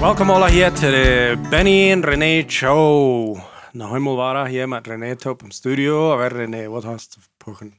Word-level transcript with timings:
Welkom 0.00 0.30
alle 0.32 0.46
hier 0.48 0.70
til 0.72 0.94
det 0.96 1.50
Benny 1.50 1.90
and 1.92 2.06
René 2.08 2.48
Show. 2.48 3.36
Nå 3.76 3.88
helemaal 3.90 4.16
waren 4.16 4.46
hier 4.48 4.68
met 4.68 4.88
René 4.88 5.26
op 5.28 5.42
im 5.42 5.50
studio. 5.50 6.12
Aber 6.12 6.32
René, 6.32 6.70
wat 6.70 6.84
hast 6.84 7.14
du 7.14 7.20
pochen? 7.38 7.74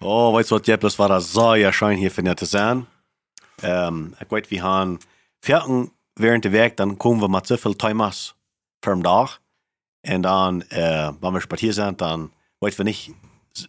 Oh, 0.00 0.34
weißt 0.34 0.50
du 0.50 0.56
was, 0.56 0.66
Jeppes 0.66 0.98
war 0.98 1.08
das 1.08 1.32
sehr 1.32 1.72
schön 1.72 1.96
hier 1.96 2.10
für 2.10 2.36
zu 2.36 2.44
sein. 2.44 2.86
Ähm, 3.62 4.14
ich 4.20 4.30
weiß, 4.30 4.50
wir 4.50 4.62
haben 4.62 4.98
vierten 5.40 5.90
während 6.16 6.44
der 6.44 6.52
Weg, 6.52 6.76
dann 6.76 6.98
kommen 6.98 7.22
wir 7.22 7.28
mit 7.28 7.46
so 7.46 7.56
viel 7.56 7.74
Timers 7.74 8.34
für 8.82 8.94
den 8.94 9.02
Tag. 9.02 9.40
Und 10.06 10.22
dann, 10.22 10.60
äh, 10.70 11.12
wenn 11.18 11.32
wir 11.32 11.40
spazieren 11.40 11.72
sind, 11.74 12.00
dann 12.02 12.30
weiß 12.60 12.76
wir 12.76 12.84
nicht, 12.84 13.14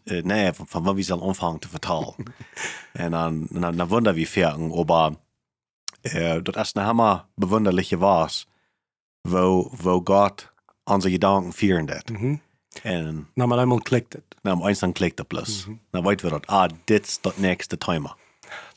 äh, 0.06 0.22
nee, 0.22 0.52
von, 0.52 0.86
wann 0.86 0.98
wir 0.98 1.04
sollen 1.06 1.24
anfangen 1.24 1.62
zu 1.62 1.70
vertalen. 1.70 2.14
und 3.00 3.12
dann, 3.12 3.48
dann, 3.52 3.78
dann 3.78 3.90
wundern 3.90 4.18
wir 4.18 4.28
vierten, 4.28 4.74
aber 4.74 5.16
äh, 6.04 6.42
das 6.42 6.70
ist 6.70 6.78
eine 6.78 6.86
hammer 6.88 7.28
bewunderliche 7.36 8.00
was, 8.02 8.48
wo, 9.24 9.70
wo 9.72 10.02
Gott 10.02 10.52
unsere 10.86 11.12
Gedanken 11.12 11.52
führen 11.54 11.88
wird. 11.90 12.10
Mhm. 12.10 12.40
Und 12.84 13.26
Na, 13.36 13.48
maar 13.48 13.60
eenmaal 13.60 13.80
klikt 13.80 14.14
het. 14.14 14.24
dann 14.44 14.62
eins 14.62 14.80
dann 14.80 14.94
klickt 14.94 15.20
er 15.20 15.26
plus. 15.26 15.68
Dann 15.92 16.06
weten 16.06 16.24
wir 16.24 16.30
dat, 16.30 16.48
ah, 16.50 16.68
dit 16.88 17.06
is 17.08 17.20
dat 17.22 17.38
nächste 17.40 17.78
Timer. 17.78 18.16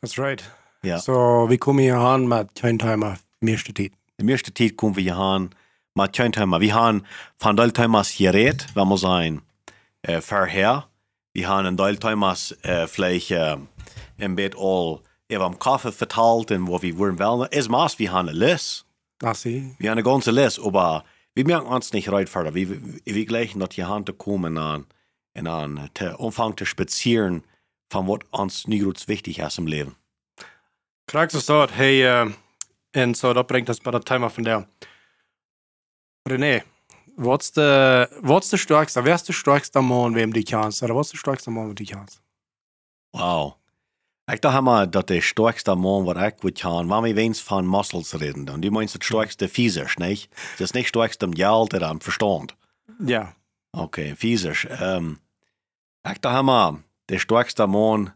That's 0.00 0.18
right. 0.18 0.42
Ja. 0.82 0.98
So, 0.98 1.46
we 1.48 1.58
komen 1.58 1.82
hier 1.82 1.96
aan 1.96 2.26
met 2.28 2.48
geen 2.54 2.78
timer 2.78 3.18
meeste 3.40 3.72
tijd. 3.72 3.92
De 4.16 4.24
meeste 4.24 4.52
tijd 4.52 4.74
komen 4.74 4.94
we 4.96 5.00
hier 5.02 5.14
aan, 5.14 5.50
maar 5.92 6.08
geen 6.10 6.30
timer. 6.30 6.58
We 6.58 6.70
gaan 6.70 7.06
van 7.38 7.56
deel 7.56 7.70
timers 7.70 8.10
gereed, 8.10 8.66
wenn 8.74 8.88
wir 8.88 8.96
sein, 8.98 9.42
äh, 10.02 10.20
vorher. 10.20 10.86
Wir 11.32 11.46
haben 11.48 11.66
een 11.66 11.76
deel 11.76 11.98
timers 11.98 12.52
äh, 12.62 12.86
vielleicht 12.86 13.30
äh, 13.30 13.56
ein 14.18 14.34
bisschen 14.34 14.58
all 15.30 15.36
über 15.36 15.44
am 15.46 15.58
Kaffee 15.58 15.92
verteilt 15.92 16.50
und 16.50 16.66
wo 16.66 16.80
wir 16.82 16.98
wollen 16.98 17.18
wollen. 17.18 17.48
Es 17.50 17.68
maß, 17.68 17.98
wir 17.98 18.12
haben 18.12 18.28
eine 18.28 18.38
List. 18.38 18.86
Dat 19.18 19.36
zie 19.36 19.74
Wir 19.78 19.90
haben 19.90 19.98
eine 19.98 20.02
ganze 20.02 20.30
List, 20.30 20.58
aber 20.58 21.04
wir 21.34 21.46
merken 21.46 21.66
uns 21.66 21.92
nicht 21.92 22.10
rein 22.10 22.26
further. 22.26 22.54
Wir, 22.54 22.68
wir, 23.04 23.26
gleichen 23.26 23.60
dort 23.60 23.74
hier 23.74 23.88
Hand 23.88 24.16
kommen 24.18 24.58
an, 24.58 24.86
und 25.34 25.46
an, 25.46 25.90
zu 25.94 26.18
Anfang 26.18 26.56
zu 26.56 26.64
spazieren, 26.64 27.44
von 27.90 28.08
was 28.08 28.18
uns 28.30 28.66
nicht 28.66 29.08
wichtig 29.08 29.38
ist 29.38 29.58
im 29.58 29.66
Leben. 29.66 29.96
Krijgt 31.06 31.32
ze 31.32 31.46
dat, 31.46 31.72
hey, 31.72 32.22
uh, 32.22 32.32
en 32.90 33.14
zo, 33.14 33.32
dat 33.32 33.46
brengt 33.46 33.68
ons 33.68 33.80
bij 33.80 33.92
dat 33.92 34.04
timer 34.04 34.30
van 34.30 34.42
daar. 34.42 34.66
René, 36.22 36.62
wat 37.16 37.42
is 37.42 37.50
de, 37.52 38.08
wat 38.20 38.42
is 38.42 38.48
de 38.48 38.56
sterkste, 38.56 39.02
wer 39.02 39.14
is 39.14 39.22
de 39.22 39.32
sterkste 39.32 39.80
man, 39.80 40.12
wem 40.12 40.32
die 40.32 40.44
kans? 40.44 40.82
Oder 40.82 40.94
wat 40.94 41.04
is 41.04 41.10
de 41.10 41.16
sterkste 41.16 41.50
man, 41.50 41.74
die 41.74 41.86
kans? 41.86 42.20
Wow. 43.10 43.59
Ik 44.30 44.40
dacht 44.40 44.60
maar 44.60 44.90
dat 44.90 45.06
de 45.06 45.20
sterkste 45.20 45.74
man 45.74 46.04
wat 46.04 46.16
ik 46.16 46.34
wil 46.40 46.50
gaan, 46.54 46.86
waar 46.86 47.02
we 47.02 47.14
eens 47.14 47.42
van 47.42 47.70
muscles 47.70 48.12
reden. 48.12 48.46
En 48.46 48.60
die 48.60 48.70
meinst 48.70 48.92
het 48.92 49.04
sterkste 49.04 49.48
physisch, 49.48 49.96
niet? 49.96 50.28
Het 50.30 50.60
is 50.60 50.70
niet 50.70 50.86
sterkste 50.86 51.24
am 51.24 51.34
geld 51.34 51.72
en 51.72 51.82
am 51.82 52.02
verstand. 52.02 52.54
Ja. 53.04 53.34
Oké, 53.70 54.14
physisch. 54.16 54.66
Um, 54.80 55.18
ik 56.02 56.22
dacht 56.22 56.42
maar, 56.42 56.72
de 57.04 57.18
sterkste 57.18 57.66
man, 57.66 58.12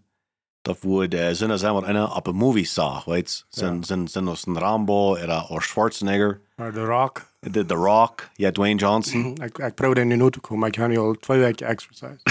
dat 0.62 0.78
wordt 0.80 1.14
zijn 1.14 1.58
zijn 1.58 1.72
wat 1.72 1.86
een 1.86 2.10
op 2.10 2.26
een 2.26 2.36
movie 2.36 2.66
zag, 2.66 3.04
weet 3.04 3.44
Zijn, 3.48 3.84
zijn, 3.84 4.08
zijn 4.08 4.28
als 4.28 4.46
een 4.46 4.58
Rambo, 4.58 5.10
oder 5.10 5.46
or 5.48 5.62
Schwarzenegger, 5.62 6.40
Maar 6.56 6.72
de 6.72 6.84
rock. 6.84 7.22
De 7.50 7.66
The 7.66 7.74
Rock, 7.74 8.28
ja, 8.34 8.52
Dwayne 8.52 8.78
Johnson. 8.78 9.34
Ik, 9.42 9.58
ik 9.58 9.74
probeer 9.74 9.98
er 9.98 10.06
nu 10.06 10.16
naartoe 10.16 10.30
te 10.30 10.40
komen, 10.40 10.58
maar 10.58 10.68
ik 10.68 10.74
heb 10.74 10.88
nu 10.88 10.98
al 10.98 11.14
twee 11.14 11.38
weken 11.38 11.66
exercise. 11.66 12.18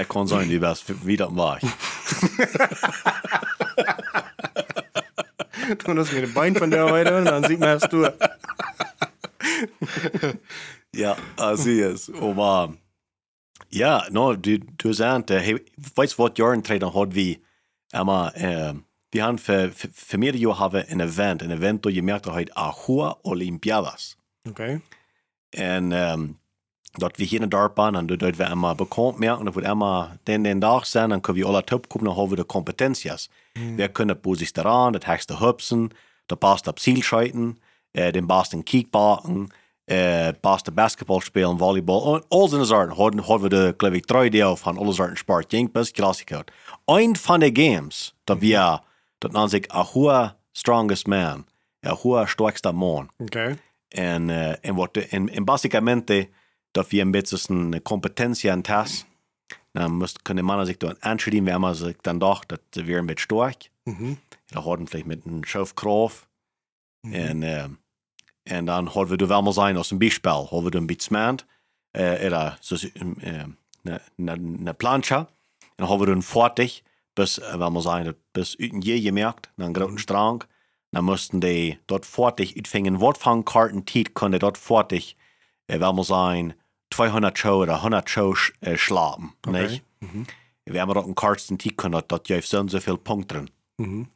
Ik 0.00 0.08
kan 0.08 0.28
zijn, 0.28 0.48
die 0.48 0.60
was 0.60 0.84
wie 1.02 1.16
dat 1.16 1.30
was. 1.32 1.62
Toen 5.76 5.98
is 5.98 6.10
mir 6.10 6.20
de 6.20 6.32
bein 6.32 6.56
van 6.56 6.70
der 6.70 6.90
heute 6.90 7.16
und 7.16 7.24
dann 7.24 7.44
sieht 7.44 7.58
man 7.58 7.68
es 7.68 7.88
du. 7.88 8.08
Ja, 10.90 11.16
also 11.36 11.70
is. 11.70 12.10
Aber 12.20 12.74
ja, 13.70 14.06
no, 14.10 14.36
du, 14.36 14.58
du 14.58 14.92
sagst, 14.92 15.30
hey, 15.30 15.64
weißt 15.94 16.18
du, 16.18 16.22
was 16.22 16.32
Jahren 16.36 16.62
treten 16.62 16.94
hat 16.94 17.14
wie, 17.14 17.42
aber, 17.92 18.32
äh, 18.36 18.74
wir 19.12 19.24
haben 19.24 19.38
für, 19.38 19.70
für, 19.72 19.88
für 19.92 20.18
mehrere 20.18 20.38
Jahre 20.38 20.58
haben 20.58 20.84
ein 20.88 21.00
Event, 21.00 21.42
ein 21.42 21.50
Event, 21.50 21.84
wo 21.84 21.90
ihr 21.90 22.02
merkt, 22.02 22.26
heute 22.26 22.56
Ahua 22.56 23.18
Olympiadas. 23.22 24.16
Oké. 24.48 24.80
En 25.50 25.92
ähm, 25.92 26.38
dat 26.92 27.18
we 27.18 27.24
hier 27.24 27.40
in 27.40 27.48
dorp 27.48 27.78
aan, 27.78 27.96
en 27.96 28.06
dat 28.06 28.36
we 28.36 28.44
immer 28.44 28.74
bekannt 28.74 29.18
merken, 29.18 29.44
dat 29.44 29.54
we 29.54 29.62
immer 29.62 30.18
den, 30.22 30.42
den 30.42 30.58
dag 30.58 30.86
zijn, 30.86 31.08
dan 31.08 31.20
kunnen 31.20 31.42
we 31.42 31.48
alle 31.48 31.64
top 31.64 31.88
komen, 31.88 32.06
dan 32.06 32.16
hebben 32.18 32.36
we 32.36 32.42
de 32.42 32.46
competenties. 32.46 33.30
We 33.76 33.88
kunnen 33.88 34.20
posities 34.20 34.54
eraan, 34.54 34.92
dat 34.92 35.04
hekste 35.04 35.36
hupsen, 35.36 35.90
dat 36.26 36.38
past 36.38 36.66
op 36.66 36.78
zielscheiten, 36.78 37.58
äh, 37.92 38.10
den 38.10 38.26
basten 38.26 38.62
kiekbaken, 38.62 39.52
äh, 39.84 40.32
basten 40.40 40.74
basketball 40.74 41.20
spelen, 41.20 41.58
volleyball, 41.58 42.14
en 42.14 42.24
al 42.28 42.48
zijn 42.48 42.66
soorten. 42.66 42.96
Hadden, 42.96 43.20
hadden 43.20 43.42
we 43.42 43.56
de, 43.56 43.74
geloof 43.76 43.94
ik, 43.94 44.06
drie 44.06 44.30
deel 44.30 44.56
van 44.56 44.78
alle 44.78 44.92
soorten 44.92 45.16
sport, 45.16 45.50
jinkbus, 45.50 45.90
klassiker. 45.90 46.44
Een 46.84 47.16
van 47.16 47.40
de 47.40 47.50
games, 47.52 48.14
dat 48.24 48.38
we, 48.38 48.80
dat 49.22 49.32
nan 49.32 49.48
zich 49.48 49.74
a 49.74 49.82
hohe 49.82 50.34
strongest 50.52 51.06
man, 51.06 51.46
a 51.86 51.94
hohe 51.94 52.26
sterkste 52.26 52.72
man. 52.72 53.10
Oké. 53.18 53.58
En, 53.88 54.28
uh, 54.28 54.64
en, 54.64 54.74
wat, 54.74 54.96
en, 54.96 55.28
en 55.28 55.44
basicamente 55.44 56.28
dat 56.70 56.88
we 56.88 57.00
een 57.00 57.10
beetje 57.10 57.38
een 57.46 57.82
competentie 57.82 58.50
aan 58.50 58.62
tas. 58.62 59.04
Dan 59.72 59.96
moest, 59.96 60.22
kunnen 60.22 60.44
mannen 60.44 60.66
zich 60.66 60.76
dan 60.76 60.96
aanschrijven, 60.98 61.44
wenn 61.44 61.60
man 61.60 61.74
zich 61.74 61.96
dan 61.96 62.18
dacht 62.18 62.48
dat 62.48 62.60
ze 62.70 62.82
weer 62.84 62.98
een 62.98 63.06
beetje 63.06 63.24
sterk. 63.24 63.70
Mhm. 63.84 64.14
Dan 64.46 64.62
hadden 64.62 64.88
vielleicht 64.88 65.06
met 65.06 65.24
een 65.24 65.42
Schaufkraft. 65.46 66.28
En, 67.00 67.42
uh, 67.42 67.64
en 68.42 68.64
dan 68.64 68.86
hadden 68.86 69.18
we 69.18 69.26
wel 69.26 69.42
maar 69.42 69.52
zijn 69.52 69.76
als 69.76 69.90
een 69.90 69.98
bijspel. 69.98 70.46
Hadden 70.48 70.70
we 70.70 70.76
een 70.76 70.86
beetje 70.86 71.10
maand. 71.10 71.46
Uh, 71.92 72.24
oder 72.24 72.56
so, 72.60 72.76
uh, 72.94 73.42
eine 74.16 74.74
plancha. 74.76 75.28
En 75.76 75.84
hadden 75.84 76.06
we 76.06 76.12
een 76.12 76.22
fertig. 76.22 76.82
Bis, 77.14 77.38
uh, 77.38 77.42
wenn 77.58 77.72
man 77.72 77.82
sagen, 77.82 78.14
bis 78.32 78.54
uten 78.58 78.80
je 78.80 79.00
gemerkt, 79.00 79.50
dann 79.56 79.74
großen 79.74 79.98
Strang. 79.98 80.44
Dann 80.92 81.04
mussten 81.04 81.40
die 81.40 81.78
dort 81.86 82.04
fertig 82.06 82.56
utfingen 82.56 83.00
Wortfangkarten 83.00 83.86
tiet, 83.86 84.14
konnte 84.14 84.38
dort 84.38 84.58
fertig, 84.58 85.16
äh, 85.66 85.80
wenn 85.80 85.94
man 85.94 86.04
sagen, 86.04 86.54
200 86.92 87.38
Show 87.38 87.62
oder 87.62 87.76
100 87.76 88.08
Show 88.08 88.34
sch 88.34 88.52
äh, 88.60 88.76
schlafen, 88.76 89.32
nicht? 89.46 89.82
Wenn 90.64 90.86
man 90.86 90.94
dort 90.94 91.06
einen 91.06 91.14
Karten 91.14 91.58
tiet 91.58 91.76
konnte, 91.76 92.04
dort 92.06 92.24
gibt 92.24 92.44
so 92.44 92.60
und 92.60 92.70
so 92.70 92.80
viel 92.80 92.96
Punkte 92.96 93.34
drin. 93.34 93.50
Mhm. 93.78 94.08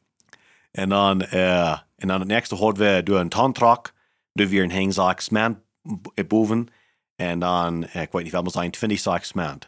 Und 0.76 0.90
dann, 0.90 1.20
äh, 1.22 1.76
und 2.02 2.08
dann 2.08 2.20
das 2.20 2.28
nächste 2.28 2.60
hat 2.60 2.78
wir 2.78 3.02
durch 3.02 3.20
einen 3.20 3.30
Tantrag, 3.30 3.94
durch 4.34 4.50
wir 4.50 4.62
ein 4.62 4.70
Hängsachs 4.70 5.30
Mann 5.30 5.56
boven, 5.82 6.70
und 7.18 7.40
dann, 7.40 7.84
äh, 7.84 8.04
ich 8.04 8.14
weiß 8.14 8.24
nicht, 8.24 8.32
wenn 8.32 8.44
man 8.44 8.50
sagen, 8.50 8.72
26 8.74 9.34
Mann. 9.34 9.60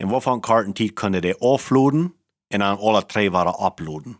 Und 0.00 0.10
wovon 0.10 0.40
Karten 0.40 0.74
tiet 0.74 0.96
konnte 0.96 1.20
die 1.20 1.40
offloaden, 1.40 2.12
und 2.54 2.60
dann 2.60 2.78
alle 2.78 3.02
drei 3.02 3.32
waren 3.32 3.54
uploaden. 3.54 4.16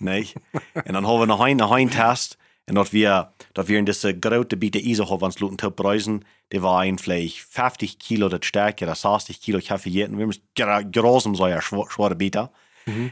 nicht? 0.00 0.36
Und 0.74 0.92
dann 0.92 1.06
haben 1.06 1.20
wir 1.20 1.26
noch 1.26 1.40
einen, 1.40 1.58
noch 1.58 1.70
einen 1.70 1.90
Test, 1.90 2.36
und 2.66 2.76
dort 2.76 2.92
wir, 2.92 3.32
dort 3.52 3.68
wir 3.68 3.78
in 3.78 3.86
diese 3.86 4.18
große 4.18 4.56
Biete 4.56 4.78
Eise 4.78 5.08
haben, 5.08 5.22
uns 5.22 5.38
Luten 5.38 5.58
Tipp 5.58 5.82
reisen, 5.84 6.24
die 6.52 6.62
war 6.62 6.80
ein 6.80 6.98
vielleicht 6.98 7.40
50 7.40 7.98
Kilo 7.98 8.28
das 8.28 8.46
Stärke, 8.46 8.84
oder 8.86 8.94
60 8.94 9.40
Kilo, 9.40 9.58
habe 9.60 9.88
jeden, 9.88 10.18
wir 10.18 10.26
müssen 10.26 10.42
großen 10.56 11.34
so 11.34 11.46
ja 11.46 11.60
schwere, 11.60 11.90
schwere 11.90 12.14
Biete. 12.16 12.50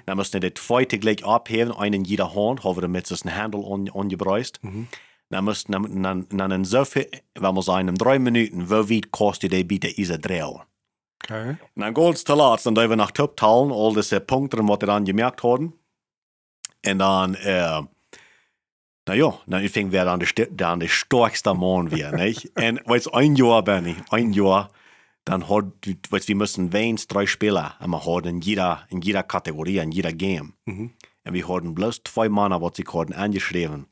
Dann 0.06 0.16
müssen 0.16 0.34
wir 0.34 0.40
die 0.40 0.54
zweite 0.54 0.98
gleich 0.98 1.24
abheben, 1.24 1.72
einen 1.74 1.94
in 1.94 2.04
jeder 2.04 2.34
Hand, 2.34 2.64
haben 2.64 2.80
wir 2.80 2.88
mit 2.88 3.06
so 3.06 3.14
einem 3.24 3.36
Handel 3.36 3.64
an, 3.64 3.90
angebreist. 3.94 4.60
Dann 5.30 5.44
müssen, 5.44 5.72
dann, 5.72 6.02
dann, 6.02 6.26
dann 6.30 6.50
in 6.50 6.64
so 6.64 6.84
viel, 6.84 7.08
wenn 7.34 7.54
wir 7.54 7.62
sagen, 7.62 7.88
in 7.88 7.94
drei 7.94 8.18
Minuten, 8.18 8.70
wie 8.70 8.96
weit 8.96 9.10
kostet 9.10 9.52
die 9.52 9.64
Biete 9.64 9.88
Eise 9.98 10.18
drehen? 10.18 10.60
Oké. 11.22 11.58
En 11.74 11.92
dan 11.92 11.96
gaat 11.96 12.16
het 12.16 12.24
te 12.24 12.34
laat, 12.34 12.62
dan 12.62 12.78
hebben 12.78 12.96
we 12.96 13.02
nog 13.02 13.28
optalen, 13.28 13.70
al 13.70 13.92
deze 13.92 14.20
punten 14.20 14.66
wat 14.66 14.80
we 14.80 14.86
dan 14.86 15.06
gemerkt 15.06 15.40
hadden. 15.40 15.74
En 16.80 16.98
dan, 16.98 17.34
äh, 17.36 17.80
nou 19.04 19.18
ja, 19.18 19.34
dan 19.46 19.68
fing 19.68 19.90
wir 19.90 20.04
dann 20.04 20.18
de, 20.18 20.48
dann 20.50 20.78
de 20.78 20.88
sterkste 20.88 21.54
Mann 21.54 21.88
weer, 21.88 22.12
nicht? 22.24 22.50
En 22.54 22.80
weißt 22.84 23.14
ein 23.14 23.36
Jahr, 23.36 23.62
Benny, 23.62 23.94
ein 24.10 24.32
Jahr, 24.32 24.70
dann 25.22 25.48
hat, 25.48 25.64
weißt 26.10 26.28
wir 26.28 26.36
müssen 26.36 26.72
wenigstens 26.72 27.06
drei 27.06 27.26
Spieler, 27.26 27.76
und 27.80 27.90
wir 27.90 28.04
hatten 28.04 28.28
in 28.28 28.40
jeder, 28.40 28.86
in 28.88 29.00
jeder 29.00 29.22
Kategorie, 29.22 29.78
in 29.78 29.92
jeder 29.92 30.12
Game. 30.12 30.54
Und 31.24 31.34
wir 31.34 31.48
hatten 31.48 31.74
bloß 31.74 32.02
zwei 32.04 32.28
Männer, 32.28 32.60
was 32.60 32.76
sie 32.76 32.84
hatten 32.84 33.12
angeschrieben, 33.12 33.86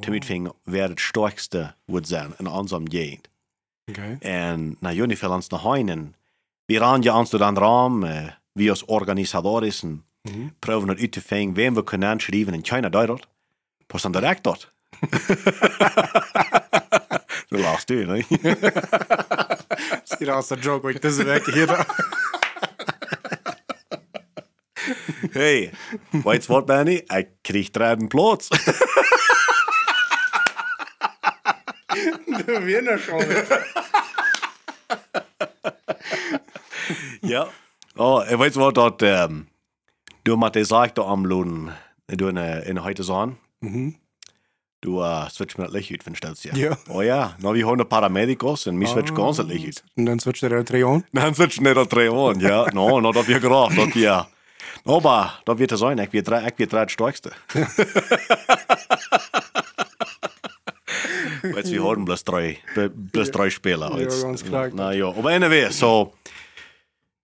damit 0.00 0.24
fing, 0.24 0.50
wer 0.64 0.88
das 0.88 1.00
stärkste 1.00 1.74
wird 1.86 2.06
sein 2.06 2.34
in 2.38 2.46
unserem 2.46 2.88
Gegend. 2.88 3.28
Oké. 3.90 4.16
En 4.20 4.76
na 4.80 4.92
jullie 4.92 5.18
veel 5.18 5.30
ons 5.32 5.48
naar 5.48 5.62
heinen. 5.62 6.14
Ons 6.66 7.30
door 7.30 7.40
den 7.40 7.58
raam, 7.58 8.04
uh, 8.04 8.28
wie 8.52 8.70
als 8.70 8.84
organisatoren, 8.84 10.04
mm 10.22 10.54
het 10.60 10.98
uit 11.00 11.12
te 11.12 11.20
vinden, 11.20 11.54
wem 11.54 11.74
we 11.74 11.84
kunnen 11.84 12.08
aanschrijven 12.08 12.54
in 12.54 12.64
China 12.64 12.88
Duitsland. 12.88 13.26
Pas 13.86 14.02
dan 14.02 14.12
direct 14.12 14.44
dat. 14.44 14.70
De 17.48 17.58
laatste, 17.58 17.94
nee? 17.94 18.26
Misschien 20.00 20.28
als 20.28 20.50
een 20.50 20.58
joke, 20.58 20.82
want 20.82 21.02
deze 21.02 21.24
week 21.24 21.46
hier. 21.46 21.68
Hey, 25.30 25.72
weißt 26.10 26.48
du 26.48 26.52
was, 26.52 26.64
Benny? 26.64 27.04
Ich 27.06 27.26
krieg 27.42 27.70
drei 27.70 27.96
Platz. 27.96 28.48
Wiener 32.46 32.98
schon. 32.98 33.24
Ja. 37.28 37.48
Oh, 37.96 38.22
ich 38.28 38.38
weiß 38.38 38.56
was, 38.56 38.74
dat, 38.74 39.02
ähm, 39.02 39.46
du 40.24 40.36
mit 40.36 40.54
der 40.54 40.64
Sache 40.64 40.92
da 40.94 41.02
am 41.02 41.24
Lohn, 41.24 41.72
du 42.08 42.28
in, 42.28 42.36
in 42.36 42.84
heute 42.84 43.02
sagen. 43.02 43.38
Mhm. 43.60 43.96
Du 44.82 45.02
uh, 45.02 45.28
switch 45.30 45.56
mir 45.56 45.64
das 45.64 45.72
Licht 45.72 46.06
du 46.06 46.14
stellst 46.14 46.44
ja. 46.44 46.54
Ja. 46.54 46.76
Oh 46.88 47.00
ja, 47.00 47.34
na, 47.40 47.54
wir 47.54 47.66
haben 47.66 47.88
Paramedicos 47.88 48.66
und 48.66 48.78
wir 48.78 48.86
switch 48.86 49.14
ganz 49.14 49.38
das 49.38 49.46
Licht. 49.46 49.82
Und 49.96 50.06
dann 50.06 50.20
switcht 50.20 50.42
er 50.42 50.62
drei 50.64 50.84
an. 50.84 51.02
Dan 51.12 51.34
switch 51.34 51.60
nicht 51.60 51.76
auf 51.76 51.88
drei 51.88 52.10
Ohren, 52.10 52.40
ja. 52.40 52.66
No, 52.72 53.00
no, 53.00 53.10
dat 53.10 53.26
wir 53.26 53.40
gedacht, 53.40 53.76
dat 53.76 53.94
wir. 53.94 54.26
Aber, 54.84 55.32
dat 55.44 55.58
wird 55.58 55.76
sein, 55.76 55.98
ich 55.98 56.12
wird 56.12 56.28
drei, 56.28 56.46
ich 56.46 56.58
wird 56.58 56.72
drei 56.72 56.84
das 56.84 56.92
Stärkste. 56.92 57.32
Weißt 61.42 61.72
wir 61.72 61.82
haben 61.84 62.04
bloß 62.04 62.24
drei, 62.24 62.58
bloß 62.74 63.30
drei 63.30 63.50
Spieler. 63.50 63.90
Ja, 63.92 63.98
jetzt. 63.98 64.22
ganz 64.22 64.44
klar. 64.44 64.70
Na 64.72 64.92
ja, 64.92 65.08
aber 65.08 65.30
anyway, 65.30 65.70
so. 65.70 66.12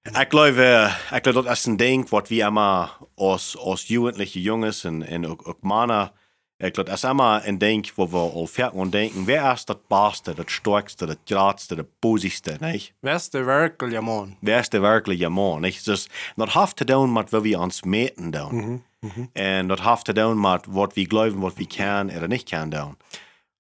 Ich 0.05 0.29
glaube, 0.29 0.91
ich 1.15 1.23
glaube, 1.23 1.43
das 1.45 1.61
ist 1.61 1.67
ein 1.67 1.79
Ding, 1.79 2.07
was 2.11 2.29
wir 2.29 2.49
immer 2.49 2.91
als, 3.17 3.57
als 3.65 3.89
jugendliche 3.89 4.41
Jungs 4.41 4.85
und, 4.85 5.03
und 5.03 5.27
auch, 5.27 5.47
auch 5.47 5.63
Männer, 5.63 6.13
ich 6.59 6.73
glaube, 6.73 6.91
das 6.91 7.03
ist 7.03 7.11
immer 7.11 7.43
ein 7.43 7.59
Ding, 7.59 7.85
wo 7.97 8.13
wir 8.13 8.33
all 8.37 8.47
fertig 8.47 8.79
und 8.79 8.95
denken, 8.95 9.27
wer 9.27 9.53
ist 9.53 9.69
das 9.69 9.79
Beste, 9.89 10.35
das 10.35 10.51
Stärkste, 10.51 11.07
das 11.07 11.17
Gradste, 11.27 11.77
das 11.77 11.87
Positivste, 12.01 12.59
nicht? 12.61 12.95
Weißt 13.03 13.35
du 13.35 13.47
wirklich, 13.47 13.93
ja, 13.93 14.01
Mann? 14.01 14.37
Wer 14.41 14.61
ist 14.61 14.73
der 14.73 14.83
wirkliche 14.83 15.29
Mann? 15.29 15.61
Nicht? 15.61 15.87
Dus 15.87 16.09
dat 16.37 16.53
heeft 16.53 16.77
te 16.77 16.85
doen 16.85 17.13
met 17.13 17.31
wat 17.31 17.43
we 17.43 17.59
ons 17.59 17.83
meten 17.83 18.31
doen. 18.31 18.85
En 19.33 19.69
dat 19.69 19.81
heeft 19.81 20.05
te 20.05 20.13
doen 20.13 20.41
met 20.41 20.67
wat 20.69 20.95
we 20.95 21.05
geloven, 21.09 21.41
wat 21.41 21.55
we 21.55 21.67
kan 21.67 22.11
oder 22.11 22.29
nicht 22.29 22.49
kan 22.51 22.71
doen. 22.71 22.97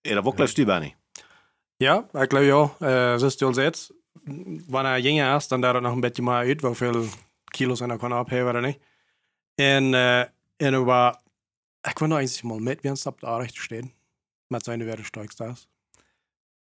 Oder 0.06 0.24
wo 0.24 0.32
glaubst 0.32 0.56
du, 0.56 0.64
Benny? 0.64 0.94
Ja, 1.78 2.04
ich 2.12 2.28
glaube 2.28 2.46
ja. 2.46 2.70
Äh, 2.80 3.18
siehst 3.18 3.40
du 3.40 3.48
als 3.48 3.56
jetzt, 3.56 3.92
wenn 4.24 4.86
er 4.86 4.98
jünger 4.98 5.36
ist, 5.36 5.50
dann 5.50 5.62
darf 5.62 5.74
er 5.74 5.80
noch 5.80 5.92
ein 5.92 6.00
bisschen 6.00 6.24
mehr 6.24 6.34
uit, 6.34 6.62
wie 6.62 6.74
viel 6.74 7.08
Kilos 7.52 7.80
er 7.80 7.90
abheben 7.90 8.48
oder 8.48 8.60
nicht. 8.60 8.80
Und, 9.58 9.94
äh, 9.94 10.28
und 10.60 10.74
aber, 10.74 11.18
ich 11.86 12.00
will 12.00 12.08
noch 12.08 12.16
einzig 12.16 12.44
mal 12.44 12.60
mit, 12.60 12.82
wie 12.82 12.88
er 12.88 12.94
auf 12.94 13.16
der 13.16 13.38
Rechte 13.38 13.60
stehen. 13.60 13.92
Mit 14.48 14.64
seinen 14.64 14.86
Werte 14.86 15.04
steigst 15.04 15.40
das. 15.40 15.68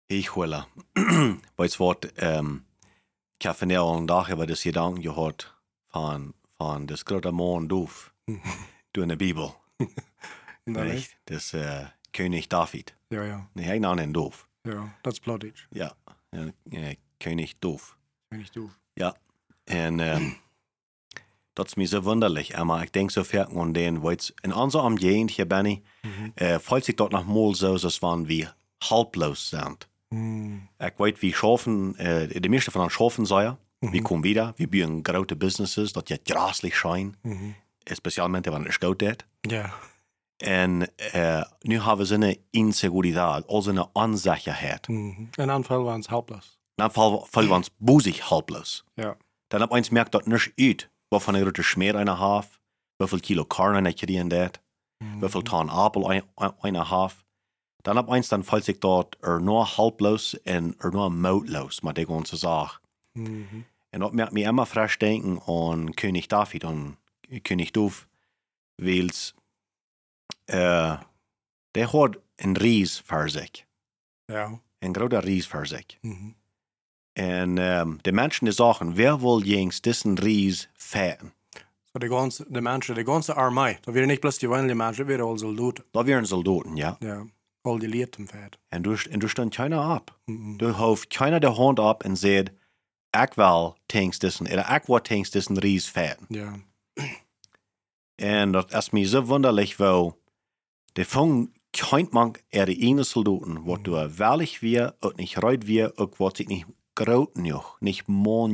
Ich 0.08 0.34
hole. 0.34 0.66
Weißt 1.56 1.78
du 1.78 1.84
was, 1.84 1.96
ähm, 2.16 2.64
ich 3.40 3.46
habe 3.46 3.58
von 3.58 3.68
der 3.68 3.82
einen 3.82 4.06
Tag 4.06 4.30
über 4.30 4.46
das 4.46 4.62
Gedanken 4.62 5.02
gehört 5.02 5.54
von, 5.90 6.34
von 6.56 6.86
das 6.86 7.04
große 7.04 7.32
doof. 7.66 8.14
du 8.92 9.02
in 9.02 9.08
der 9.08 9.16
Bibel. 9.16 9.52
Nicht? 10.64 11.16
Das 11.26 11.54
äh, 11.54 11.86
König 12.12 12.48
David. 12.48 12.94
ja, 13.10 13.24
ja, 13.24 13.48
ich 13.54 13.80
nenne 13.80 14.02
ihn 14.02 14.12
doof. 14.12 14.48
ja, 14.66 14.90
das 15.02 15.14
ist 15.14 15.20
Plattdeutsch. 15.20 15.68
Ja, 15.72 15.94
ja, 16.32 16.48
äh, 16.70 16.96
König 17.18 17.58
doof. 17.60 17.96
Wenn 18.30 18.40
ich 18.40 18.50
du. 18.50 18.70
Ja, 18.96 19.14
en 19.64 19.98
ähm, 20.00 20.36
dat 21.54 21.66
is 21.68 21.76
mir 21.76 21.88
so 21.88 22.04
wunderlich. 22.04 22.56
Aber 22.58 22.82
ich 22.84 22.90
denke 22.92 23.12
so 23.12 23.24
viel 23.24 23.46
an 23.54 23.74
den, 23.74 24.02
weil 24.02 24.16
in 24.42 24.52
unserem 24.52 24.96
Gegend 24.96 25.30
hier, 25.30 25.46
Benny, 25.46 25.82
äh, 26.36 26.58
falls 26.58 26.88
ich 26.88 26.96
dort 26.96 27.12
noch 27.12 27.24
mal 27.26 27.54
so, 27.54 27.76
dass 27.78 28.02
waren 28.02 28.28
wir 28.28 28.54
halblos 28.82 29.50
sind. 29.50 29.88
Mhm. 30.10 30.68
Ich 30.78 30.98
weiß, 30.98 31.14
wie 31.20 31.32
schaffen, 31.32 31.96
äh, 31.98 32.40
die 32.40 32.48
meeste 32.48 32.70
von 32.70 32.82
uns 32.82 32.92
schaffen 32.92 33.26
sei, 33.26 33.56
wir 33.80 34.02
kommen 34.02 34.24
wieder, 34.24 34.54
wir 34.56 34.68
bauen 34.70 35.02
große 35.02 35.36
Businesses, 35.36 35.92
dat 35.92 36.08
je 36.08 36.18
graslich 36.24 36.74
schein, 36.76 37.16
Mhm. 37.22 37.54
specialmente 37.94 38.50
wanneer 38.50 38.70
het 38.70 38.78
koud 38.78 39.02
is. 39.02 39.16
Ja. 39.40 39.72
En 40.36 40.86
äh, 40.96 41.42
nu 41.62 41.80
hebben 41.80 42.06
ze 42.06 42.14
een 42.14 42.38
inseguridad, 42.50 43.46
also 43.48 43.70
een 43.70 43.86
onzekerheid. 43.92 44.88
Mhm. 44.88 45.26
In 45.34 45.50
Anfall 45.50 45.82
waren 45.82 46.00
es 46.00 46.06
halblos. 46.06 46.57
Dan 46.78 46.92
vallen 46.92 47.26
we 47.48 47.54
ons 47.54 47.70
boezig 47.76 48.18
halblos. 48.18 48.84
Ja. 48.94 49.16
Dan 49.46 49.60
heb 49.60 49.72
eens 49.72 49.88
merkt 49.88 50.12
dat 50.12 50.26
niks 50.26 50.50
uit. 50.56 50.90
Waarvan 51.08 51.34
een 51.34 51.40
grote 51.40 51.62
smeer 51.62 51.94
een 51.94 52.08
half, 52.08 52.60
hoeveel 52.96 53.20
kilo 53.20 53.44
korn 53.44 53.84
een 53.84 53.94
kriegen 53.94 54.28
dat, 54.28 54.60
hoeveel 55.20 55.42
ton 55.42 55.68
appel 55.68 56.12
een, 56.12 56.24
een 56.60 56.74
half. 56.74 57.24
Dan 57.76 57.96
heb 57.96 58.08
eens 58.08 58.28
dan 58.28 58.44
valt 58.44 58.64
zich 58.64 58.78
dat 58.78 59.16
er 59.20 59.42
nur 59.42 59.64
halblos 59.64 60.42
en 60.42 60.74
er 60.78 60.90
nur 60.92 61.12
moutlos, 61.12 61.80
maar 61.80 61.94
die 61.94 62.06
ganze 62.06 62.36
Sache. 62.36 62.80
Mhm. 63.12 63.60
En 63.90 64.00
dat 64.00 64.12
maakt 64.12 64.32
me 64.32 64.40
immer 64.40 64.66
frisch 64.66 64.98
denken 64.98 65.42
aan 65.46 65.94
König 65.94 66.26
David 66.26 66.62
en 66.62 66.98
König 67.42 67.70
Doof, 67.70 68.08
weil 68.76 69.10
äh, 70.46 70.96
der 71.70 71.92
hat 71.92 72.18
een 72.36 72.56
ries 72.56 73.00
voor 73.00 73.30
zich. 73.30 73.64
Ja. 74.24 74.60
Een 74.78 74.94
grote 74.94 75.18
ries 75.18 75.46
voor 75.46 75.66
zich. 75.66 75.98
Mhm. 76.00 76.30
En 77.18 77.58
ähm, 77.58 77.98
die 78.04 78.12
Menschen 78.12 78.46
die 78.46 78.52
sagen, 78.52 78.96
wer 78.96 79.20
will 79.20 79.42
jens 79.44 79.82
diesen 79.82 80.16
Ries 80.18 80.68
fähren? 80.74 81.32
So 81.92 81.98
die 81.98 82.08
ganze, 82.08 82.46
die 82.48 82.60
Menschen, 82.60 82.94
die 82.94 83.02
ganze 83.02 83.36
Armee, 83.36 83.76
da 83.82 83.92
wäre 83.92 84.06
nicht 84.06 84.20
bloß 84.20 84.38
die 84.38 84.46
gewöhnliche 84.46 84.76
Menschen, 84.76 85.04
da 85.04 85.08
wäre 85.08 85.24
all 85.24 85.36
Soldaten. 85.36 85.82
Da 85.92 86.06
wären 86.06 86.24
Soldaten, 86.24 86.76
ja. 86.76 86.96
Ja. 87.02 87.26
All 87.64 87.80
die 87.80 87.88
Lieten 87.88 88.28
fährt. 88.28 88.60
En 88.70 88.84
du, 88.84 88.94
en 89.10 89.18
du 89.18 89.26
stond 89.26 89.52
keiner 89.52 89.80
ab. 89.80 90.16
Mhm. 90.26 90.58
Du 90.58 90.78
hoeft 90.78 91.10
keiner 91.10 91.40
de 91.40 91.50
hand 91.50 91.80
ab 91.80 92.04
en 92.04 92.16
zegt, 92.16 92.52
ik 93.10 93.34
wil 93.34 93.74
tanks 93.88 94.20
dissen, 94.20 94.46
oder 94.46 94.76
ik 94.76 94.86
wil 94.86 95.00
tanks 95.00 95.30
dissen 95.30 95.58
Ries 95.58 95.88
fähren. 95.88 96.26
Ja. 96.28 96.54
En 98.14 98.52
dat 98.52 98.72
is 98.72 98.90
mir 98.90 99.08
so 99.08 99.26
wunderlich, 99.26 99.78
weil 99.78 100.14
de 100.92 101.04
fang 101.04 101.50
kein 101.72 102.08
man 102.10 102.36
er 102.48 102.66
de 102.66 102.76
ene 102.76 103.04
Soldaten, 103.04 103.64
wat 103.64 103.84
du 103.84 104.18
wellig 104.18 104.62
wir, 104.62 104.94
und 105.00 105.16
nicht 105.16 105.42
reut 105.42 105.66
wir, 105.66 105.92
ook 105.96 106.18
wat 106.18 106.36
sich 106.36 106.48
nicht 106.48 106.66
groot 106.98 107.34
genoeg, 107.34 107.76
nicht 107.80 108.06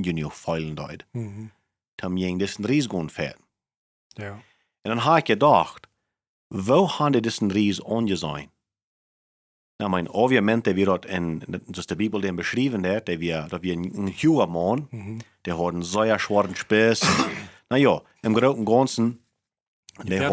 genoeg 0.02 0.32
feilen 0.32 0.75
deut, 0.75 1.05
Mhm. 1.12 1.50
tam 1.96 2.17
jeng 2.17 2.38
dissen 2.38 2.64
Ries 2.64 2.87
gaan 2.87 3.11
fähren. 3.11 3.41
Ja. 4.17 4.38
En 4.82 4.91
dan 4.91 4.99
heb 4.99 5.19
ik 5.19 5.26
gedacht, 5.26 5.87
wo 6.49 6.87
die 7.12 7.20
diesen 7.23 7.50
Ries 7.50 7.81
angesehen? 7.85 8.50
Nou, 9.79 9.91
mein, 9.91 10.08
obviamente 10.08 10.75
dort 10.87 11.05
in, 11.05 11.43
das 11.67 11.87
der 11.87 11.96
Bibel 11.96 12.20
den 12.20 12.37
beschrieben 12.37 12.85
hat, 12.87 13.06
der 13.08 13.19
wir, 13.20 13.46
da 13.50 13.61
wir 13.62 13.75
ein 13.75 14.14
Huer 14.23 14.46
Mann, 14.46 14.87
Mhm. 14.91 15.19
der 15.44 15.58
hat 15.58 15.73
einen 15.73 15.82
sehr 15.82 16.19
schwarzen 16.19 16.55
Spitz. 16.56 17.00
na 17.70 17.77
ja, 17.77 18.01
im 18.22 18.34
Großen 18.34 18.58
und 18.60 18.67
Ganzen, 18.67 19.19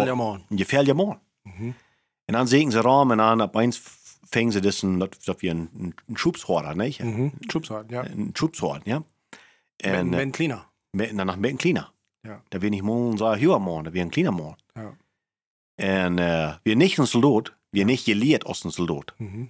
ja 0.08 0.15
Mann. 0.15 0.44
ein 0.51 0.58
gefährlicher 0.58 0.94
Mann. 0.96 1.20
Mhm. 1.44 1.74
Und 2.27 2.34
dann 2.36 2.48
sehen 2.48 2.72
sie 2.72 2.84
Rahmen 2.84 3.20
an, 3.20 3.41
ab 3.41 3.56
eins 3.56 3.77
fängen 4.32 4.52
sie 4.52 4.62
das 4.62 4.82
das 5.26 5.42
wie 5.42 5.50
ein, 5.50 5.94
ein 6.08 6.18
Schubshorder, 6.18 6.76
nicht? 6.76 7.04
Mhm. 7.04 7.32
Schubshart, 7.50 7.92
ja. 7.92 8.02
Ein 8.02 8.34
Schubshorder, 8.36 8.82
ja. 8.86 8.98
Und, 10.02 10.14
äh, 10.14 10.58
mit, 10.94 11.18
danach 11.18 11.38
ein 11.38 11.58
kleiner. 11.58 11.92
Ja. 12.24 12.42
Da 12.50 12.62
wir 12.62 12.70
nicht 12.70 12.84
mal 12.84 12.94
unser 12.94 13.40
Huer 13.40 13.60
Mann, 13.60 13.86
da 13.86 13.94
wir 13.94 14.02
ein 14.02 14.12
kleiner 14.12 14.32
Mann. 14.32 14.56
Ja. 14.76 14.94
En 15.78 16.20
uh, 16.20 16.58
wir 16.64 16.76
nicht 16.76 17.00
ein 17.00 17.06
Soldat, 17.06 17.56
wir 17.72 17.86
nicht 17.86 18.46
als 18.46 18.64
ein 18.64 18.72
Soldat. 18.72 19.14
Mhm. 19.18 19.50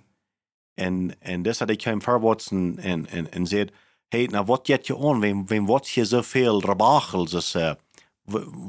En, 0.75 1.21
en 1.21 1.43
dus 1.43 1.59
had 1.59 1.69
ik 1.69 1.81
hem 1.81 2.01
verwotsen 2.01 2.77
en, 2.77 3.07
en, 3.07 3.31
en 3.31 3.47
zei, 3.47 3.69
hey, 4.07 4.25
nou 4.25 4.45
wat 4.45 4.67
jet 4.67 4.87
je 4.87 4.97
aan? 4.97 5.19
Wem, 5.19 5.47
wem 5.47 5.65
wat 5.65 5.89
je 5.89 6.05
zoveel 6.05 6.61
rabachels? 6.61 7.31
Dus, 7.31 7.55
uh, 7.55 7.73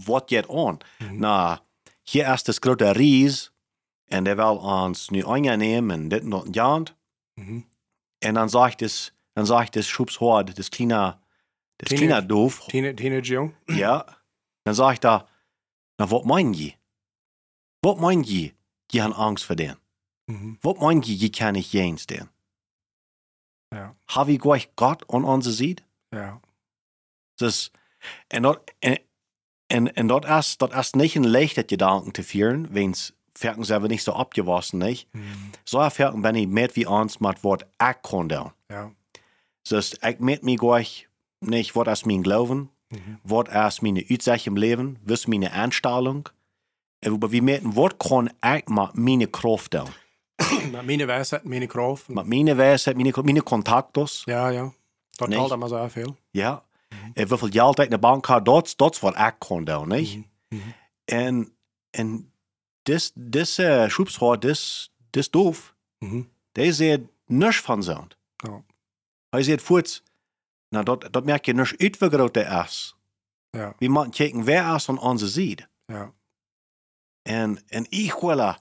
wat 0.04 0.30
jet 0.30 0.48
aan? 0.48 0.78
Mhm. 0.98 1.18
Nou, 1.18 1.58
hier 2.02 2.32
is 2.32 2.42
de 2.42 2.52
grote 2.52 2.90
ries 2.90 3.51
en 4.12 4.24
der 4.24 4.36
wil 4.36 4.56
ons 4.58 5.08
nu 5.08 5.24
aannemen 5.26 5.90
en 5.90 6.08
dit 6.08 6.22
en 6.22 6.30
dat 6.30 6.44
en 6.44 6.52
dat. 6.52 6.94
Mhm. 7.34 7.60
En 8.18 8.34
dan 8.34 8.50
zegt 8.50 8.80
het, 8.80 9.14
dan 9.32 9.46
zegt 9.46 9.74
het 9.74 9.84
schubshoord, 9.84 10.56
das 10.56 10.68
kleine, 10.68 11.18
das 11.76 11.88
Teenage- 11.88 12.06
kleine 12.06 12.26
doof, 12.26 12.64
Teenage, 12.66 12.94
Teenage 12.94 13.32
Jung. 13.32 13.54
ja. 13.82 14.22
Dan 14.62 14.74
zegt 14.74 15.02
hij, 15.02 15.24
nou 15.96 16.10
wat 16.10 16.24
mein 16.24 16.52
je? 16.52 16.74
Wat 17.80 18.00
mein 18.00 18.22
je? 18.22 18.54
Je 18.86 19.00
hebt 19.00 19.14
angst 19.14 19.44
voor 19.44 19.56
den. 19.56 19.78
Mhm. 20.24 20.54
Wat 20.60 20.78
mein 20.80 21.00
je, 21.04 21.18
je 21.18 21.30
kan 21.30 21.52
niet 21.52 21.70
jens 21.70 22.06
den? 22.06 22.30
Ja. 23.68 23.94
Har 24.04 24.24
vi 24.24 24.38
gleich 24.38 24.68
Gott 24.74 25.06
an 25.06 25.24
onze 25.24 25.52
side? 25.52 25.82
Ja. 26.08 26.40
Dus, 27.34 27.70
en 28.26 28.42
dat, 28.42 28.60
en, 28.78 28.98
en, 29.66 29.94
en 29.94 30.06
dat 30.06 30.24
is, 30.24 30.56
dat 30.56 30.74
is 30.74 30.92
niet 30.92 31.14
een 31.14 31.26
leichter 31.26 31.62
Gedanken 31.66 32.12
te 32.12 32.22
führen, 32.22 32.72
wenn's 32.72 33.12
Ferken 33.34 33.64
selber 33.64 33.88
nicht 33.88 34.04
so 34.04 34.12
abgewaschen, 34.12 34.78
nicht? 34.78 35.08
Mhm. 35.14 35.52
So 35.64 35.90
Ferken 35.90 36.22
bin 36.22 36.34
ich 36.34 36.48
mit 36.48 36.76
wie 36.76 36.86
uns 36.86 37.20
mit 37.20 37.42
Wort 37.42 37.66
ich 37.80 38.02
kann 38.02 38.28
doen. 38.28 38.52
Ja. 38.68 38.90
Dus 39.68 39.94
ik 40.00 40.18
met 40.18 40.42
me 40.42 40.56
gleich 40.56 41.06
nicht, 41.40 41.74
wat 41.74 41.86
is 41.88 42.04
mijn 42.04 42.22
Glauben, 42.22 42.70
Mhm. 42.88 43.16
wat 43.22 43.48
is 43.48 43.80
mijn 43.80 44.04
uitzicht 44.08 44.46
im 44.46 44.56
Leben, 44.56 44.98
was 45.04 45.26
meine 45.26 45.50
Einstellung, 45.50 46.28
aber 47.00 47.30
wie 47.30 47.42
met 47.42 47.60
wat 47.64 47.96
kan 47.96 48.30
ik 48.40 48.68
met 48.68 48.94
mijn 48.94 49.30
Kraft 49.30 49.70
doen? 49.70 49.88
Met 50.72 50.86
meine 50.86 51.06
Weisheit, 51.06 51.44
meine 51.44 51.66
Kraft. 51.66 52.08
Met 52.08 52.26
mijn 52.26 52.56
wijsheid, 52.56 52.96
mijn, 52.96 53.12
mijn 53.24 53.42
contactos, 53.42 54.22
Ja, 54.24 54.48
ja. 54.48 54.72
Dat 55.10 55.28
Nicht? 55.28 55.40
halt 55.40 55.52
immer 55.52 55.68
sehr 55.68 55.90
viel. 55.90 56.16
ja. 56.30 56.64
En 57.14 57.28
hoeveel 57.28 57.48
geld 57.50 57.78
ik 57.78 57.84
in 57.84 57.90
de 57.90 57.98
bank 57.98 58.26
heb, 58.26 58.44
dat 58.44 58.72
dat 58.76 58.94
is 58.94 59.00
wat 59.00 59.18
ik 59.18 59.34
kan 59.38 59.64
doen, 59.64 59.88
niet? 59.88 60.26
Mhm. 60.48 60.60
En, 61.04 61.52
en 61.90 62.31
dis, 62.82 63.10
dis 63.14 63.58
uh, 63.58 63.88
schroepsraad, 63.88 64.40
dis, 64.40 64.92
dis 65.10 65.30
doof. 65.30 65.74
Mhm. 65.98 66.22
Die 66.52 66.72
zegt 66.72 67.00
niks 67.26 67.60
van 67.60 67.82
zo'n. 67.82 68.10
Ja. 68.36 68.62
Hij 69.30 69.42
zegt 69.42 69.62
voort, 69.62 70.02
nou 70.68 70.84
dat, 70.84 71.08
dat 71.10 71.24
merk 71.24 71.46
je 71.46 71.52
niks 71.54 71.76
uit 71.76 71.98
wie 71.98 72.08
groot 72.10 72.34
hij 72.34 72.64
is. 72.64 72.96
Ja. 73.50 73.74
We 73.78 73.88
moeten 73.88 74.10
kijken, 74.12 74.44
wer 74.44 74.74
is 74.74 74.84
van 74.84 75.00
onze 75.00 75.28
zijde. 75.28 75.68
Ja. 75.86 76.12
En, 77.22 77.58
en 77.68 77.86
ik 77.88 78.12
wil, 78.20 78.40
eh, 78.40 78.54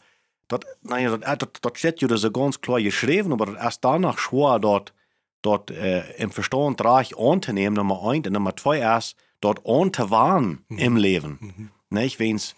dat, 0.46 0.78
nou 0.82 1.02
ja, 1.02 1.18
dat, 1.18 1.40
dat, 1.40 1.58
dat 1.60 1.78
zit 1.78 2.00
je 2.00 2.08
dus 2.08 2.28
ganz 2.32 2.60
klar 2.60 2.80
geschreven, 2.80 3.38
maar 3.38 3.48
het 3.48 3.68
is 3.68 3.80
danach 3.80 4.20
schwer, 4.20 4.60
dat, 4.60 4.94
dat 5.40 5.70
äh, 5.70 6.20
im 6.20 6.32
Verstand 6.32 6.82
reich 6.82 7.18
anzunehmen, 7.18 7.74
Nummer 7.74 8.02
eins, 8.12 8.26
und 8.28 8.32
Nummer 8.34 8.56
zwei 8.56 8.98
ist, 8.98 9.16
dort 9.40 9.66
anzuwarnen 9.66 10.66
Mhm. 10.68 10.80
im 10.80 10.96
Leben. 10.98 11.38
Mhm. 11.40 11.72
Nicht, 11.90 12.20
wenn's, 12.20 12.56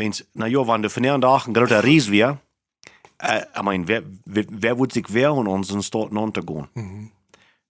wenn's, 0.00 0.24
na 0.34 0.46
ja, 0.48 0.66
wenn 0.66 0.82
du 0.82 0.90
von 0.90 1.02
der 1.04 1.20
Tag 1.20 1.46
ein 1.46 1.54
großer 1.54 1.84
Ries 1.84 2.10
wär, 2.10 2.40
äh, 3.18 3.42
ich 3.54 3.62
mein, 3.62 3.86
wer, 3.86 4.02
wer, 4.24 4.44
wer 4.48 4.78
würde 4.78 4.94
sich 4.94 5.12
wehren, 5.12 5.46
unseren 5.46 5.82
Staat 5.82 6.10
runtergehen? 6.12 6.66
Mhm. 6.74 7.10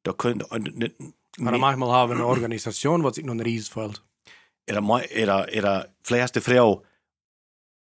Da 0.04 0.12
könnte, 0.14 0.46
äh, 0.50 0.58
ne- 0.58 0.92
dan 1.36 1.60
manchmal 1.60 1.90
haben 1.90 2.10
wir 2.10 2.16
eine 2.16 2.26
Organisation, 2.26 3.02
was 3.04 3.16
sich 3.16 3.24
noch 3.24 3.34
ein 3.34 3.40
Ries 3.40 3.68
fällt. 3.68 4.02
Oder, 4.68 4.82
oder, 4.82 5.46
oder 5.56 5.88
vielleicht 6.02 6.36
ist 6.36 6.46
die 6.46 6.52
Frau, 6.52 6.82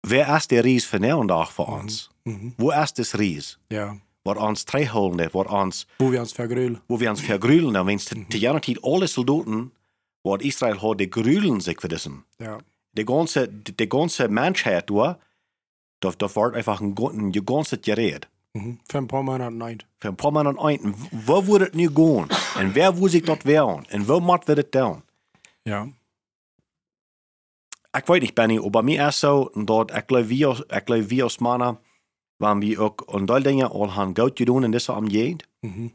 wer 0.04 0.36
ist 0.38 0.50
der 0.52 0.64
Ries 0.64 0.86
von 0.86 1.02
der 1.02 1.20
Tag 1.28 1.50
für 1.50 1.64
uns? 1.64 2.10
Mhm. 2.24 2.54
Wo 2.58 2.72
ist 2.72 2.98
das 3.00 3.18
Ries? 3.18 3.60
Ja. 3.72 3.98
Wat 4.24 4.38
ons 4.38 4.66
tegenhouden, 4.66 5.30
wat 5.34 5.48
ons, 5.48 5.88
Wo 6.00 6.12
wir 6.12 6.20
uns 6.20 6.32
vergrülen. 6.34 6.80
wo 6.88 7.00
wir 7.00 7.10
uns 7.10 7.22
vergrülen, 7.22 7.74
wenn 7.88 7.96
es 7.98 8.06
die 8.06 8.38
jene 8.38 8.62
Zeit 8.62 8.78
alle 8.84 9.08
Soldaten, 9.08 9.72
wat 10.24 10.42
Israel 10.44 10.82
hat, 10.82 11.00
die 11.00 11.10
grülen 11.10 11.60
sich 11.62 11.80
für 11.80 11.88
diesen. 11.88 12.24
Ja. 12.40 12.60
Die 12.94 13.06
ganze, 13.06 13.48
die, 13.48 13.76
die 13.76 13.88
ganze 13.90 14.28
Menschheit, 14.28 14.90
da, 14.90 15.20
da, 16.00 16.12
da 16.12 16.36
wird 16.36 16.56
einfach 16.56 16.82
ein, 16.82 16.96
ein 16.98 17.32
ganzes 17.46 17.82
Gerät. 17.82 18.28
Mhm. 18.54 18.80
Für 18.90 18.98
ein 18.98 19.08
paar 19.08 19.22
Monate 19.24 19.54
nein. 19.56 19.84
Für 20.00 20.10
ein 20.10 20.18
paar 20.18 20.32
Monate 20.32 20.60
ein, 20.60 20.96
wo 21.12 21.46
würde 21.48 21.66
es 21.68 21.74
nicht 21.74 21.94
gehen? 21.96 22.28
Und 22.60 22.76
wer 22.76 22.96
würde 22.98 23.10
sich 23.10 23.24
dort 23.24 23.46
wehren? 23.46 23.86
Und 23.92 24.08
wo 24.08 24.20
macht 24.20 24.48
wir 24.48 24.56
das 24.56 24.72
tun? 24.72 25.04
Ja. 25.66 25.88
Ich 27.98 28.08
weiß 28.08 28.22
nicht, 28.22 28.36
Benny, 28.36 28.60
aber 28.64 28.84
mir 28.84 29.10
ist 29.10 29.20
so, 29.20 29.52
dat 29.56 29.92
ich 29.96 30.08
glaube, 30.08 30.30
wir, 30.30 30.52
ich 30.72 30.86
glaube, 30.86 31.10
wir 31.10 31.24
als 31.24 31.40
Männer, 31.40 31.78
wenn 32.40 32.62
wir 32.62 32.80
auch 32.82 32.96
an 33.08 33.26
die 33.28 33.44
Dinge 33.44 33.72
all 33.72 33.96
haben 33.96 34.14
gut 34.14 34.36
getan 34.36 34.64
in 34.64 34.72
dieser 34.72 34.98
Umgehend, 34.98 35.44
Mhm. 35.62 35.92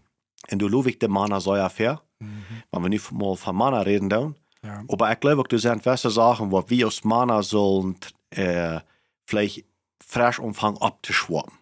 und 0.50 0.58
du 0.58 0.68
lobst 0.68 1.00
die 1.00 1.08
Männer 1.08 1.40
so 1.40 1.56
ja 1.56 1.68
fair, 1.68 2.02
Mhm. 2.20 2.44
wenn 2.72 2.82
wir 2.82 2.88
nicht 2.88 3.12
mal 3.12 3.36
von 3.36 3.56
Männer 3.56 3.86
reden, 3.86 4.08
dann, 4.10 4.34
Ja. 4.64 4.82
aber 4.88 5.12
ich 5.12 5.20
glaube 5.20 5.44
du 5.44 5.58
sind 5.58 5.82
feste 5.82 6.10
Sachen, 6.10 6.50
wo 6.50 6.64
wir 6.68 6.86
als 6.86 7.04
Männer 7.04 7.42
sollen, 7.42 7.96
äh, 8.30 8.80
vielleicht 9.26 9.64
frisch 10.04 10.40
anfangen 10.40 10.78
abzuschwappen. 10.78 11.52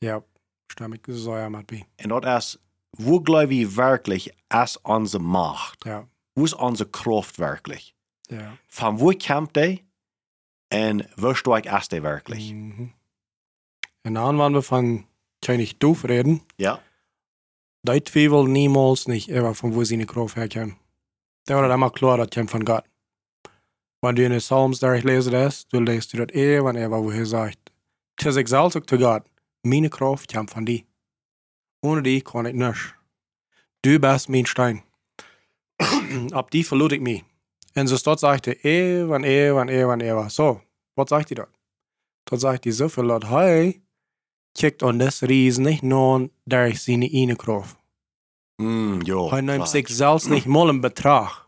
Ja. 0.00 0.22
Ich 0.70 1.00
so 1.08 1.36
ja 1.36 1.48
mit 1.48 1.66
bei. 1.66 1.84
Und 2.04 2.24
das 2.24 2.54
ist, 2.54 2.60
wo 2.92 3.20
glaube 3.20 3.54
ich 3.54 3.76
wirklich 3.76 4.32
ist 4.62 4.76
unsere 4.84 5.22
Macht? 5.22 5.84
Ja. 5.84 6.06
Wo 6.34 6.44
ist 6.44 6.54
unsere 6.54 6.88
Kraft 6.90 7.38
wirklich? 7.38 7.94
Ja. 8.30 8.56
Von 8.68 9.00
wo 9.00 9.12
kommt 9.12 9.56
die? 9.56 9.84
Und 10.72 11.08
wo 11.16 11.34
steigt 11.34 11.66
ist 11.66 11.92
die 11.92 12.02
wirklich? 12.02 12.52
Mhm. 12.52 12.92
Und 14.04 14.14
dann, 14.14 14.38
wenn 14.38 14.52
wir 14.52 14.62
von 14.62 15.04
König 15.44 15.78
Doof 15.78 16.04
reden, 16.04 16.42
Ja. 16.58 16.80
die 17.82 18.02
Zweifel 18.04 18.44
niemals 18.48 19.08
nicht 19.08 19.28
immer 19.28 19.54
von 19.54 19.74
wo 19.74 19.84
seine 19.84 20.06
Kraft 20.06 20.36
herkommt. 21.48 21.64
Da 21.64 21.68
war 21.68 21.74
immer 21.74 21.90
klar, 21.90 22.18
das 22.18 22.30
kommt 22.30 22.50
von 22.50 22.64
Gott. 22.64 22.84
Wenn 24.02 24.16
du 24.16 24.24
in 24.24 24.30
den 24.30 24.40
Psalms 24.40 24.80
das, 24.80 25.02
du 25.68 25.80
lest 25.80 26.12
du 26.12 26.24
das 26.24 26.34
eh, 26.34 26.62
wenn 26.62 26.76
er 26.76 26.90
wo 26.90 27.10
er 27.10 27.26
sagt, 27.26 27.72
ich 28.18 28.32
selbst 28.32 28.54
auch 28.54 28.70
zu 28.70 28.98
Gott, 28.98 29.24
meine 29.62 29.90
Kraft 29.90 30.32
kommt 30.32 30.50
von 30.50 30.64
dir. 30.64 30.82
Ohne 31.82 32.02
die 32.02 32.20
kann 32.20 32.46
ich 32.46 32.54
nicht. 32.54 32.94
Du 33.82 33.98
bist 33.98 34.28
mein 34.28 34.46
Stein. 34.46 34.82
Ab 36.32 36.50
die 36.50 36.64
verlor 36.64 36.92
ich 36.92 37.00
mich. 37.00 37.24
Und 37.74 37.88
so 37.88 37.96
dort 37.98 38.20
sagte 38.20 38.52
er, 38.52 39.08
wann 39.08 39.24
er 39.24 39.54
war. 39.54 40.30
So, 40.30 40.62
was 40.94 41.10
sagt 41.10 41.30
die 41.30 41.34
dort? 41.34 41.50
Dort 42.24 42.40
sagt 42.40 42.64
die 42.64 42.72
so 42.72 42.88
viel, 42.88 43.04
Leute, 43.04 43.30
hey, 43.30 43.82
kijkt 44.54 44.82
an 44.82 44.98
das 44.98 45.22
Riesen 45.22 45.64
nicht 45.64 45.82
nur 45.82 46.30
durch 46.46 46.82
seine 46.82 47.08
eine 47.12 47.36
Kraft. 47.36 47.76
Mm, 48.56 49.02
ja. 49.02 49.28
Hij 49.28 49.40
neemt 49.40 49.56
klar. 49.56 49.68
zich 49.68 49.88
zelfs 49.88 50.26
niet 50.26 50.44
mal 50.44 50.68
in 50.68 50.80
betracht. 50.80 51.46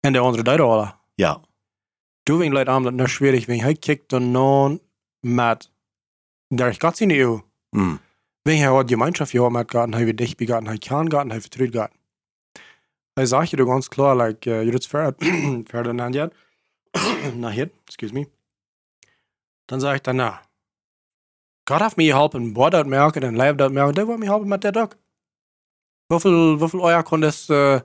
En 0.00 0.12
de 0.12 0.18
andere 0.18 0.42
deed 0.42 0.60
alle. 0.60 0.94
Ja. 1.14 1.40
Du 2.22 2.36
wegen 2.36 2.52
Leute 2.52 2.70
haben 2.70 2.84
das 2.84 2.94
nur 2.94 3.08
schwierig, 3.08 3.46
wenn 3.46 3.60
hij 3.60 3.74
kijkt 3.74 4.08
dan 4.08 4.30
non 4.30 4.80
met 5.20 5.70
der 6.48 6.74
Gott 6.78 6.96
seine 6.96 7.14
EU. 7.14 7.38
Mm. 7.70 7.98
Wenn 8.42 8.60
er 8.60 8.74
hat 8.74 8.88
Gemeinschaft 8.88 9.30
gehabt 9.30 9.52
mit 9.52 9.70
Gott, 9.70 9.94
hij 9.94 10.04
wird 10.04 10.18
dich 10.18 10.36
begotten, 10.36 10.66
hij 10.66 10.78
kann 10.78 11.10
Gott, 11.10 11.30
hij 11.30 11.40
vertraut 11.40 11.74
Gott. 11.74 11.90
Hij 13.14 13.26
sagt 13.26 13.50
je 13.50 13.64
ganz 13.64 13.88
klar, 13.88 14.16
like, 14.16 14.50
uh, 14.50 14.62
Judith 14.62 14.86
Ferdinand 15.66 16.14
yet. 16.14 16.32
Na 17.34 17.50
hier, 17.50 17.70
excuse 17.86 18.12
me. 18.12 18.26
Dann 19.66 19.80
sag 19.80 19.94
ich 19.94 20.02
dann, 20.02 20.16
na, 20.16 20.42
Gott 21.64 21.80
hat 21.80 21.96
mir 21.96 22.12
geholfen, 22.12 22.54
Wort 22.56 22.72
dort 22.72 22.86
merken 22.86 23.24
und 23.24 23.36
Leib 23.36 23.58
dort 23.58 23.72
merken, 23.72 23.94
der 23.94 24.08
wird 24.08 24.18
mir 24.18 24.26
helfen 24.26 24.48
mit 24.48 24.64
der 24.64 24.72
Doc. 24.72 24.96
Wieviel, 26.12 26.60
wieviel 26.60 26.80
euer 26.80 27.02
kann 27.02 27.22
das 27.22 27.48
äh, 27.48 27.80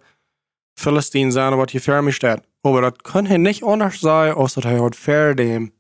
Philistine 0.76 1.32
sein, 1.32 1.58
was 1.58 1.72
hier 1.72 1.82
für 1.82 2.02
mich 2.02 2.18
steht? 2.18 2.42
Aber 2.64 2.82
das 2.82 2.94
kann 3.04 3.26
hier 3.26 3.38
nicht 3.38 3.64
anders 3.64 4.00
sein, 4.00 4.34
außer 4.34 4.64
er 4.66 4.84
hat 4.84 4.96
für 4.96 5.34
dem 5.34 5.72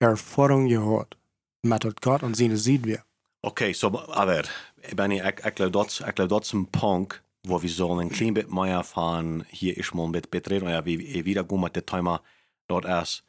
Erfahrung 0.00 0.68
gehabt. 0.68 1.16
Mit 1.62 2.00
Gott 2.00 2.22
und 2.22 2.36
seine 2.36 2.56
sieht 2.56 2.84
wir. 2.84 3.04
Okay, 3.42 3.72
so, 3.72 3.86
aber, 4.10 4.42
ich, 4.82 4.92
ich 4.92 5.54
glaube, 5.54 5.70
das, 5.70 6.00
ich 6.00 6.14
glaube, 6.14 6.28
das 6.28 6.48
ist 6.48 6.54
ein 6.54 6.66
Punkt, 6.66 7.22
wo 7.44 7.62
wir 7.62 7.70
sollen 7.70 8.00
ein 8.00 8.10
klein 8.10 8.34
bisschen 8.34 8.54
mehr 8.54 8.82
von 8.82 9.44
hier 9.48 9.76
ist 9.76 9.94
mal 9.94 10.04
ein 10.04 10.12
bisschen 10.12 10.30
betreten, 10.30 10.68
ja, 10.68 10.84
wie, 10.84 10.98
wie 10.98 11.24
wieder 11.24 11.44
gehen 11.44 11.60
mit 11.60 11.76
dem 11.76 11.86
Thema, 11.86 12.20
dort 12.68 12.84
ist, 12.84 13.24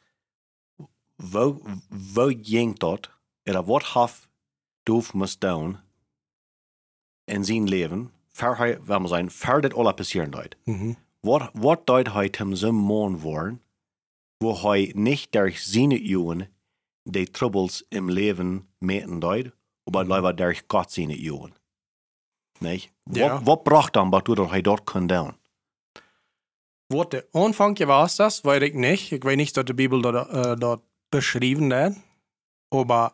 wo, 1.18 1.60
wo 1.90 2.26
ging 2.28 2.74
dort, 2.76 3.10
oder 3.48 3.66
was 3.68 3.94
hat 3.94 4.28
du 4.84 5.02
muss 5.14 5.38
tun 5.38 5.78
in 7.26 7.42
sein 7.42 7.66
Leben, 7.66 8.10
für 8.34 9.60
das 9.60 9.74
alles 9.74 9.96
passieren 9.96 10.30
dort. 10.30 10.56
Mhm. 10.64 10.96
Wat, 11.22 11.86
deed 11.86 12.12
hij 12.12 12.28
hem 12.32 12.54
zo 12.54 12.72
mooi 12.72 13.16
worden, 13.16 13.62
wo 14.38 14.54
hij 14.54 14.92
niet 14.94 15.26
durch 15.30 15.60
seine 15.60 16.02
Jungen 16.02 16.48
die 17.04 17.30
Troubles 17.30 17.84
im 17.88 18.08
Leben 18.08 18.68
meten 18.78 19.20
deed, 19.20 19.52
aber 19.84 20.04
leider 20.04 20.36
durch 20.36 20.64
Gott 20.68 20.90
seine 20.90 21.16
Jungen. 21.16 21.54
Nee? 22.58 22.90
Ja. 23.04 23.28
Wat, 23.28 23.42
wat 23.44 23.62
bracht 23.62 23.92
dan, 23.92 24.10
wat 24.10 24.24
dat 24.24 24.50
hij 24.50 24.60
dort 24.60 24.84
kon 24.84 25.06
doen? 25.06 25.36
Wat 26.86 27.10
de 27.10 27.26
Anfang 27.32 27.78
was 27.86 28.16
das, 28.16 28.44
weiß 28.44 28.62
ich 28.62 28.74
nicht. 28.74 29.12
Ich 29.12 29.24
weiß 29.24 29.36
nicht, 29.36 29.56
dass 29.56 29.64
die 29.64 29.74
Bibel 29.74 30.02
dort, 30.02 30.28
äh, 30.30 30.56
dort 30.56 30.82
beschrieben 31.10 31.70
ist. 31.70 31.96
Aber 32.70 33.12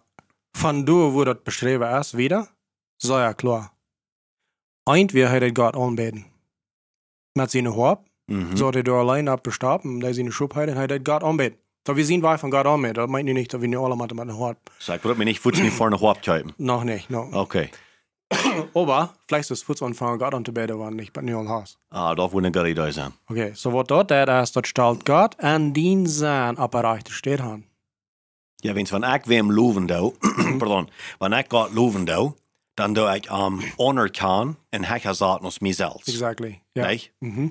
von 0.52 0.84
da, 0.84 0.92
wo 0.92 1.24
das 1.24 1.42
beschrieben 1.44 1.88
ist, 2.00 2.16
wieder, 2.16 2.48
so 2.96 3.18
ja 3.18 3.32
klar. 3.34 3.72
Entweder 4.84 5.30
hat 5.30 5.42
er 5.42 5.52
Gott 5.52 5.76
anbeten. 5.76 6.24
Mit 7.34 7.50
seiner 7.50 7.74
Haupt, 7.76 8.08
Mhm. 8.26 8.56
so 8.56 8.66
hat 8.68 8.76
er 8.76 8.82
da 8.82 8.92
allein 8.92 9.28
abgestorben, 9.28 10.00
da 10.00 10.12
seine 10.12 10.32
Schub 10.32 10.54
hat, 10.54 10.74
hat 10.74 10.90
er 10.90 11.00
Gott 11.00 11.22
anbeten. 11.22 11.58
So 11.86 11.96
wir 11.96 12.04
sehen, 12.04 12.22
weit 12.22 12.40
von 12.40 12.50
Gott 12.50 12.66
anbeten. 12.66 12.94
Das 12.94 13.08
meint 13.08 13.28
ihr 13.28 13.34
nicht, 13.34 13.52
dass 13.52 13.60
wir 13.60 13.68
nicht 13.68 13.78
alle 13.78 13.96
mit 13.96 14.12
Haupt. 14.32 14.70
So, 14.78 14.92
ik 14.92 15.02
wil 15.02 15.14
me 15.14 15.24
niet 15.24 15.38
voets 15.38 15.60
niet 15.60 15.72
voor 15.72 15.86
een 15.86 15.98
hoop 15.98 16.20
kijken. 16.20 16.52
Noch 16.56 16.84
nicht, 16.84 17.08
no. 17.08 17.28
Okay. 17.32 17.70
Aber 18.74 19.14
vielleicht 19.26 19.50
ist 19.50 19.64
Fuß 19.64 19.82
anfangen, 19.82 20.18
Gott 20.18 20.34
anzubeten, 20.34 20.78
wenn 20.78 20.94
nicht 20.94 21.12
bei 21.12 21.22
mir 21.22 21.36
Haus. 21.48 21.78
Ah, 21.90 22.14
moet 22.16 22.44
een 22.44 22.54
goede 22.54 22.68
idee 22.68 22.92
zijn. 22.92 23.12
Okay, 23.26 23.54
so 23.54 23.70
wat 23.70 23.88
dort 23.88 24.08
dat 24.08 24.28
is, 24.28 24.52
dat 24.52 24.66
stelt 24.66 25.08
Gott 25.08 25.34
en 25.36 25.72
dien 25.72 26.06
zijn 26.06 26.56
apparaat 26.56 27.08
steht 27.10 27.40
aan. 27.40 27.64
Ja, 28.56 28.72
wens 28.72 28.90
van 28.90 29.04
ik 29.04 29.24
wem 29.24 29.52
loven 29.52 29.86
doe, 29.86 30.12
pardon, 30.58 30.88
wanneer 31.18 31.38
ik 31.38 31.46
God 31.48 31.72
loven 31.72 32.04
doe, 32.04 32.34
dan 32.80 32.92
doe 32.92 33.14
ik 33.14 33.30
um, 33.30 33.60
honor 33.76 34.10
kan 34.10 34.58
en 34.68 34.84
zaten 35.14 35.44
als 35.44 35.58
mezelf. 35.58 36.06
Exactly. 36.06 36.62
Ja. 36.72 36.86
Nee? 36.86 37.10
Mhm. 37.18 37.48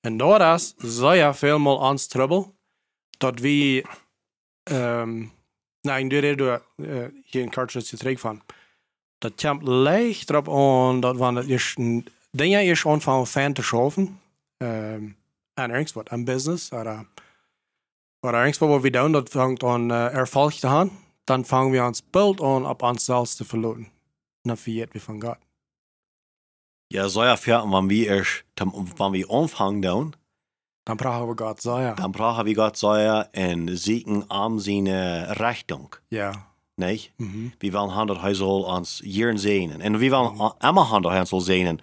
En 0.00 0.16
dat 0.16 0.60
is 0.60 0.74
zo 0.76 1.12
ja 1.12 1.34
veel 1.34 1.58
mal 1.58 1.76
ons 1.76 2.06
trouble, 2.06 2.52
dat 3.18 3.38
we, 3.38 3.84
um, 4.70 5.32
nou, 5.80 6.04
ik 6.04 6.10
doe 6.10 6.62
uh, 6.76 7.04
hier 7.24 7.42
in 7.42 7.50
Kartjes 7.50 7.88
terug 7.88 8.20
van. 8.20 8.42
Dat 9.18 9.32
komt 9.42 9.62
leicht 9.62 10.30
erop 10.30 10.48
aan 10.48 11.00
dat 11.00 11.16
wanneer 11.16 11.46
je 11.46 11.72
een 11.74 12.06
dingen 12.30 12.64
is 12.64 12.86
aanvangen 12.86 13.26
fan 13.26 13.52
te 13.52 13.62
schaffen, 13.62 14.20
um, 14.56 15.16
en 15.54 15.70
ergens 15.70 15.92
wat, 15.92 16.10
een 16.10 16.24
business, 16.24 16.72
oder, 16.72 17.06
oder 18.20 18.38
ergens 18.38 18.58
wat 18.58 18.80
we 18.80 18.90
doen, 18.90 19.12
dat 19.12 19.28
vangt 19.28 19.62
aan 19.62 19.90
uh, 19.90 20.14
erfolg 20.14 20.54
te 20.54 20.66
gaan, 20.66 20.90
dan 21.24 21.44
vangen 21.44 21.70
we 21.70 21.82
ons 21.82 22.02
beeld 22.10 22.42
aan 22.42 22.66
op 22.68 22.82
onszelf 22.82 23.34
te 23.34 23.44
verloren. 23.44 23.98
Vergeet 24.42 24.92
we 24.92 25.00
van 25.00 25.20
God. 25.22 25.36
Ja, 26.86 27.08
so 27.08 27.22
ja 27.22 27.36
fair, 27.36 27.62
wenn 27.70 27.88
wir 27.88 28.08
erst, 28.08 28.44
wenn 28.96 29.12
wir 29.12 29.30
anfangen 29.30 29.80
down, 29.82 30.14
Dan 30.84 30.96
praten 30.96 31.28
we 31.28 31.34
God 31.44 31.60
zeggen. 31.62 31.96
dan 31.96 32.10
praten 32.10 32.44
we 32.44 32.54
Gott 32.54 32.78
sagen 32.78 33.32
en 33.32 33.78
zieken 33.78 34.24
aan 34.28 34.60
zijn 34.60 34.86
eh, 34.86 35.30
Richtung. 35.30 35.92
Ja. 36.08 36.48
Nee? 36.74 37.10
Mhm. 37.16 37.48
Wir 37.58 37.72
wollen 37.72 37.90
han 37.90 38.06
dat 38.06 38.20
hij 38.20 38.34
zal 38.34 38.62
ons 38.62 39.00
jaren 39.04 39.38
sehnen. 39.38 39.80
En 39.80 39.98
wir 39.98 40.10
wollen 40.10 40.54
immer 40.58 40.82
han 40.82 41.02
dat 41.02 41.12
hij 41.12 41.24
zal 41.24 41.40
sehnen. 41.40 41.78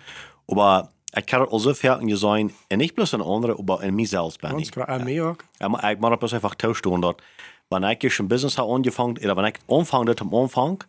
Aber 0.45 0.89
ich 1.13 1.25
kann 1.25 1.47
al 1.47 1.59
so 1.59 1.73
fertig 1.73 2.17
sein, 2.17 2.51
en 2.67 2.77
nicht 2.77 2.95
bloß 2.95 3.13
in 3.13 3.21
andere, 3.21 3.55
aber 3.57 3.83
in 3.83 3.95
mich 3.95 4.09
selbst 4.09 4.39
bin 4.41 4.59
ich. 4.59 4.75
mij 4.75 5.21
ook. 5.21 5.43
Aber 5.59 5.91
ich 5.91 5.99
mache 5.99 6.17
das 6.17 6.33
einfach 6.33 6.55
tauschen 6.55 7.01
dort. 7.01 7.21
Wenn 7.69 7.83
ich 7.83 8.19
ein 8.19 8.27
Business 8.27 8.57
habe 8.57 8.73
angefangen, 8.73 9.17
oder 9.17 9.35
wenn 9.35 9.45
ich 9.45 9.59
anfange 9.67 10.15
am 10.19 10.33
Anfang, 10.33 10.83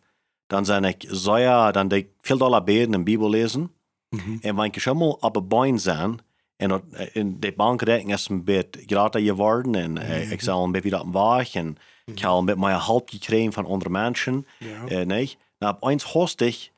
dann 0.48 0.64
sind 0.64 0.84
ich 0.84 1.08
sehr, 1.10 1.72
dann 1.72 1.88
die 1.90 2.08
viel 2.22 2.38
Dollar 2.38 2.60
beten 2.60 2.94
und 2.94 3.04
Bibel 3.04 3.30
lesen. 3.30 3.70
Mhm. 4.10 4.40
Und 4.42 4.56
wenn 4.58 4.72
ich 4.74 4.82
schon 4.82 4.98
mal 4.98 5.14
auf 5.20 5.32
den 5.32 5.48
Beinen 5.48 5.78
sein, 5.78 6.22
und 6.60 6.70
dat- 6.70 6.82
in 7.14 7.40
die 7.40 7.50
Bankrekening 7.52 8.14
ist 8.14 8.30
ein 8.30 8.44
bisschen 8.44 8.86
gratis 8.88 9.22
geworden, 9.24 9.76
und 9.76 9.96
äh, 9.98 10.34
ich 10.34 10.42
soll 10.42 10.64
ein 10.66 10.72
bisschen 10.72 10.84
wieder 10.84 11.00
am 11.02 11.14
Weg, 11.14 11.54
und 11.56 11.78
ich 12.06 12.24
habe 12.24 12.38
ein 12.42 12.46
bisschen 12.46 12.60
mehr 12.60 12.88
Halt 12.88 13.10
gekriegt 13.10 13.54
von 13.54 13.66
anderen 13.66 13.92
Menschen. 13.92 14.46
Ja. 14.60 14.86
Äh, 14.86 15.06
nicht? 15.06 15.38
Na, 15.60 15.68
ab 15.70 15.84
eins 15.84 16.14
hast 16.14 16.40
ich, 16.42 16.72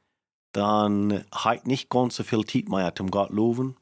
dann 0.52 1.24
halt 1.32 1.66
nicht 1.66 1.88
ganz 1.90 2.16
so 2.16 2.24
viel 2.24 2.44
Zeit 2.44 2.68
mehr 2.68 2.92
zum 2.94 3.10
Gott 3.10 3.30
loben, 3.30 3.76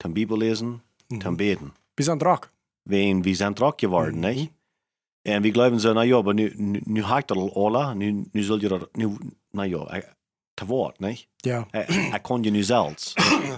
zum 0.00 0.14
Bibel 0.14 0.38
lesen, 0.38 0.82
zum 1.22 1.36
Beten. 1.36 1.72
Wir 1.96 2.04
sind 2.04 2.20
drak. 2.20 2.50
Wen, 2.84 3.24
wir 3.24 3.36
sind 3.36 3.60
drauf 3.60 3.76
geworden, 3.76 4.16
Mhm. 4.16 4.20
nicht? 4.20 4.52
Und 5.24 5.42
wir 5.44 5.52
glauben 5.52 5.78
so, 5.78 5.92
na 5.92 6.02
ja, 6.04 6.16
aber 6.18 6.34
nu, 6.34 6.50
nu, 6.56 6.80
nu 6.84 7.02
hat 7.08 7.30
das 7.30 7.38
alle, 7.54 7.94
nu, 7.94 8.24
nu 8.32 8.56
ihr 8.56 8.68
das, 8.68 8.82
nu, 8.96 9.18
na 9.52 9.64
ja, 9.64 9.86
te 10.56 10.68
Wort, 10.68 11.00
nicht? 11.00 11.28
Ja. 11.44 11.66
Er, 11.72 11.88
er 12.12 12.18
kann 12.20 12.42
ja 12.44 12.50
nu 12.50 12.62
selbst. 12.62 13.14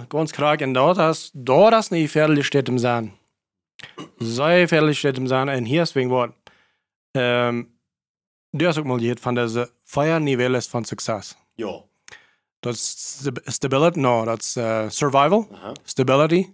Ganz 0.09 0.31
klar. 0.31 0.61
En 0.61 0.73
dat 0.73 0.97
is, 0.97 1.31
dat 1.33 1.73
is 1.73 1.89
niet 1.89 2.11
veilig 2.11 2.45
steht 2.45 2.67
im 2.67 2.77
zijn. 2.77 3.13
Zij 4.17 4.67
veilig 4.67 4.97
steht 4.97 5.17
im 5.17 5.27
zijn. 5.27 5.49
En 5.49 5.65
hier 5.65 5.81
is 5.81 5.93
wegen 5.93 6.09
wat. 6.11 6.31
Um, 7.11 7.67
du 8.51 8.65
hast 8.65 8.77
ook 8.77 8.85
mal 8.85 8.99
gehört 8.99 9.19
von 9.19 9.35
deze 9.35 9.71
vier 9.83 10.21
Nivellen 10.21 10.61
van 10.61 10.85
succes. 10.85 11.35
ja. 11.55 11.83
St- 12.71 13.41
stability, 13.45 13.99
no, 13.99 14.25
dat 14.25 14.41
is 14.41 14.57
uh, 14.57 14.89
survival, 14.89 15.47
Aha. 15.53 15.71
stability, 15.83 16.47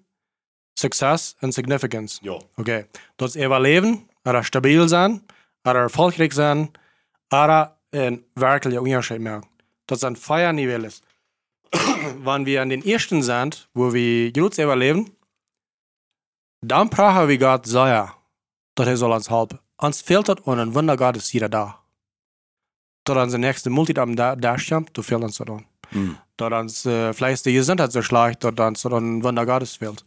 success 0.74 1.36
en 1.40 1.52
significance. 1.52 2.20
Ja. 2.22 2.40
Oké, 2.56 2.88
dat 3.16 3.36
is 3.36 3.44
overleven, 3.46 4.10
er 4.22 4.46
stabiel 4.46 4.88
zijn, 4.88 5.26
er 5.62 5.76
erfolgreich 5.76 6.34
zijn, 6.34 6.72
er 7.28 7.72
een 7.90 8.26
werkelijke 8.34 8.82
onderscheid 8.82 9.22
maken. 9.22 9.50
Dat 9.86 10.00
zijn 10.00 10.18
vier 10.18 10.54
Nivellen. 10.54 10.92
Wanneer 12.24 12.46
wir 12.46 12.62
an 12.62 12.70
den 12.70 12.84
ersten 12.84 13.24
sind, 13.24 13.70
wo 13.74 13.94
wir 13.94 14.32
gut 14.34 14.58
überleben, 14.58 15.16
dann 16.62 16.90
brauchen 16.90 17.28
wir 17.28 17.38
Gott 17.38 17.66
sehr, 17.66 18.14
dass 18.74 18.88
er 18.88 18.98
soll 18.98 19.12
uns 19.12 19.30
helfen. 19.30 19.60
Uns 19.78 20.02
fehlt 20.02 20.28
das 20.28 20.40
und 20.44 20.60
ein 20.60 20.74
Wunder 20.74 20.98
Gott 20.98 21.18
ist 21.18 21.34
jeder 21.34 21.50
da. 21.50 21.80
Tot 23.04 23.18
uns 23.18 23.32
der 23.32 23.40
nächste 23.40 23.70
Multitum 23.70 24.16
da, 24.16 24.36
da 24.36 24.58
stammt, 24.58 24.96
du 24.96 25.02
fehlt 25.02 25.24
uns 25.24 25.38
das 25.38 25.48
dann. 25.48 25.66
Mm. 25.92 26.18
Tot 26.38 26.54
uns 26.54 26.86
äh, 26.86 27.14
vielleicht 27.14 27.46
die 27.46 27.54
Gesundheit 27.54 27.92
so 27.92 28.02
schlecht, 28.02 28.44
dass 28.44 28.54
uns 28.54 28.86
ein 28.86 29.24
Wunder 29.24 29.46
Gottes 29.46 29.78
fehlt. 29.78 30.06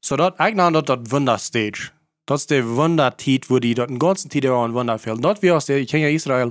So 0.00 0.16
dort 0.16 0.38
eignen 0.38 0.72
dort 0.72 0.88
das 0.88 1.10
Wunderstage. 1.10 1.92
Das 2.26 2.42
ist 2.42 2.50
der 2.50 2.66
Wundertit, 2.68 3.48
wo 3.50 3.58
die 3.58 3.74
dort 3.74 3.88
den 3.88 3.98
ganzen 3.98 4.28
Tid 4.28 4.44
über 4.44 4.64
ein 4.64 4.74
Wunder 4.74 4.98
fehlt. 4.98 5.24
Dort 5.24 5.42
wie 5.42 5.52
aus 5.52 5.66
der 5.66 5.84
Kinder 5.86 6.10
Israel 6.10 6.50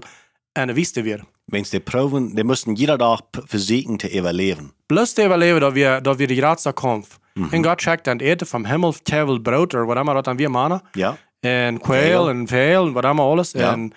eine 0.53 0.75
Wüste 0.75 1.03
wird. 1.03 1.23
Wenn 1.47 1.63
die 1.63 1.79
proben, 1.79 2.35
die 2.35 2.43
müssen 2.43 2.75
jeder 2.75 2.97
Tag 2.97 3.21
versuchen 3.45 3.99
zu 3.99 4.07
überleben. 4.07 4.73
Bloß 4.87 5.13
der 5.15 5.27
überleben, 5.27 5.59
dass 5.59 5.75
wir, 5.75 6.01
dass 6.01 6.17
wir 6.17 6.27
die 6.27 6.39
Ratsa 6.39 6.71
Kampf. 6.71 7.19
Und 7.35 7.63
Gott 7.63 7.81
schickt 7.81 8.07
dann 8.07 8.19
Erde 8.19 8.45
vom 8.45 8.65
Himmel, 8.65 8.93
Tevel, 9.03 9.39
Brot 9.39 9.75
oder 9.75 9.87
was 9.87 9.99
immer 9.99 10.21
dann 10.21 10.39
wir 10.39 10.49
machen. 10.49 10.81
Ja? 10.95 11.17
En 11.41 11.79
quail 11.79 12.29
en 12.29 12.47
veel 12.47 12.87
en 12.87 12.93
wat 12.93 13.05
allemaal 13.05 13.31
alles. 13.31 13.51
Ja. 13.51 13.73
En, 13.73 13.93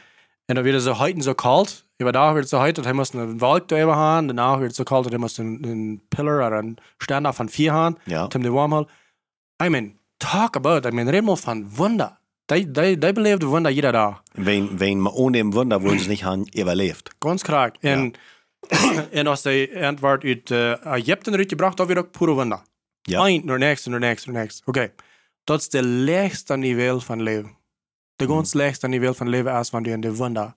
en 0.46 0.54
dan 0.54 0.64
werd 0.64 0.74
het 0.74 0.84
zo 0.84 0.94
heet 0.94 1.14
en 1.14 1.22
zo 1.22 1.34
koud. 1.34 1.84
Über 2.00 2.12
dag 2.12 2.32
werd 2.32 2.40
het 2.40 2.48
zo 2.48 2.60
heet 2.60 2.74
dat 2.74 2.84
hij 2.84 2.94
moest 2.94 3.14
een 3.14 3.38
wolk 3.38 3.70
erover 3.70 3.94
gaan. 3.94 4.26
Daarna 4.26 4.50
werd 4.50 4.66
het 4.66 4.76
zo 4.76 4.82
koud 4.82 5.02
dat 5.02 5.12
hij 5.12 5.20
moest 5.20 5.38
een, 5.38 5.58
een 5.62 6.02
pillar 6.08 6.52
of 6.52 6.58
een 6.58 6.78
stand 6.98 7.34
van 7.34 7.48
vier 7.48 7.70
gaan. 7.70 7.98
Ja. 8.04 8.26
De 8.26 8.50
warm 8.50 8.72
houden. 8.72 8.92
I 9.64 9.68
mean, 9.68 9.97
talk 10.18 10.56
about, 10.56 10.86
I 10.86 10.90
mean, 10.90 11.08
red 11.08 11.24
mal 11.24 11.36
van 11.36 11.66
wunder. 11.76 12.16
Die, 12.46 12.70
die, 12.70 12.98
die 12.98 13.12
beleefde 13.12 13.46
wunder 13.46 13.70
jeder 13.72 13.92
dag. 13.92 14.22
Wenn, 14.34 14.78
wenn 14.78 15.00
man 15.00 15.12
ohne 15.12 15.52
Wunder, 15.52 15.82
wo 15.82 15.96
sie 15.98 16.08
nicht 16.08 16.22
haben, 16.24 16.46
überlebt. 16.58 17.10
Ganz 17.20 17.42
klar. 17.42 17.72
En, 17.80 18.12
en 19.10 19.26
als 19.26 19.42
hij 19.44 19.86
antwoord 19.86 20.24
uit 20.24 20.50
uh, 20.50 20.86
Egypten 20.94 21.32
eruit 21.32 21.48
gebracht, 21.48 21.76
dan 21.76 21.86
weer 21.86 21.98
ook 21.98 22.10
pure 22.10 22.34
wunder. 22.34 22.60
Ja. 23.02 23.26
Eén 23.26 23.42
naar 23.44 23.58
next, 23.58 23.86
naar 23.86 24.00
next, 24.00 24.26
naar 24.26 24.34
next. 24.34 24.62
Oké. 24.66 24.92
Dat 25.44 25.60
is 25.60 25.68
de 25.68 25.86
laagste 25.86 26.56
niveau 26.56 27.00
van 27.00 27.22
leven. 27.22 27.56
De 28.16 28.26
ganz 28.26 28.52
laagste 28.54 28.88
niveau 28.88 29.14
van 29.14 29.28
leven 29.28 29.58
is 29.58 29.70
wanneer 29.70 29.90
je 29.90 29.96
in 29.96 30.00
de 30.00 30.16
wunder 30.16 30.54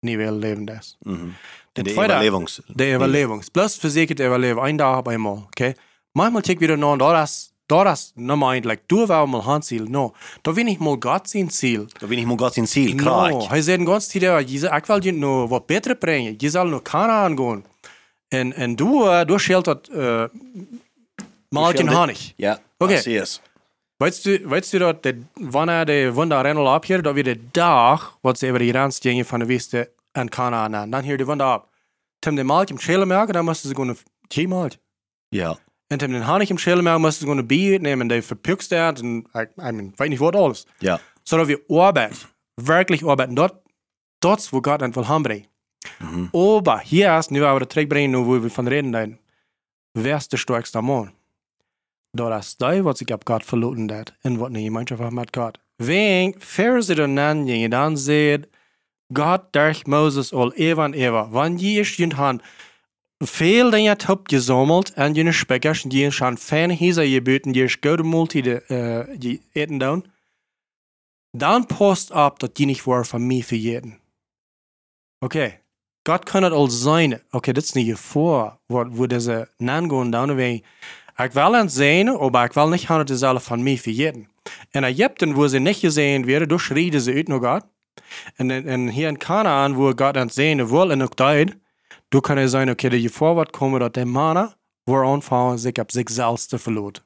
niveau 0.00 0.30
leven 0.38 0.66
is. 0.66 0.96
Mhm. 1.00 1.28
Die 1.72 1.84
tweede- 1.84 2.02
Überlebungs... 2.04 2.60
De 2.66 2.92
Überlebung. 2.92 3.50
Plus 3.50 3.76
verzekerd 3.76 4.20
overleven. 4.20 4.62
Ein 4.62 4.76
Tag 4.76 4.98
op 4.98 5.06
eenmaal. 5.08 5.42
Okay? 5.46 5.74
Manchmal 6.12 6.42
tik 6.42 6.58
wieder 6.58 6.78
noch, 6.78 6.96
da 6.98 7.12
das, 7.12 7.49
da 7.70 7.84
das, 7.84 8.12
ein, 8.16 8.62
like, 8.62 8.82
du 8.86 9.06
war 9.08 9.26
mal 9.26 9.42
Handziel. 9.42 9.84
No. 9.88 10.12
Da 10.42 10.52
bin 10.52 10.66
ich 10.68 10.78
mal 10.78 10.96
Gott 10.98 11.28
sein 11.28 11.48
Ziel. 11.50 11.86
Da 12.00 12.06
bin 12.06 12.18
ich 12.18 12.26
mal 12.26 12.36
Gott 12.36 12.54
sein 12.54 12.66
Ziel, 12.66 12.94
No. 12.94 13.02
klar. 13.02 13.48
Hij 13.48 13.62
zei 13.62 13.76
de 13.78 13.86
ganze 13.86 14.08
tijd, 14.10 14.22
ja, 14.22 14.38
je 14.38 14.76
ik 14.76 14.86
wil 14.86 15.02
je 15.04 15.12
nog 15.12 15.48
wat 15.48 15.66
beter 15.66 15.94
brengen. 15.96 16.34
Je 16.38 16.50
zal 16.50 16.66
nog 16.66 16.82
Kanaan 16.82 17.36
gaan. 17.36 17.64
En, 18.28 18.52
en 18.52 18.76
du, 18.76 18.84
uh, 18.84 19.24
du 19.24 19.38
scheelt 19.38 19.64
dat, 19.64 19.88
uh, 19.92 20.24
mal 21.48 21.72
geen 21.72 21.88
Honig. 21.88 22.32
Ja, 22.36 22.58
Okay. 22.78 22.94
das 22.96 23.06
ist. 23.06 23.40
Weißt 23.96 24.24
du, 24.24 24.38
weißt 24.48 24.72
du 24.72 24.78
dat, 24.78 25.02
de, 25.02 25.22
wanneer 25.34 25.84
de 25.84 26.12
wunder 26.14 26.42
renal 26.42 26.74
op 26.74 26.84
hier, 26.84 27.02
dat 27.02 27.14
weer 27.14 27.24
de 27.24 27.38
dag, 27.50 28.18
wat 28.20 28.38
ze 28.38 28.46
over 28.46 28.58
die 28.58 28.70
grens 28.70 28.98
gingen 28.98 29.24
van 29.24 29.38
de 29.38 29.44
Westen 29.46 29.88
en 30.12 30.28
Kanaan 30.28 30.76
aan. 30.76 30.90
Dan 30.90 31.02
hier 31.02 31.16
de 31.16 31.24
wunder 31.24 31.54
op. 31.54 31.68
Tim 32.18 32.34
de 32.34 32.44
maaltje 32.44 32.74
im 32.74 32.80
schelen 32.80 33.08
merken, 33.08 33.32
dan 33.34 33.44
moesten 33.44 33.68
ze 33.68 33.74
gewoon 33.74 33.96
een 34.28 34.48
maaltje. 34.48 34.78
Ja. 35.28 35.56
En 35.90 35.98
tim 35.98 36.12
den 36.12 36.22
Honig 36.22 36.50
im 36.50 36.58
schelen 36.58 36.84
merken, 36.84 37.00
moesten 37.00 37.22
gewoon 37.22 37.38
een 37.38 37.46
bier 37.46 37.80
nemen, 37.80 38.08
die 38.08 38.22
verpukst 38.22 38.70
dat, 38.70 39.00
en, 39.00 39.26
ik, 39.32 39.50
I 39.56 39.70
mean, 39.70 39.92
weet 39.96 40.08
niet 40.08 40.18
wat 40.18 40.36
alles. 40.36 40.66
Ja. 40.78 41.00
Zodat 41.22 41.46
wir 41.46 41.62
Arbeit, 41.68 42.26
wirklich 42.54 43.04
arbeiten, 43.04 43.34
dort, 43.34 43.54
dort, 44.18 44.50
wo 44.50 44.60
Gott 44.60 44.94
will 44.94 45.04
haben. 45.04 45.44
Mhm. 45.98 46.28
Aber 46.32 46.80
hier 46.80 47.18
ist, 47.18 47.30
nu 47.30 47.44
aber 47.44 47.66
terugbrengen, 47.66 48.10
nu 48.10 48.26
wo 48.26 48.42
wir 48.42 48.50
von 48.50 48.68
reden, 48.68 48.92
dann, 48.92 49.18
wer 49.92 50.16
ist 50.16 50.30
der 50.30 50.38
stärkste 50.38 50.82
Mann? 50.82 51.12
Dat 52.12 52.38
is 52.38 52.56
die 52.56 52.82
wat 52.82 53.00
ik 53.00 53.08
heb 53.08 53.26
gehad 53.26 53.44
verloren 53.44 53.86
dat. 53.86 54.12
En 54.20 54.36
wat 54.36 54.48
een 54.48 54.62
gemeenschap 54.62 54.98
heb 54.98 55.10
met 55.10 55.36
God. 55.36 55.58
Wegen, 55.76 56.34
ver 56.38 56.82
ze 56.82 56.94
dan 56.94 57.18
aan 57.18 57.46
je 57.46 57.68
dan 57.68 57.98
zegt, 57.98 58.46
God 59.12 59.40
durch 59.50 59.86
Moses 59.86 60.32
al 60.32 60.52
eeuwen 60.52 60.84
en 60.84 60.92
eeuwen. 60.92 61.30
Wanneer 61.30 61.72
je 61.72 61.80
is 61.80 61.96
je 61.96 62.14
han 62.14 62.40
veel 63.24 63.70
dan 63.70 63.82
je 63.82 63.88
hebt 63.88 64.06
gesammelt 64.22 64.92
en 64.92 65.14
je 65.14 65.32
spekkers, 65.32 65.82
die 65.82 66.10
schon 66.10 66.38
fijne 66.38 66.72
hiza 66.72 67.00
je 67.00 67.22
beten, 67.22 67.52
je 67.52 67.62
is 67.62 67.76
goede 67.80 68.02
multi 68.02 68.38
uh, 68.38 68.58
je 69.18 69.40
eten 69.52 69.78
down. 69.78 70.04
Dan 71.30 71.66
post 71.66 72.10
op 72.10 72.38
dat 72.38 72.56
die 72.56 72.66
niet 72.66 72.84
war 72.84 73.06
van 73.06 73.26
mij 73.26 73.42
verjeden. 73.42 73.98
Okay. 75.18 75.62
Gott 76.02 76.24
kann 76.24 76.42
het 76.42 76.52
al 76.52 76.70
zijn. 76.70 77.22
Okay, 77.30 77.52
dat 77.52 77.62
is 77.62 77.72
niet 77.72 77.86
je 77.86 77.96
voor, 77.96 78.58
wo, 78.66 78.88
wo 78.88 79.06
deze 79.06 79.48
nangoen 79.56 80.10
down 80.10 80.30
away. 80.30 80.62
Ik 81.16 81.32
wil 81.32 81.52
het 81.52 81.72
zijn, 81.72 82.08
aber 82.08 82.44
ik 82.44 82.52
wil 82.52 82.68
niet 82.68 82.80
gaan 82.80 82.98
het 82.98 83.10
zelf 83.14 83.44
van 83.44 83.62
mij 83.62 83.78
verjeden. 83.78 84.28
En 84.70 84.84
Egypten, 84.84 85.32
wo 85.32 85.46
ze 85.46 85.58
niet 85.58 85.76
gezien 85.76 86.24
werden, 86.24 86.48
dus 86.48 86.62
schreden 86.62 87.00
ze 87.00 87.12
uit 87.12 87.28
naar 87.28 87.40
God. 87.40 87.64
En, 88.36 88.50
en 88.66 88.88
hier 88.88 89.08
in 89.08 89.16
Kanaan, 89.16 89.74
wo 89.74 89.92
Gott 89.96 90.14
het 90.14 90.34
zien 90.34 90.68
wil 90.68 90.90
en 90.90 91.02
ook 91.02 91.16
deed, 91.16 91.56
du 92.10 92.20
kan 92.20 92.36
het 92.36 92.50
zijn, 92.50 92.70
okay, 92.70 92.90
dat 92.90 93.02
je 93.02 93.10
voorwaarts 93.10 93.58
komen 93.58 93.80
dat 93.80 93.94
de 93.94 94.04
mannen, 94.04 94.54
waar 94.84 95.06
aanvangen 95.06 95.58
zich 95.58 95.72
op 95.72 95.90
zichzelf 95.90 96.46
te 96.46 96.58
verloot. 96.58 97.02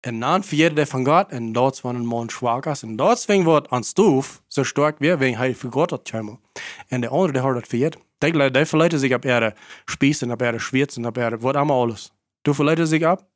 En 0.00 0.20
dan 0.20 0.44
verjede 0.44 0.74
de 0.74 0.86
van 0.86 1.06
God, 1.06 1.28
en 1.28 1.52
dat 1.52 1.80
was 1.80 1.94
een 1.94 2.06
man 2.06 2.30
zwak 2.30 2.66
is. 2.66 2.82
En 2.82 2.96
dat 2.96 3.20
zwing 3.20 3.44
wordt 3.44 3.68
aan 3.68 3.84
stoef, 3.84 4.42
zo 4.46 4.62
sterk 4.62 4.98
weer, 4.98 5.18
wegen 5.18 5.38
hij 5.38 5.54
voor 5.54 5.72
God 5.72 5.90
had 5.90 6.10
komen. 6.10 6.40
En 6.88 7.00
de 7.00 7.08
andere, 7.08 7.32
die 7.32 7.40
had 7.40 7.54
het 7.54 7.66
verjed. 7.66 7.96
Die, 8.18 8.50
die 8.50 8.64
verleiden 8.64 8.98
zich 8.98 9.14
op 9.14 9.24
erde 9.24 9.54
spießen, 9.84 10.30
op 10.30 10.42
erde 10.42 10.58
schwierzen, 10.58 11.06
op 11.06 11.16
erde, 11.16 11.38
wat 11.38 11.56
allemaal 11.56 11.80
alles. 11.80 12.12
Du 12.42 12.54
verleiden 12.54 12.86
zich 12.86 13.10
op, 13.10 13.26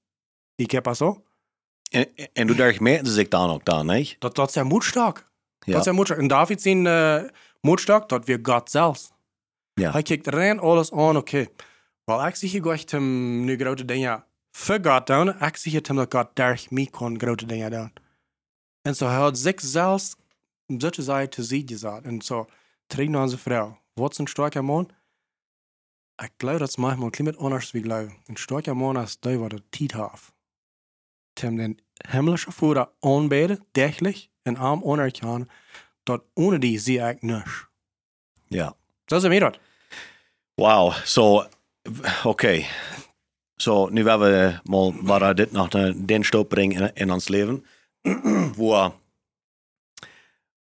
ik 0.55 0.70
heb 0.70 0.94
zo. 0.94 1.22
En, 1.90 2.07
en 2.33 2.46
du 2.46 2.55
darfst 2.55 2.81
merken 2.81 3.07
sie 3.07 3.14
sich 3.14 3.29
dann 3.29 3.51
auch 3.51 3.62
da, 3.62 3.83
nicht? 3.83 4.20
Dat, 4.20 4.35
dat 4.35 4.48
is 4.48 4.55
ja 4.55 4.64
moedstak. 4.64 5.31
Ja. 5.59 5.72
Dat 5.72 5.81
is 5.81 5.87
ja 5.87 5.92
moedstak. 5.92 6.18
En 6.18 6.27
David 6.27 6.62
zijn 6.62 6.85
uh, 6.85 7.22
moedstak, 7.61 8.09
dat 8.09 8.24
weer 8.24 8.38
God 8.42 8.70
zelfs. 8.70 9.12
Ja. 9.79 9.91
Hij 9.91 10.03
kijkt 10.03 10.27
rein 10.27 10.59
alles 10.59 10.93
aan, 10.93 11.17
oké. 11.17 11.19
Okay. 11.19 11.49
Wel, 12.05 12.27
ik 12.27 12.35
zie 12.35 12.49
hier 12.49 12.85
hem 12.87 13.45
nu 13.45 13.57
grote 13.57 13.85
dingen 13.85 14.25
voor 14.51 14.79
God 14.83 15.07
doen. 15.07 15.43
Ik 15.43 15.57
zie 15.57 15.81
hem 15.83 15.97
dat 15.97 16.14
God 16.14 16.29
durch 16.35 16.71
mij 16.71 16.87
kon 16.87 17.19
grote 17.19 17.47
dingen 17.47 17.71
doen. 17.71 17.93
En 18.83 18.95
zo 18.95 19.07
hij 19.07 19.17
had 19.17 19.38
zichzelf, 19.38 20.14
zoals 20.67 21.07
hij 21.07 21.27
te 21.27 21.43
zien 21.43 21.69
gezegd. 21.69 22.03
En 22.03 22.23
zo, 22.23 22.47
terug 22.87 23.09
naar 23.09 23.29
zijn 23.29 23.41
vrouw. 23.41 23.81
Wat 23.93 24.12
is 24.12 24.19
een 24.19 24.27
sterke 24.27 24.62
man? 24.62 24.91
Ik 26.17 26.33
geloof 26.37 26.59
dat 26.59 26.69
is 26.69 26.77
manchmal 26.77 27.05
een 27.05 27.11
klein 27.11 27.31
beetje 27.31 27.45
anders 27.45 27.71
wie 27.71 27.83
geloof. 27.83 28.12
Een 28.27 28.37
sterke 28.37 28.75
man 28.75 29.01
is 29.01 29.19
die 29.21 29.38
wat 29.38 29.53
het 29.53 29.62
tijd 29.71 29.93
heeft. 29.93 30.33
Tim 31.33 31.57
den 31.57 31.79
himmlische 32.11 32.53
Vater 32.53 32.88
aanbeden, 33.01 33.64
täglich, 33.73 34.29
en 34.43 34.57
arm 34.57 34.83
anerkennen, 34.85 35.49
dat 36.03 36.25
ohne 36.35 36.59
die 36.59 36.79
zie 36.79 36.99
ik 36.99 37.23
niks. 37.23 37.67
Ja. 38.47 38.77
Zo 39.05 39.17
is 39.17 39.23
het 39.23 39.31
mij 39.31 39.38
dat. 39.38 39.59
Wow, 40.59 40.92
so, 41.05 41.47
okay. 42.25 42.66
So, 43.57 43.88
nu 43.90 44.05
werden 44.05 44.31
we 44.31 44.59
mal 44.64 44.94
waar 45.03 45.35
dit 45.35 45.53
nog 45.53 45.68
den 45.97 46.25
stap 46.25 46.49
brengen 46.49 46.81
in, 46.81 46.90
in 46.94 47.11
ons 47.11 47.29
leven, 47.29 47.64
wo, 48.57 48.94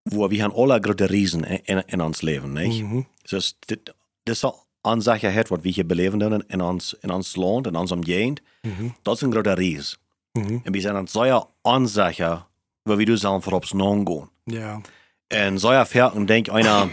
wo 0.03 0.27
wir 0.27 0.41
haben 0.41 0.55
alle 0.55 0.79
große 0.79 1.05
Riesen 1.05 1.43
in, 1.43 1.83
in, 1.87 2.01
ons 2.01 2.21
leven, 2.21 2.53
nicht? 2.53 2.81
Mhm. 2.81 3.05
Dit, 3.21 3.55
dit 3.65 3.93
is 4.23 4.43
al 4.43 4.65
aanzeggenheid 4.81 5.47
wat 5.47 5.61
we 5.61 5.69
hier 5.69 5.85
beleven 5.85 6.21
in, 6.21 6.43
in, 6.47 6.61
ons, 6.61 6.95
in 7.01 7.09
ons 7.09 7.35
land, 7.35 7.67
in 7.67 7.75
ons 7.75 7.91
omgeving. 7.91 8.39
Mhm. 8.61 8.89
Dat 9.01 9.15
is 9.15 9.21
een 9.21 9.31
grote 9.31 9.53
ries. 9.53 9.97
Mhm. 10.31 10.57
En 10.63 10.71
we 10.71 10.81
zijn 10.81 10.95
aan 10.95 11.03
het 11.03 11.11
zo'n 11.11 11.45
aanzeggen, 11.61 12.45
waar 12.81 12.97
we 12.97 13.05
dus 13.05 13.21
dan 13.21 13.41
voorop 13.41 13.65
snel 13.65 14.03
gaan. 14.03 14.29
Ja. 14.43 14.81
En 15.27 15.59
zo'n 15.59 15.85
verken 15.85 16.25
denk 16.25 16.47
einer, 16.47 16.89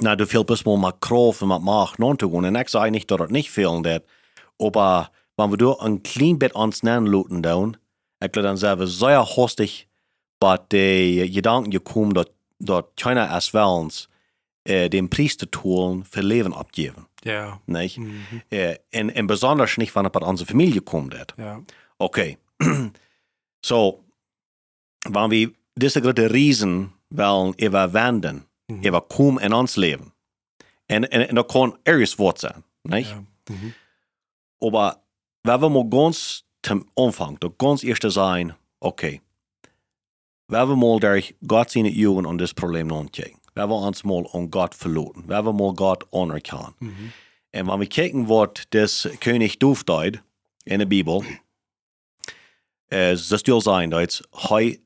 na, 0.00 0.16
du 0.16 0.26
viel 0.26 0.44
bis 0.44 0.64
mal 0.64 0.78
mit 0.78 1.00
Kraft 1.00 1.42
und 1.42 1.48
mit 1.48 1.62
Macht 1.62 1.98
non 1.98 2.18
zu 2.18 2.30
gehen. 2.30 2.44
Und 2.44 2.56
ich 2.56 2.68
sage 2.68 2.90
nicht, 2.90 3.10
dass 3.10 3.18
das 3.18 3.30
nicht 3.30 3.50
fehlen 3.50 3.84
wird. 3.84 4.04
Aber 4.58 5.10
wenn 5.36 5.50
wir 5.50 5.56
da 5.56 5.72
ein 5.80 6.02
klein 6.02 6.38
bisschen 6.38 6.56
ans 6.56 6.82
Nennen 6.82 7.06
luten 7.06 7.42
down, 7.42 7.76
ich 8.22 8.32
glaube, 8.32 8.48
dann 8.48 8.56
sind 8.56 8.78
wir 8.78 8.86
sehr 8.86 9.24
hastig, 9.36 9.88
bei 10.40 10.58
die 10.70 11.30
Gedanken 11.32 11.70
gekommen, 11.70 12.14
dass, 12.14 12.26
dass 12.58 12.84
keiner 12.96 13.30
als 13.30 13.54
Wellens 13.54 14.08
äh, 14.64 14.88
den 14.90 15.08
Priester 15.08 15.50
tun 15.50 16.04
für 16.04 16.20
Leben 16.20 16.52
abgeben. 16.52 17.06
Ja. 17.24 17.60
Nicht? 17.66 17.98
Mhm. 17.98 18.42
Äh, 18.50 18.76
und, 18.94 19.16
und 19.16 19.26
besonders 19.26 19.76
nicht, 19.78 19.94
wenn 19.94 20.06
es 20.06 20.12
bei 20.12 20.20
unserer 20.20 20.48
Familie 20.48 20.80
kommt. 20.80 21.14
Ja. 21.38 21.62
Okay. 21.98 22.38
so, 23.64 24.04
wenn 25.08 25.30
wir 25.30 25.50
diese 25.76 26.02
große 26.02 26.32
Riesen 26.32 26.92
wollen 27.10 27.54
überwenden, 28.68 28.80
Mhm. 28.80 28.82
überkommen 28.82 29.38
in 29.44 29.52
ons 29.52 29.76
Leben, 29.76 30.12
und, 30.90 31.04
und, 31.14 31.28
und 31.30 31.34
das 31.36 31.46
kann 31.48 31.72
ergens 31.84 32.18
wat 32.18 32.38
sein, 32.38 32.64
nicht? 32.84 33.10
Ja. 33.10 33.24
Mhm. 33.50 33.74
Aber 34.60 35.02
wenn 35.42 35.60
wir 35.60 35.68
mal 35.68 35.88
ganz 35.88 36.44
zum 36.62 36.86
Anfang, 36.96 37.38
das 37.40 37.50
ganz 37.58 37.84
erste 37.84 38.10
sein, 38.10 38.54
okay, 38.80 39.20
wenn 40.48 40.68
wir 40.68 40.76
mal 40.76 40.98
durch 41.00 41.34
Gott 41.46 41.70
seine 41.70 41.90
Augen 42.08 42.26
an 42.26 42.38
das 42.38 42.54
Problem 42.54 42.86
nachdenken, 42.86 43.40
wenn 43.54 43.68
wir 43.68 43.76
uns 43.76 44.04
mal 44.04 44.26
an 44.32 44.50
Gott 44.50 44.74
verloren, 44.74 45.24
wenn 45.26 45.44
wir 45.44 45.52
mal 45.52 45.74
Gott 45.74 46.06
anerkennen, 46.12 46.74
Mhm. 46.80 47.12
und 47.54 47.66
wenn 47.68 47.80
wir 47.80 47.86
kijken 47.86 48.28
wat 48.28 48.72
des 48.72 49.08
König 49.20 49.58
Doofdeid 49.58 50.22
in 50.64 50.78
der 50.78 50.86
Bibel, 50.86 51.22
äh, 52.90 53.12
das 53.14 53.40
stil 53.40 53.60
sein, 53.60 53.90
dat 53.90 54.22
hij 54.48 54.80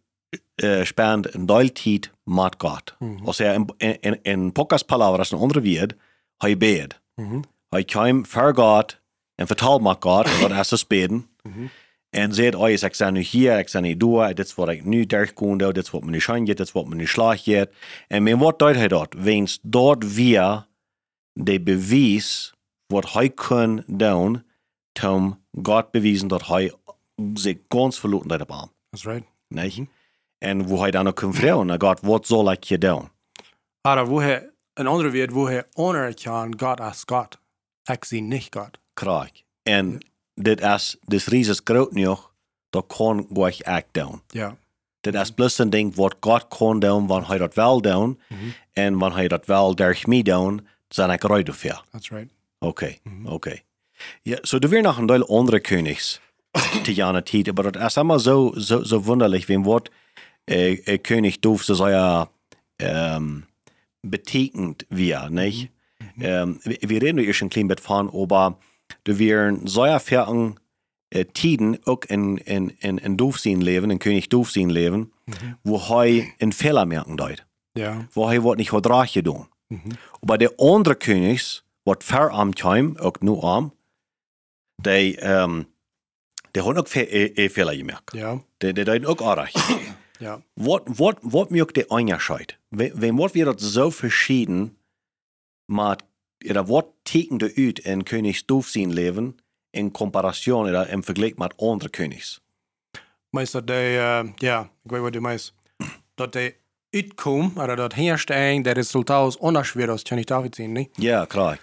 äh, 0.54 0.84
spend 0.84 1.34
een 1.34 1.46
deel 1.46 1.72
tijd 1.72 2.10
met 2.24 2.54
God. 2.58 2.94
Mhm. 2.98 3.24
Als 3.24 3.38
er 3.38 3.54
in, 3.54 4.00
in, 4.00 4.18
in 4.22 4.52
pocas 4.52 4.82
palabras, 4.82 5.30
een 5.30 5.38
andere 5.38 5.62
woord, 5.62 5.94
hij 6.36 6.56
beed. 6.56 7.00
Mhm. 7.14 7.40
Hij 7.68 7.84
kwam 7.84 8.26
voor 8.26 8.54
God 8.54 9.00
en 9.34 9.46
vertelt 9.46 9.82
met 9.82 9.96
God 10.00 10.40
wat 10.40 10.50
er 10.50 10.72
is 10.72 10.86
beden. 10.86 11.28
Mhm. 11.42 11.66
En 12.10 12.34
zegt, 12.34 12.54
oh, 12.54 12.68
ik 12.68 12.94
sta 12.94 13.10
nu 13.10 13.20
hier, 13.20 13.58
ik 13.58 13.68
sta 13.68 13.80
nu 13.80 13.96
door, 13.96 14.26
dit 14.26 14.46
is 14.46 14.54
wat 14.54 14.68
ik 14.68 14.84
nu 14.84 15.06
durchkoen 15.06 15.58
doe, 15.58 15.72
dit 15.72 15.84
is 15.84 15.90
wat 15.90 16.04
me 16.04 16.10
nu 16.10 16.20
schoon 16.20 16.46
gaat, 16.46 16.56
dit 16.56 16.60
is 16.60 16.72
wat 16.72 16.88
me 16.88 16.94
nu 16.94 17.06
slag 17.06 17.42
gaat. 17.42 17.68
En 18.06 18.22
men 18.22 18.38
wat 18.38 18.58
doet 18.58 18.74
hij 18.74 18.88
dat? 18.88 19.14
Wens 19.18 19.58
dat 19.62 20.04
weer 20.04 20.66
de 21.32 21.60
bewijs 21.60 22.54
wat 22.86 23.12
hij 23.12 23.30
kan 23.30 23.82
doen, 23.86 24.44
om 25.02 25.44
God 25.62 25.90
bewijzen 25.90 26.28
dat 26.28 26.46
hij 26.46 26.72
zich 27.34 27.56
ganz 27.68 27.98
verloren 27.98 28.30
heeft 28.30 28.50
aan. 28.50 28.70
That's 28.90 29.04
right. 29.04 29.26
Nicht? 29.48 29.76
En 29.76 29.84
wo 29.84 29.97
dan 30.38 31.06
ook 31.06 31.16
kan 31.16 31.34
vragen 31.34 31.66
naar 31.66 31.80
God, 31.80 32.00
wat 32.00 32.26
zal 32.26 32.54
je 32.60 32.78
doen? 32.78 33.08
Aber 33.80 34.06
woher, 34.06 34.52
een 34.74 34.86
andere 34.86 35.10
wird, 35.10 35.30
woher 35.30 35.66
anerkennen 35.72 36.58
Gott 36.58 36.80
als 36.80 37.02
Gott. 37.06 37.38
Ich 37.84 38.04
zie 38.04 38.22
nicht 38.22 38.54
Gott. 38.56 38.78
Krijg. 38.94 39.30
En 39.62 39.98
dit 40.34 40.60
is, 40.60 40.96
dit 41.04 41.24
rieses 41.24 41.60
groot 41.64 41.88
genoeg, 41.92 42.32
dat 42.70 42.84
kan 42.96 43.26
ik 43.30 43.58
echt 43.58 43.86
doen. 43.92 44.22
Ja. 44.28 44.56
Dit 45.00 45.14
is 45.14 45.30
plus 45.30 45.58
een 45.58 45.70
ding 45.70 45.94
wat 45.94 46.16
God 46.20 46.48
kan 46.48 46.78
doen, 46.78 47.06
wanneer 47.06 47.28
hij 47.28 47.38
dat 47.38 47.54
wel 47.54 47.80
doen. 47.80 48.20
En 48.72 48.98
wanneer 48.98 49.18
hij 49.18 49.28
dat 49.28 49.46
wel 49.46 49.74
durch 49.74 50.06
mij 50.06 50.22
doen, 50.22 50.66
zijn 50.88 51.10
ik 51.10 51.24
eruit 51.24 51.50
voor. 51.54 51.84
That's 51.90 52.08
right. 52.08 52.30
Oké, 52.58 52.96
oké. 53.24 53.58
Ja, 54.22 54.38
so 54.40 54.58
er 54.58 54.68
weer 54.68 54.82
nog 54.82 54.98
een 54.98 55.06
deel 55.06 55.28
andere 55.28 55.60
Königs 55.60 56.20
te 56.82 56.94
jaren 56.94 57.24
tijd, 57.24 57.54
maar 57.54 57.72
dat 57.72 57.82
is 57.82 57.96
allemaal 57.96 58.18
zo, 58.18 58.52
zo, 58.56 58.82
zo 58.82 59.02
wunderlich, 59.02 59.46
wem 59.46 59.62
wordt 59.62 59.90
äh, 60.48 60.72
äh, 60.74 60.98
König 60.98 61.40
doof, 61.40 61.64
so 61.64 61.84
er 61.86 62.30
ähm, 62.78 63.44
betekend 64.02 64.86
wir, 64.90 65.30
nicht? 65.30 65.70
Ähm, 66.20 66.60
wir, 66.64 67.02
reden 67.02 67.18
ja 67.18 67.32
schon 67.32 67.46
ein 67.46 67.50
klein 67.50 67.68
bisschen 67.68 67.84
von, 67.84 68.08
aber 68.08 68.58
du 69.04 69.18
wären 69.18 69.66
so 69.66 69.84
ja 69.86 69.98
fertigen 69.98 70.58
äh, 71.10 71.24
Tiden 71.24 71.78
auch 71.86 72.00
in, 72.08 72.38
in, 72.38 72.70
in, 72.80 72.98
in 72.98 73.16
Doofsinn 73.16 73.60
leben, 73.60 73.90
in 73.90 73.98
König 73.98 74.28
Doofsinn 74.28 74.70
leben, 74.70 75.12
wo 75.64 75.78
er 75.78 76.24
in 76.38 76.52
Fehler 76.52 76.86
merken 76.86 77.16
deut, 77.16 77.46
Ja. 77.76 78.04
wo 78.12 78.28
er 78.28 78.42
wat 78.44 78.58
nicht 78.58 78.72
hat 78.72 78.86
recht 78.88 79.14
getan. 79.14 79.46
Aber 80.22 80.38
der 80.38 80.52
andere 80.58 80.96
Königs, 80.96 81.62
wat 81.84 82.02
ver 82.04 82.32
am 82.32 82.54
kam, 82.54 82.96
auch 82.96 83.20
nur 83.20 83.44
am, 83.44 83.72
der, 84.78 85.22
ähm, 85.22 85.66
der 86.54 86.64
hat 86.66 86.78
auch 86.78 86.94
äh, 86.96 87.26
äh, 87.26 87.48
Fehler 87.48 87.76
gemerkt. 87.76 88.14
Ja. 88.14 88.40
Der, 88.60 88.72
der 88.72 88.84
deut 88.84 89.06
auch 89.06 89.36
recht. 89.36 89.56
Ja. 90.18 90.42
Wat, 90.52 90.82
wat, 90.84 91.18
wat 91.20 91.50
maakt 91.50 91.74
de 91.74 91.86
onderscheid? 91.86 92.58
Wem 92.68 93.16
wordt 93.16 93.34
weer 93.34 93.44
dat 93.44 93.60
zo 93.60 93.90
verschieden, 93.90 94.76
maar 95.64 95.98
oder 96.46 96.64
wat 96.64 96.86
tekent 97.02 97.42
er 97.42 97.52
uit 97.56 97.78
in 97.78 98.02
Königs 98.02 98.44
zijn 98.46 98.92
leven 98.92 99.36
in 99.70 99.90
comparatie 99.90 100.54
oder 100.54 100.88
im 100.88 101.04
Vergleich 101.04 101.36
met 101.36 101.56
andere 101.56 101.90
Königs? 101.90 102.40
Dat 103.30 103.66
die, 103.66 103.94
uh, 103.94 104.20
ja, 104.36 104.70
ik 104.84 104.90
weet 104.90 105.00
wat 105.00 105.14
je 105.14 105.20
meest. 105.20 105.54
Dat 106.14 106.32
die 106.32 106.54
uitkomen, 106.90 107.56
oder 107.56 107.76
dat 107.76 107.94
herstellen, 107.94 108.62
der 108.62 108.76
Resultat 108.76 109.28
ist 109.28 109.40
anders 109.40 109.74
wird 109.74 109.90
als 109.90 110.04
König 110.04 110.26
David 110.26 110.54
sehen, 110.54 110.72
nicht? 110.72 110.90
Ja, 110.96 111.26
klar. 111.26 111.58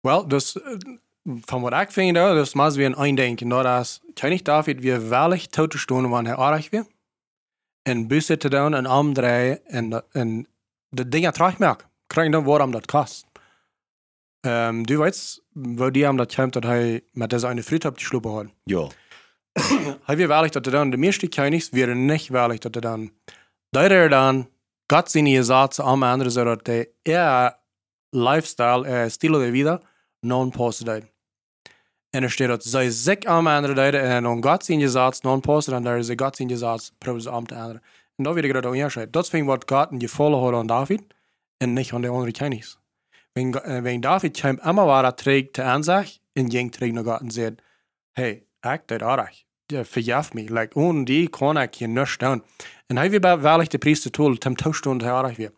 Wel, 0.00 0.28
dus 0.28 0.62
eh, 0.62 0.76
van 1.24 1.60
wat 1.60 1.72
ik 1.72 1.90
vind, 1.90 2.16
hè, 2.16 2.34
dus 2.34 2.54
maar 2.54 2.72
weer 2.72 2.86
een 2.86 2.94
eindenken, 2.94 3.48
dat 3.48 3.64
als 3.64 4.00
König 4.14 4.42
David 4.42 4.80
weer 4.80 5.08
waarlijk 5.08 5.46
tot 5.46 5.70
te 5.70 5.78
stonden 5.78 6.10
wanneer 6.10 6.36
hij 6.36 6.44
aardig 6.44 6.70
weer. 6.70 6.86
En 7.82 8.06
bussen 8.06 8.38
te 8.38 8.48
doen 8.48 8.74
en 8.74 8.86
omdraaien 8.90 9.66
en, 9.66 9.88
dat- 9.88 10.06
en 10.12 10.46
de 10.88 11.08
dingen 11.08 11.32
terugmerken. 11.32 11.88
Krijg 12.06 12.30
dan 12.30 12.44
waarom 12.44 12.70
dat 12.70 12.86
kost. 12.86 13.26
Um, 14.46 14.86
du 14.86 14.98
weet, 14.98 15.42
waar 15.52 15.92
die 15.92 16.04
hem 16.04 16.16
dat 16.16 16.34
komt, 16.34 16.52
dat 16.52 16.62
hij 16.62 17.04
met 17.12 17.30
deze 17.30 17.46
eine 17.46 17.62
Fried 17.62 17.84
op 17.84 17.96
die 17.96 18.06
sloepen 18.06 18.30
had. 18.30 18.46
Ja, 18.64 18.86
Hij 20.04 20.16
weer 20.16 20.28
waarlijk 20.28 20.52
dat 20.52 20.66
er 20.66 20.72
dan, 20.72 20.90
de 20.90 20.96
meeste 20.96 21.28
Königs 21.28 21.68
werden 21.70 22.04
niet 22.04 22.28
waarlijk 22.28 22.60
dat 22.60 22.74
er 22.74 22.80
dan, 22.80 23.12
dat 23.70 23.90
er 23.90 24.08
dan 24.08 24.50
Gott 24.86 25.10
zijn 25.10 25.26
gezet 25.28 25.78
am 25.78 26.02
anderen, 26.02 26.32
zodat 26.32 26.64
de 26.64 26.90
er 27.02 27.58
lifestyle, 28.10 28.86
er 28.86 29.10
stilo 29.10 29.38
de 29.38 29.50
vida, 29.50 29.80
non 30.20 30.50
passen 30.50 30.84
deed. 30.84 31.04
En 32.10 32.22
er 32.22 32.30
staat 32.30 32.48
dat 32.48 32.64
zij 32.64 32.90
zich 32.90 33.24
am 33.24 33.46
anderen 33.46 33.76
deden 33.76 34.02
en 34.02 34.42
Gott 34.44 34.64
zijn 34.64 34.80
gezet, 34.80 35.22
non 35.22 35.40
passen, 35.40 35.74
en 35.74 35.82
daar 35.82 35.98
is 35.98 36.10
Gott 36.16 36.36
zijn 36.36 36.48
gezet, 36.48 36.92
proberen 36.98 37.22
ze 37.22 37.30
am 37.30 37.46
te 37.46 37.54
anderen. 37.54 37.82
En 38.16 38.24
dat 38.24 38.34
weet 38.34 38.44
ik 38.44 38.52
dat 38.52 38.66
ook 38.66 38.72
onderscheid. 38.72 39.12
Dat 39.12 39.28
vind 39.28 39.46
wat 39.46 39.62
Gott 39.66 39.90
in 39.90 40.00
gevallen 40.00 40.38
had 40.40 40.54
aan 40.54 40.66
David 40.66 41.02
en 41.56 41.72
niet 41.72 41.92
aan 41.92 42.00
de 42.00 42.08
andere 42.08 42.32
Königs. 42.32 42.78
Wenn, 43.32 43.54
äh, 43.54 43.82
wenn 43.82 44.00
David 44.00 44.40
kam 44.40 44.58
immer 44.64 44.86
war 44.86 45.04
er 45.04 45.14
trägt 45.14 45.52
te 45.52 45.62
aanzag 45.62 46.06
en 46.32 46.50
ging 46.50 46.72
terug 46.72 46.92
naar 46.92 47.04
God 47.04 47.20
en 47.20 47.30
zei, 47.30 47.54
hey, 48.12 48.44
ik 48.60 48.82
deed 48.86 49.02
aardig. 49.02 49.44
Ja, 49.66 49.84
verjaf 49.84 50.32
me. 50.32 50.52
Like, 50.52 50.74
ohne 50.74 51.04
die 51.04 51.28
kan 51.28 51.58
ik 51.58 51.74
hier 51.74 51.88
niks 51.88 52.18
doen. 52.18 52.44
En 52.86 52.96
hij 52.96 53.10
weer 53.10 53.20
bij 53.20 53.38
waarlijk 53.38 53.70
de 53.70 53.78
priester 53.78 54.10
tool, 54.10 54.34
tem 54.34 54.56
toestond 54.56 55.02
hij 55.02 55.12
aardig 55.12 55.36
weer. 55.36 55.52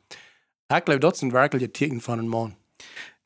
Ik 0.67 0.81
geloof 0.85 1.01
dat 1.01 1.19
zijn 1.19 1.31
werkelijke 1.31 1.71
teken 1.71 2.01
van 2.01 2.19
een 2.19 2.29
man. 2.29 2.57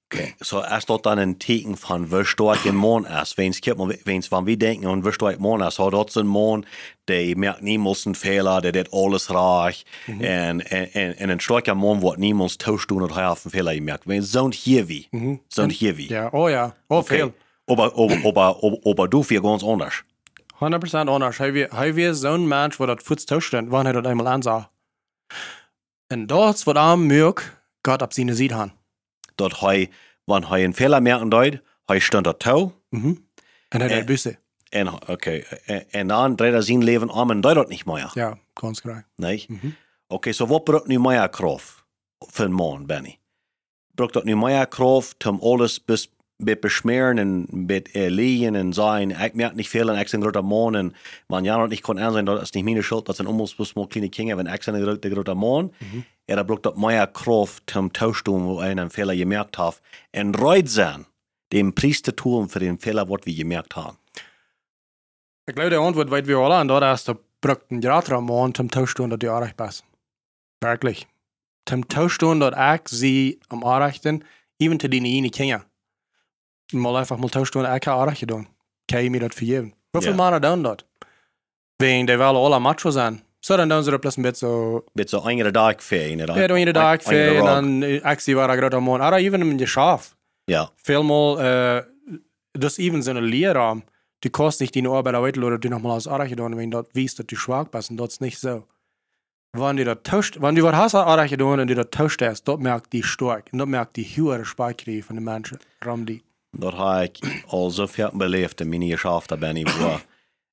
Okay. 0.06 0.34
So 0.40 0.62
ist 0.62 0.88
dort 0.88 1.06
dann 1.06 1.18
ein 1.18 1.38
Teken 1.38 1.76
von, 1.76 2.10
wie 2.10 2.24
stark 2.24 2.64
ein 2.66 2.76
Mann 2.76 3.04
ist. 3.04 3.36
Wenn's, 3.36 3.60
kipp 3.60 3.78
mal, 3.78 3.96
wenn's, 4.04 4.30
wenn 4.32 4.46
wir 4.46 4.56
denken, 4.56 4.86
und 4.86 5.04
wie 5.04 5.12
stark 5.12 5.36
ein 5.36 5.42
Mann 5.42 5.60
ist, 5.60 5.76
so 5.76 5.90
dort 5.90 6.10
ist 6.10 6.18
ein 6.18 6.26
Mann, 6.26 6.66
der 7.08 7.36
merkt 7.36 7.62
niemals 7.62 8.06
einen 8.06 8.14
Fehler, 8.14 8.60
der 8.60 8.80
hat 8.80 8.92
alles 8.92 9.30
reich. 9.32 9.84
Und, 10.06 10.20
und, 10.20 10.62
und, 10.62 11.20
und 11.20 11.30
ein 11.30 11.40
starker 11.40 11.74
Mann 11.74 12.02
wird 12.02 12.18
niemals 12.18 12.58
tauschen 12.58 13.02
und 13.02 13.14
hat 13.14 13.44
einen 13.44 13.50
Fehler 13.50 13.74
gemerkt. 13.74 14.06
Wenn 14.06 14.22
so 14.22 14.44
ein 14.44 14.52
hier 14.52 14.88
wie, 14.88 15.08
so 15.48 15.62
ein 15.62 15.70
hier 15.70 15.96
wie. 15.96 16.08
Ja, 16.08 16.32
oh 16.32 16.48
ja. 16.48 16.74
Oh, 16.88 17.02
veel. 17.02 17.32
Aber, 17.68 19.08
du 19.08 19.22
für 19.22 19.42
ganz 19.42 19.64
anders. 19.64 20.04
100% 20.60 21.08
anders. 21.08 21.38
Hij 21.38 21.52
weer, 21.52 21.68
hij 21.74 21.94
weer 21.94 22.14
zo'n 22.14 22.48
mens 22.48 22.76
waar 22.76 22.86
dat 22.86 23.02
voets 23.02 23.24
toestond, 23.24 23.68
wanneer 23.68 23.92
hij 23.92 24.02
dat 24.02 24.10
eenmaal 24.10 24.28
aanzag. 24.28 24.70
En 26.06 26.26
is 26.26 26.64
wat 26.64 26.76
aan 26.76 27.06
merk, 27.06 27.62
God 27.82 28.02
op 28.02 28.12
zijn 28.12 28.34
ziet 28.34 28.52
aan. 28.52 28.72
Dat 29.36 29.60
hij, 29.60 29.90
wenn 30.24 30.42
hij 30.48 30.60
einen 30.62 30.74
Fehler 30.74 31.02
merken 31.02 31.28
deut, 31.28 31.62
hij 31.84 31.98
stond 31.98 32.26
er 32.26 32.36
toe, 32.36 32.72
En 33.68 33.80
hij 33.80 33.88
Eh. 33.90 33.96
deed 33.96 34.06
bussen. 34.06 34.38
En, 34.68 34.88
oké. 35.08 35.30
En, 35.66 35.90
en 35.90 36.06
dan 36.08 36.36
draait 36.36 36.52
hij 36.52 36.62
zijn 36.62 36.84
leven 36.84 37.10
om 37.10 37.30
en 37.30 37.40
doet 37.40 37.54
dat 37.54 37.68
niet 37.68 37.84
meer. 37.86 38.10
Ja, 38.14 38.38
ganz 38.54 38.80
genau. 38.80 39.00
Nee? 39.16 39.46
Oké, 40.08 40.32
so 40.32 40.46
wat 40.46 40.64
braucht 40.64 40.86
nu 40.86 40.98
meer 40.98 41.28
kracht 41.28 41.84
voor 42.18 42.44
een 42.44 42.52
man, 42.52 42.86
Benny? 42.86 43.18
Braucht 43.94 44.12
dat 44.14 44.24
nu 44.24 44.36
meer 44.36 44.66
kracht 44.68 45.26
om 45.26 45.38
alles 45.42 45.84
bis, 45.84 46.08
mit 46.36 46.60
beschmieren 46.60 47.18
und 47.18 47.66
mit 47.66 47.94
erlegen 47.94 48.56
und 48.56 48.74
sagen, 48.74 49.10
ich 49.10 49.32
merke 49.34 49.56
nicht 49.56 49.70
viel 49.70 49.88
und 49.90 49.98
ich 49.98 50.10
bin 50.10 50.20
ein 50.20 50.30
großer 50.30 50.42
Mann 50.42 50.76
und 50.76 50.94
man 51.28 51.44
ja 51.44 51.56
noch 51.56 51.68
nicht 51.68 51.82
kann 51.82 51.98
ansehen, 51.98 52.26
das 52.26 52.42
ist 52.42 52.54
nicht 52.54 52.64
meine 52.64 52.82
Schuld, 52.82 53.08
das 53.08 53.16
sind 53.16 53.26
bloß 53.56 53.74
mal 53.74 53.86
kleine 53.88 54.10
Kinder, 54.10 54.36
wenn 54.36 54.46
ich 54.46 54.64
bin 54.66 54.74
ein 54.74 55.00
großer 55.14 55.34
Mann, 55.34 55.70
er 56.26 56.42
braucht 56.44 56.76
mehr 56.76 57.06
Kraft 57.06 57.70
zum 57.70 57.92
Tauschtum, 57.92 58.46
wo 58.46 58.58
einen 58.58 58.90
Fehler 58.90 59.14
gemerkt 59.14 59.58
hat, 59.58 59.80
und 60.14 60.40
reut 60.40 60.68
sein, 60.68 61.06
dem 61.52 61.74
Priester 61.74 62.14
tun 62.14 62.48
für 62.48 62.58
den 62.58 62.78
Fehler, 62.78 63.08
was 63.08 63.20
wir 63.24 63.34
gemerkt 63.34 63.76
haben. 63.76 63.98
Ich 65.46 65.54
glaube, 65.54 65.70
die 65.70 65.76
Antwort 65.76 66.10
weit 66.10 66.26
wir 66.26 66.38
alle 66.38 66.56
an, 66.56 66.68
da 66.68 66.92
ist 66.92 67.06
der 67.06 67.18
braucht 67.40 67.70
ein 67.70 67.80
Jahr 67.80 68.02
zum 68.04 68.70
Tauschstund, 68.70 69.12
dat 69.12 69.22
die 69.22 69.28
Arrecht 69.28 69.56
passen. 69.56 69.84
Wirklich. 70.60 71.06
Zum 71.66 71.88
Tauschstund, 71.88 72.42
dat 72.42 72.54
ich 72.80 72.88
sie 72.88 73.40
am 73.48 73.62
Arrechten, 73.62 74.24
even 74.58 74.80
zu 74.80 74.88
denen 74.88 75.06
eine 75.06 75.30
Kinder. 75.30 75.64
Mal 76.72 76.96
einfach 76.96 77.18
mal 77.18 77.30
Tauschstund, 77.30 77.68
ich 77.72 77.80
kann 77.80 77.98
Arrecht 77.98 78.28
doen. 78.28 78.48
Kann 78.90 79.04
ich 79.04 79.10
mir 79.10 79.20
das 79.20 79.36
vergeben. 79.36 79.74
Wie 79.92 80.00
viel 80.00 80.10
Ja. 80.10 80.16
Männer 80.16 80.40
tun 80.40 80.64
das? 80.64 80.78
Wegen, 81.78 82.06
die 82.06 82.18
wollen 82.18 82.36
alle 82.36 82.60
Macho 82.60 82.90
sein. 82.90 83.22
So, 83.46 83.56
bisschen 83.56 84.34
so, 84.34 84.84
Mit 84.94 85.08
so 85.08 85.22
einer 85.22 85.52
Tag 85.52 85.80
für 85.80 86.04
ihn, 86.04 86.20
oder? 86.20 86.36
ja, 86.36 86.48
der 86.48 86.56
einer 86.56 86.98
für, 87.00 87.38
Rock. 87.38 87.46
dann, 87.46 87.80
ich 87.80 88.20
sie 88.20 88.36
war 88.36 88.56
großer 88.56 88.80
Mann. 88.80 89.00
Aber 89.00 89.20
even 89.20 89.40
in 89.40 89.56
der 89.56 89.68
Schaf. 89.68 90.16
Ja, 90.48 90.68
Vielmal, 90.82 91.38
äh, 91.38 92.18
das 92.54 92.80
even 92.80 93.02
so 93.02 93.10
eine 93.10 93.20
Lehrraum, 93.20 93.84
du 94.22 94.30
kannst 94.30 94.60
nicht 94.60 94.74
deine 94.74 94.90
Arbeit 94.90 95.14
arbeiten 95.14 95.44
oder 95.44 95.58
du 95.58 95.68
nochmal 95.68 95.92
aus 95.92 96.08
Arach 96.08 96.28
tun, 96.34 96.56
wenn 96.56 96.72
dort 96.72 96.92
weißt, 96.96 97.20
dass 97.20 97.26
du 97.26 97.36
schwach 97.36 97.68
bist 97.68 97.90
und 97.90 97.98
das 97.98 98.14
ist 98.14 98.20
nicht 98.20 98.40
so. 98.40 98.64
Wenn 99.52 99.76
du 99.76 99.84
das 99.84 99.98
tauscht, 100.02 100.38
wenn 100.40 100.56
du 100.56 100.64
was 100.64 100.74
hast 100.74 100.94
an 100.96 101.06
Arach 101.06 101.30
tun 101.30 101.60
und 101.60 101.68
du 101.68 101.76
das 101.76 101.90
tauscht 101.92 102.22
hast, 102.22 102.42
dort 102.48 102.60
merkt 102.60 102.92
die 102.92 103.04
stark 103.04 103.44
und 103.52 103.60
dort 103.60 103.70
merkt 103.70 103.94
die 103.96 104.02
höhere 104.02 104.44
Speicherung 104.44 105.04
von 105.04 105.14
den 105.14 105.24
Menschen, 105.24 105.58
ram 105.84 106.04
die. 106.04 106.22
dat 106.50 106.74
heb 106.74 107.16
ik 107.16 107.44
al 107.46 107.70
zo 107.70 107.86
veel 107.86 108.10
beleefd 108.12 108.60
in 108.60 108.68
mijn 108.68 108.82
geschäft, 108.82 109.28
da 109.28 109.36
ben 109.36 109.56
ik 109.56 109.68
waar. 109.68 110.04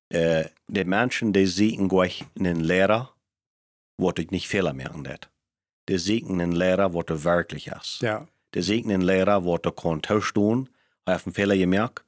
Uh, 0.08 0.44
die 0.66 0.84
mensen 0.84 1.32
die 1.32 1.46
zien 1.46 1.88
gleich 1.88 2.22
einen 2.36 2.64
Lehrer, 2.64 3.10
wat 3.96 4.18
ik 4.18 4.30
niet 4.30 4.46
veel 4.46 4.72
merken 4.72 5.02
dat. 5.02 5.28
Die 5.84 5.98
zien 5.98 6.28
einen 6.28 6.56
Lehrer, 6.56 6.90
wat 6.92 7.08
er 7.10 7.22
wirklich 7.22 7.66
ist. 7.66 8.00
Ja. 8.00 8.26
Die 8.50 8.62
zien 8.62 8.84
einen 8.84 9.04
Lehrer, 9.04 9.42
wat 9.44 9.64
er 9.64 9.72
kan 9.72 10.00
tauschen, 10.00 10.68
hij 11.04 11.12
heeft 11.14 11.26
een 11.26 11.32
Fehler 11.32 11.56
gemerkt. 11.56 12.04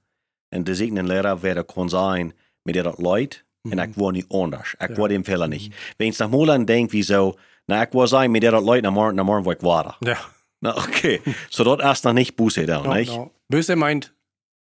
En 0.49 0.65
die 0.65 0.75
zien 0.75 0.89
einen 0.97 1.07
Lehrer, 1.07 1.41
wer 1.41 1.57
er 1.57 1.65
kan 1.65 1.89
zijn, 1.89 2.35
met 2.63 2.75
die 2.75 2.83
dat 2.83 2.99
leidt. 2.99 3.45
En 3.71 3.79
ik 3.79 3.95
word 3.95 4.15
niet 4.15 4.29
anders. 4.29 4.75
Ik 4.79 4.97
word 4.97 5.11
den 5.11 5.25
Fehler 5.25 5.49
nicht. 5.49 5.75
Wenn 5.97 6.09
ich 6.09 6.19
nach 6.19 6.31
mal 6.31 6.51
an 6.51 6.65
denk, 6.65 6.91
wieso, 6.93 7.35
na, 7.67 7.83
ik 7.83 7.93
was 7.93 8.11
sein, 8.11 8.31
mit 8.31 8.43
der 8.43 8.61
leidt, 8.61 8.83
na 8.83 8.91
morgen, 8.91 9.17
na 9.17 9.23
morgen, 9.23 9.45
wo 9.45 9.51
ich 9.53 9.63
war. 9.63 9.97
Ja. 10.01 10.19
Na, 10.61 10.77
okay. 10.77 11.21
so 11.49 11.65
dat 11.65 11.81
ist 11.93 12.05
noch 12.05 12.13
nicht 12.13 12.37
Buße 12.37 12.65
da, 12.67 12.83
No, 12.83 12.95
nicht? 12.95 13.13
no. 13.13 13.31
Böse 13.49 13.77
meint, 13.77 14.13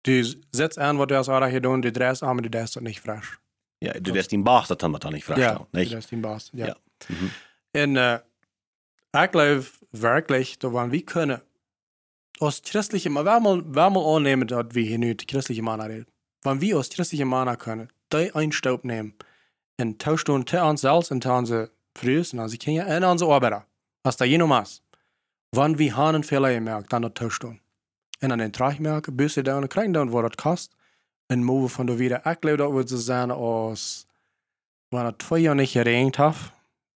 du 0.05 0.23
setzt 0.51 0.77
an, 0.77 0.97
was 0.97 1.07
du 1.07 1.19
aus 1.19 1.29
Arach 1.29 1.61
tun, 1.61 1.81
du 1.81 1.91
drehst 1.91 2.23
an, 2.23 2.29
aber 2.29 2.41
du 2.41 2.49
drehst 2.49 2.75
das 2.75 2.83
nicht 2.83 3.01
frisch. 3.01 3.39
Ja, 3.79 3.93
du 3.93 4.11
den 4.11 4.43
Bas, 4.43 4.67
das 4.67 4.77
haben 4.81 4.91
wir 4.93 4.99
da 4.99 5.09
nicht 5.09 5.27
Ja, 5.27 5.35
verstanden, 5.35 5.67
du 5.71 5.79
nicht? 5.79 5.91
drehst 5.91 6.11
den 6.11 6.21
Bass. 6.21 6.49
Ja. 6.53 6.67
Ja. 6.67 6.75
Mhm. 7.07 7.29
En 7.71 7.95
uh, 7.95 9.23
ik 9.23 9.31
geloof 9.31 9.79
werkelijk 9.89 10.59
dat 10.59 10.71
wanneer 10.71 10.91
we 10.91 11.01
kunnen, 11.03 11.43
als 12.37 12.59
christelijke, 12.63 13.09
maar 13.09 13.23
wij 13.23 13.39
mal, 13.39 13.71
wij 13.71 13.89
mal 13.89 14.15
aannemen 14.15 14.47
dat 14.47 14.71
we 14.71 14.79
hier 14.79 14.97
nu 14.97 15.15
de 15.15 15.23
christelijke 15.25 15.63
mannen 15.63 15.87
reden. 15.87 16.07
Wanneer 16.39 16.69
we 16.69 16.75
als 16.75 16.87
christelijke 16.87 17.27
mannen 17.27 17.57
kunnen, 17.57 17.89
die 18.07 18.31
einstaup 18.31 18.83
nemen 18.83 19.15
en 19.75 19.97
tauschen 19.97 20.43
te 20.43 20.63
onszelf 20.63 21.09
en 21.09 21.19
te 21.19 21.31
onze 21.31 21.71
vrienden 21.93 22.31
en 22.31 22.39
onze 22.39 22.57
kinderen 22.57 22.89
en 22.89 23.05
onze 23.05 23.25
arbeider. 23.25 23.65
Als 24.01 24.17
dat 24.17 24.29
je 24.29 24.37
nog 24.37 24.47
mas. 24.47 24.83
Wanneer 25.49 25.77
we 25.77 25.91
han 25.91 26.13
een 26.13 26.23
fehler 26.23 26.53
gemerkt, 26.53 26.89
dan 26.89 27.01
dat 27.01 27.15
tauschen. 27.15 27.61
En 28.25 28.31
dan 28.31 28.39
den 28.39 28.51
Trag 28.51 28.79
merken, 28.79 29.15
bussen 29.15 29.43
down 29.43 29.61
en 29.61 29.67
krijgen 29.67 29.93
down 29.93 30.09
wat 30.09 30.23
het 30.23 30.35
kost. 30.35 30.75
En 31.25 31.43
move 31.43 31.67
van 31.67 31.85
de 31.85 31.95
wieder. 31.95 32.25
Ik 32.25 32.37
geloof 32.39 32.57
dat 32.57 32.71
we 32.71 32.87
zo 32.87 33.03
zijn 33.03 33.31
als, 33.31 34.07
wanneer 34.87 35.09
het 35.09 35.19
twee 35.19 35.41
jaar 35.41 35.55
niet 35.55 35.69
geregend 35.69 36.15
heeft, 36.15 36.51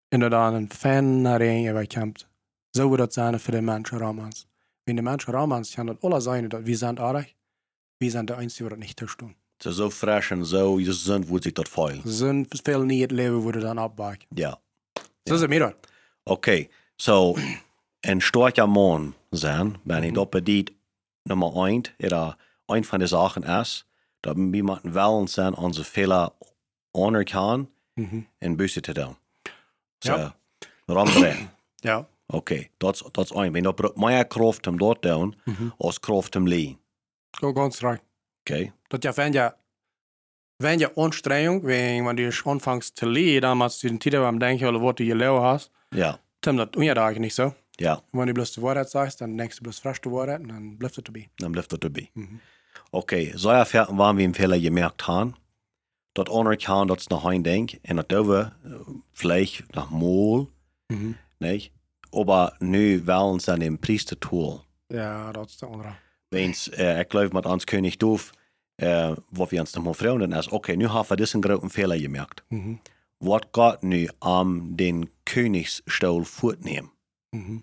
en 0.08 0.20
dat 0.20 0.32
dan 0.32 0.54
een 0.54 0.72
fan 0.72 1.22
naar 1.22 1.42
een 1.42 1.74
wegkomt. 1.74 2.28
Zo 2.70 2.88
wordt 2.88 3.02
dat 3.02 3.14
zijn 3.14 3.40
voor 3.40 3.54
de 3.54 3.62
mensen 3.62 3.98
Romans. 3.98 4.48
Wenn 4.84 4.96
de 4.96 5.02
mensen 5.02 5.34
Romans 5.34 5.74
kan 5.74 5.86
dat 5.86 6.02
alle 6.02 6.20
zijn 6.20 6.48
dat 6.48 6.62
we 6.62 6.76
zijn 6.76 7.00
aardig, 7.00 7.34
we 7.98 8.10
zijn 8.10 8.26
de 8.26 8.34
einzigen 8.34 8.68
die 8.68 8.78
dat 8.78 8.88
niet 8.88 8.96
tauschen. 8.96 9.36
So, 9.58 9.72
so 9.72 9.90
frisch 9.90 10.32
und 10.32 10.46
so 10.46 10.76
gesund, 10.76 11.28
wo 11.28 11.40
sich 11.40 11.54
das 11.54 11.70
feilen. 11.70 12.02
Zo'n 12.06 12.46
veel 12.50 12.82
niet 12.82 13.02
het 13.02 13.12
leven 13.12 13.38
worden 13.38 13.62
dan 13.62 13.80
opbak. 13.80 14.22
Ja. 14.30 14.60
Zo 15.24 15.34
is 15.34 15.40
het 15.40 15.50
meer. 15.50 15.76
Okay, 16.24 16.70
so, 16.96 17.36
ein 18.00 18.22
starker 18.30 18.68
Mann 18.68 19.14
sein, 19.32 19.78
wenn 19.84 20.04
ich 20.04 20.14
das 20.14 20.30
bedient, 20.30 20.72
Nummer 21.26 21.56
eins, 21.64 21.90
oder 22.02 22.38
ein 22.68 22.84
von 22.84 23.00
den 23.00 23.08
Sachen 23.08 23.44
ist, 23.44 23.86
dass 24.22 24.36
wir 24.36 24.56
jemanden 24.56 24.94
wollen 24.96 25.28
sein, 25.28 25.54
unsere 25.54 25.86
Fehler 25.86 26.34
anerkennen 26.94 27.68
Mhm. 27.96 28.26
und 28.42 28.58
Buße 28.58 28.82
zu 28.82 28.94
tun. 28.94 29.16
So, 30.04 30.12
Ja. 30.14 30.34
rumdrehen. 30.90 31.50
Ja. 31.84 32.06
Okay, 32.28 32.70
das, 32.80 33.02
ist 33.32 33.36
ein. 33.38 33.54
Wenn 33.54 33.64
du 33.64 33.74
mehr 33.96 34.26
Kraft 34.26 34.68
um 34.68 34.78
dort 34.78 35.04
tun, 35.04 35.36
Mhm. 35.46 35.72
als 35.80 36.02
Kraft 36.02 36.36
um 36.36 36.46
Lehen. 36.46 36.78
Go 37.40 37.54
ganz 37.54 37.82
recht. 37.82 38.04
Okay? 38.42 38.74
Dat 38.90 39.04
ja, 39.06 39.16
wenn 39.16 39.32
ja, 39.34 39.56
wenn 40.60 40.80
ja 40.80 40.90
Anstrengung, 40.98 41.64
wenn, 41.64 42.06
wenn 42.06 42.18
du 42.18 42.30
anfängst 42.46 42.98
zu 42.98 43.06
machst 43.56 43.82
du 43.82 43.88
den 43.88 44.00
Titel 44.00 44.18
am 44.18 44.40
Denken, 44.42 44.66
oder 44.66 44.82
was 44.82 44.96
du 44.96 45.06
gelernt 45.06 45.42
hast, 45.42 45.72
Ja, 45.94 46.20
dann 46.42 46.58
das 46.58 46.70
ja 46.84 46.94
eigentlich 46.96 47.20
nicht 47.20 47.36
so. 47.36 47.54
Ja, 47.80 48.02
Wenn 48.12 48.28
du 48.28 48.34
bloß 48.34 48.52
die 48.54 48.62
Wahrheit 48.62 48.90
sagst, 48.90 49.22
dann 49.22 49.38
denkst 49.38 49.58
du 49.58 49.64
bloß 49.64 49.80
frisch 49.80 50.02
die 50.02 50.12
Wahrheit 50.12 50.42
und 50.42 50.50
dann 50.50 50.78
bleibt 50.78 50.98
es 50.98 51.04
dabei. 51.04 51.30
dann 51.40 51.52
bleibt 51.52 51.72
das 51.72 51.80
dabei. 51.80 52.10
Mhm. 52.14 52.40
Okay, 52.92 53.34
so 53.36 53.50
erfahren 53.50 53.98
waren 53.98 54.18
wir 54.18 54.26
im 54.26 54.34
Fehler 54.34 54.60
gemerkt 54.60 55.08
haben, 55.08 55.36
dort 56.14 56.30
anerkennen, 56.30 56.88
dass 56.88 57.02
es 57.02 57.10
noch 57.10 57.26
ein 57.26 57.44
Denk, 57.44 57.80
und 57.88 57.98
das 57.98 58.08
dürfen 58.08 58.52
vielleicht 59.14 59.76
noch 59.76 59.90
mal, 59.90 60.48
Mhm. 60.90 61.16
nicht? 61.40 61.72
Aber 62.12 62.54
nu 62.60 63.06
wollen 63.06 63.40
sie 63.40 63.54
an 63.54 63.60
dem 63.60 63.78
Priestertool. 63.80 64.62
Ja, 64.92 65.32
dat 65.32 65.50
is 65.50 65.58
de 65.58 65.70
andere. 65.70 65.96
Wens, 66.32 66.68
äh, 66.70 67.02
ich 67.04 67.10
glaube, 67.10 67.36
mit 67.36 67.46
uns 67.46 67.66
König 67.68 68.00
Doof, 68.00 68.32
äh, 68.78 69.16
wo 69.30 69.50
wir 69.52 69.62
uns 69.62 69.76
nochmal 69.76 69.94
fragen, 69.94 70.32
ist, 70.32 70.52
okay, 70.52 70.76
nu 70.76 70.92
haben 70.92 71.08
wir 71.10 71.16
diesen 71.18 71.42
großen 71.44 71.70
Fehler 71.70 71.98
gemerkt. 72.00 72.44
Mhm. 72.50 72.80
Was 73.20 73.42
geht 73.54 73.84
nu 73.84 74.08
am 74.22 74.76
den 74.78 75.10
Königsstuhl 75.26 76.26
fortnehmen? 76.26 76.90
Mhm. 77.32 77.62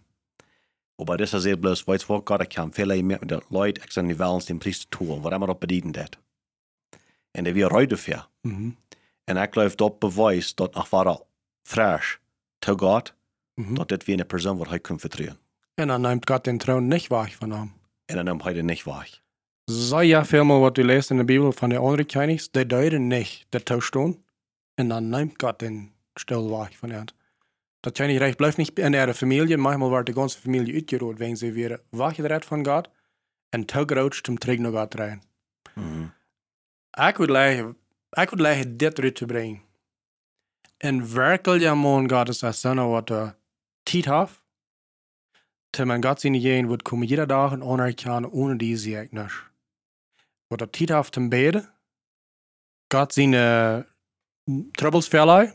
Ist 0.98 1.30
sehr 1.30 1.56
bloß, 1.56 1.86
weißt 1.86 2.04
du, 2.04 2.08
was 2.14 2.24
Gott, 2.24 2.46
ich 2.50 2.58
habe 2.58 2.72
Fehler 2.72 2.96
gemerkt 2.96 3.22
mit 3.22 3.30
den 3.30 3.40
Leuten, 3.50 3.82
ich 3.84 3.92
sage, 3.92 4.08
wir 4.08 4.18
wollen 4.18 4.40
den 4.46 4.58
Priestertool, 4.58 5.22
was 5.22 5.32
immer 5.34 5.46
das 5.46 5.58
bedienen 5.60 5.92
das. 5.92 6.08
Und 7.36 7.44
der 7.44 7.54
wir 7.54 7.68
heute 7.70 7.96
dafür. 7.96 8.26
Mhm. 8.42 8.76
Und 9.28 9.36
ich 9.36 9.50
glaube, 9.50 9.76
das 9.76 9.90
beweist, 10.00 10.58
dass 10.58 10.72
nach 10.74 10.90
war 10.92 11.20
frisch 11.64 12.20
zu 12.62 12.76
Gott, 12.76 13.12
Mhm. 13.56 13.74
dass 13.76 13.86
das 13.88 14.06
wie 14.06 14.12
eine 14.12 14.24
Person, 14.24 14.58
die 14.58 14.68
heute 14.70 14.80
kann 14.80 14.98
vertrauen. 14.98 15.38
En 15.76 15.88
dan 15.88 16.02
neemt 16.02 16.26
God 16.26 16.46
den 16.46 16.58
Thron 16.58 16.88
nicht 16.88 17.10
weg 17.10 17.34
von 17.34 17.52
ihm. 17.52 17.72
Und 18.10 18.26
dann 18.26 18.44
heute 18.44 18.62
nicht 18.62 18.86
wahr. 18.86 19.04
Zo 19.68 20.00
ja, 20.00 20.24
vielmal 20.24 20.62
wat 20.62 20.76
du 20.78 20.82
leest 20.82 21.10
in 21.10 21.16
der 21.18 21.24
Bibel 21.24 21.52
von 21.52 21.70
den 21.70 21.80
anderen 21.80 22.06
Königs, 22.06 22.50
die 22.52 22.66
deuten 22.66 23.08
nicht 23.08 23.46
der 23.52 23.64
Tauschton. 23.64 24.22
Und 24.78 24.88
dann 24.90 25.10
nimmt 25.10 25.38
Gott 25.38 25.60
den 25.60 25.92
Stuhl 26.16 26.50
weg 26.50 26.76
von 26.76 26.92
ihm. 26.92 27.06
Das 27.86 27.94
Königreich 27.94 28.36
bleibt 28.36 28.58
nicht 28.58 28.76
in 28.80 28.94
ihrer 28.94 29.14
Familie. 29.14 29.56
Manchmal 29.58 29.92
wird 29.92 30.08
die 30.08 30.12
ganze 30.12 30.40
Familie 30.40 30.74
uitgerold, 30.74 31.20
wenn 31.20 31.40
wieder 31.40 31.78
weggedreht 31.92 32.44
von 32.44 32.64
Gott 32.64 32.90
und 33.54 33.70
zugerutscht 33.70 34.26
zum 34.26 34.40
Trick 34.40 34.58
nach 34.58 34.72
Gott 34.72 34.98
rein. 34.98 35.20
Mhm. 35.76 36.10
Ik 36.96 37.16
wil 37.18 37.28
leggen, 37.28 37.76
ik 38.10 38.30
wil 38.30 38.40
leggen 38.40 38.76
dit 38.76 38.98
eruit 38.98 39.14
te 39.14 39.26
brengen. 39.26 39.62
En 40.78 41.14
werkelijk 41.14 41.62
ja, 41.62 41.74
man 41.74 42.10
God 42.10 42.28
is 42.28 42.38
dat 42.38 42.56
zonne 42.56 42.82
wat 42.82 43.06
de 43.06 43.34
tijd 43.82 44.04
heeft. 44.04 44.42
Til 45.70 45.86
man 45.86 46.02
God 46.02 46.20
zien 46.20 46.40
geen 46.40 46.66
wordt 46.66 46.82
komen 46.82 47.06
jeder 47.06 47.26
dag 47.26 47.52
en 47.52 47.62
anerkennen 47.62 48.30
ohne 48.30 48.56
die 48.56 48.76
zie 48.76 49.00
ik 49.00 49.12
niet. 49.12 49.42
Wat 50.46 50.58
de 50.58 50.70
tijd 50.70 50.88
heeft 50.88 51.12
te 51.12 51.28
beden. 51.28 51.72
God 52.88 53.12
zien 53.12 53.32
uh, 53.32 53.78
troubles 54.70 55.08
verlei. 55.08 55.52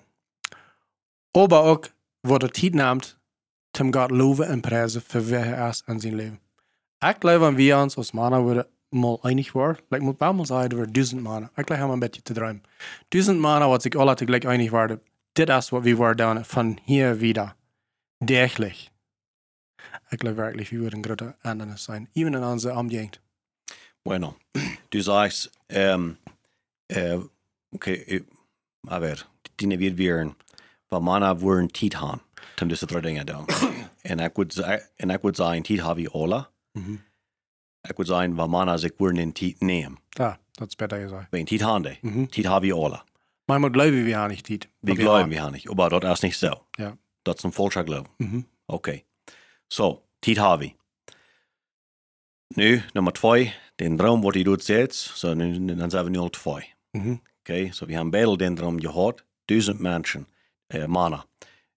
Aber 1.32 1.62
ook 1.64 1.90
wat 2.22 2.40
de 2.40 2.50
tijd 2.50 2.74
neemt. 2.74 3.20
Tim 3.72 3.94
God 3.94 4.12
loven 4.12 4.48
en 4.48 4.62
prijzen 4.62 5.02
voor 5.02 5.26
wie 5.26 5.36
hij 5.36 5.70
is 5.70 5.84
in 5.86 6.00
zijn 6.00 6.16
leven. 6.16 6.40
Ik 7.00 7.16
geloof 7.20 7.44
aan 7.44 7.56
wie 7.56 7.76
ons 7.76 7.96
als 7.96 8.12
mannen 8.12 8.42
worden 8.42 8.68
mal 8.90 9.20
einig 9.22 9.52
war. 9.52 9.80
Like, 9.90 10.04
moet 10.04 10.20
wel 10.20 10.34
mal 10.34 10.46
zeggen, 10.46 10.80
er 10.80 10.92
duizend 10.92 11.22
mannen. 11.22 11.52
Ik 11.56 11.70
leg 11.70 11.78
hem 11.78 11.90
een 11.90 12.00
beetje 12.00 12.22
te 12.22 12.34
draaien. 12.34 12.64
Duizend 13.08 13.40
mannen 13.40 13.70
wat 13.70 13.82
zich 13.82 13.96
alle 13.96 14.16
tegelijk 14.16 14.44
einig 14.44 14.72
waren. 14.72 15.02
Dit 15.32 15.50
is 15.50 15.70
wat 15.70 15.84
we 15.84 15.96
waren 15.96 16.46
van 16.46 16.80
hier 16.84 17.18
wieder. 17.18 17.56
Dergelijk. 18.18 18.90
Ik 20.10 20.20
geloof 20.20 20.36
werkelijk, 20.36 20.70
we 20.70 20.80
worden 20.80 21.04
grote 21.04 21.36
Ändernis 21.42 21.84
sein. 21.84 22.10
Even 22.14 22.34
in 22.34 22.44
onze 22.44 22.76
omgeving. 22.76 23.14
Bueno, 24.04 24.38
du 24.90 25.02
sagst, 25.02 25.50
ähm, 25.68 26.18
Eh, 26.92 27.20
Oké, 27.70 27.92
eh, 27.92 28.22
aber 28.88 29.26
die 29.56 29.78
wird 29.78 29.98
weer 29.98 30.36
wat 30.92 31.02
mannen 31.02 31.38
worden 31.38 31.72
tijd 31.72 31.96
gaan. 31.96 32.22
Om 32.62 32.68
deze 32.68 32.86
drie 32.86 33.02
dingen 33.02 33.26
doen. 33.26 33.46
en 34.02 34.20
ik 34.20 34.32
would 34.34 34.54
zeggen, 34.54 34.90
en 34.96 35.10
ik 35.10 35.22
would 35.22 35.36
zeggen, 35.36 35.64
tijd 35.64 35.84
heb 35.84 35.98
je 35.98 36.10
alle. 36.10 36.48
Mhm. 36.72 36.94
Ik 37.82 37.96
would 37.96 38.08
zeggen, 38.08 38.36
wat 38.36 38.50
mannen 38.50 38.80
zich 38.80 38.92
worden 38.98 39.22
in 39.22 39.32
tijd 39.32 39.60
nemen. 39.60 40.00
Ja, 40.10 40.40
dat 40.52 40.68
is 40.68 40.76
beter 40.76 41.00
gesagt. 41.00 41.28
Wenn 41.30 41.46
tijd 41.46 41.62
haben 41.62 41.82
die. 41.82 41.98
Mhm. 42.02 42.74
Alle. 42.74 43.04
Manchmal 43.46 43.72
glauben 43.72 44.04
wir 44.04 44.08
ja 44.08 44.28
nicht, 44.28 44.46
Tiet. 44.46 44.68
Wir 44.80 44.96
glauben 44.96 45.30
wir 45.30 45.42
haben 45.42 45.52
nicht. 45.52 45.70
Aber 45.70 45.90
das 45.90 46.12
ist 46.12 46.24
nicht 46.24 46.38
so. 46.38 46.66
Ja. 46.78 46.98
Das 47.22 47.36
ist 47.36 47.46
ein 47.46 47.52
falscher 47.52 47.84
Glaube. 47.84 48.10
Mhm. 48.18 48.46
Okay. 48.66 49.06
So, 49.68 50.04
tijd 50.20 50.38
heb 50.38 50.62
je. 50.62 50.74
Nu, 52.48 52.82
nummer 52.94 53.14
twee, 53.14 53.54
den 53.76 53.98
droom 53.98 54.22
wat 54.22 54.34
je 54.34 54.44
doet 54.44 54.62
steeds. 54.62 55.20
So, 55.20 55.34
nu, 55.34 55.76
dan 55.76 55.90
zijn 55.90 56.12
we 56.12 56.12
0-2. 56.12 56.66
Mhm. 56.92 57.22
Okay, 57.40 57.72
so 57.72 57.88
wir 57.88 57.98
haben 57.98 58.12
beide 58.12 58.38
den 58.38 58.56
Traum 58.56 58.80
gehört, 58.80 59.26
tausend 59.46 59.80
Menschen, 59.80 60.28
äh, 60.72 60.88
Männer. 60.88 61.26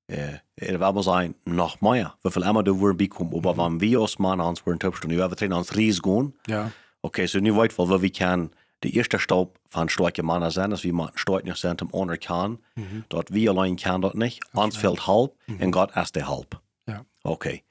Äh, 0.06 0.38
er 0.56 0.78
wird 0.80 0.94
mal 0.94 1.02
sein, 1.02 1.34
noch 1.44 1.80
mehr, 1.80 2.14
wie 2.22 2.30
viel 2.30 2.42
immer 2.42 2.62
du 2.62 2.78
würden 2.80 2.96
bekommen, 2.98 3.32
aber 3.34 3.56
wenn 3.56 3.80
wir 3.80 4.00
als 4.00 4.18
Männer 4.18 4.46
uns 4.48 4.64
würden 4.66 4.78
topstehen, 4.78 5.10
wir 5.10 5.18
werden 5.18 5.52
ans 5.52 5.74
Ries 5.74 6.02
gehen, 6.02 6.34
Ja. 6.46 6.70
okay, 7.02 7.26
so 7.26 7.38
nu 7.40 7.56
weit, 7.56 7.76
weil 7.78 8.02
wir 8.02 8.10
können, 8.12 8.50
der 8.82 8.92
erste 8.92 9.18
Staub 9.18 9.58
von 9.68 9.88
starke 9.88 10.22
Männer 10.22 10.50
sein, 10.50 10.70
dass 10.70 10.84
wir 10.84 10.92
mal 10.92 11.10
stark 11.14 11.44
nicht 11.44 11.56
sind, 11.56 11.82
kann, 12.20 12.58
Mhm. 12.76 13.04
dort 13.08 13.32
wir 13.32 13.50
allein 13.50 13.76
kann 13.76 14.02
das 14.02 14.12
nicht, 14.14 14.42
uns 14.52 14.76
fehlt 14.76 15.06
halb, 15.06 15.32
und 15.48 15.70
Gott 15.70 15.96
ist 15.96 16.14
der 16.16 16.28
halb. 16.28 16.60
Ja. 16.86 17.04
Okay, 17.22 17.62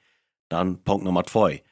dann 0.48 0.82
Punkt 0.82 1.04
Nummer 1.04 1.22
zwei, 1.24 1.62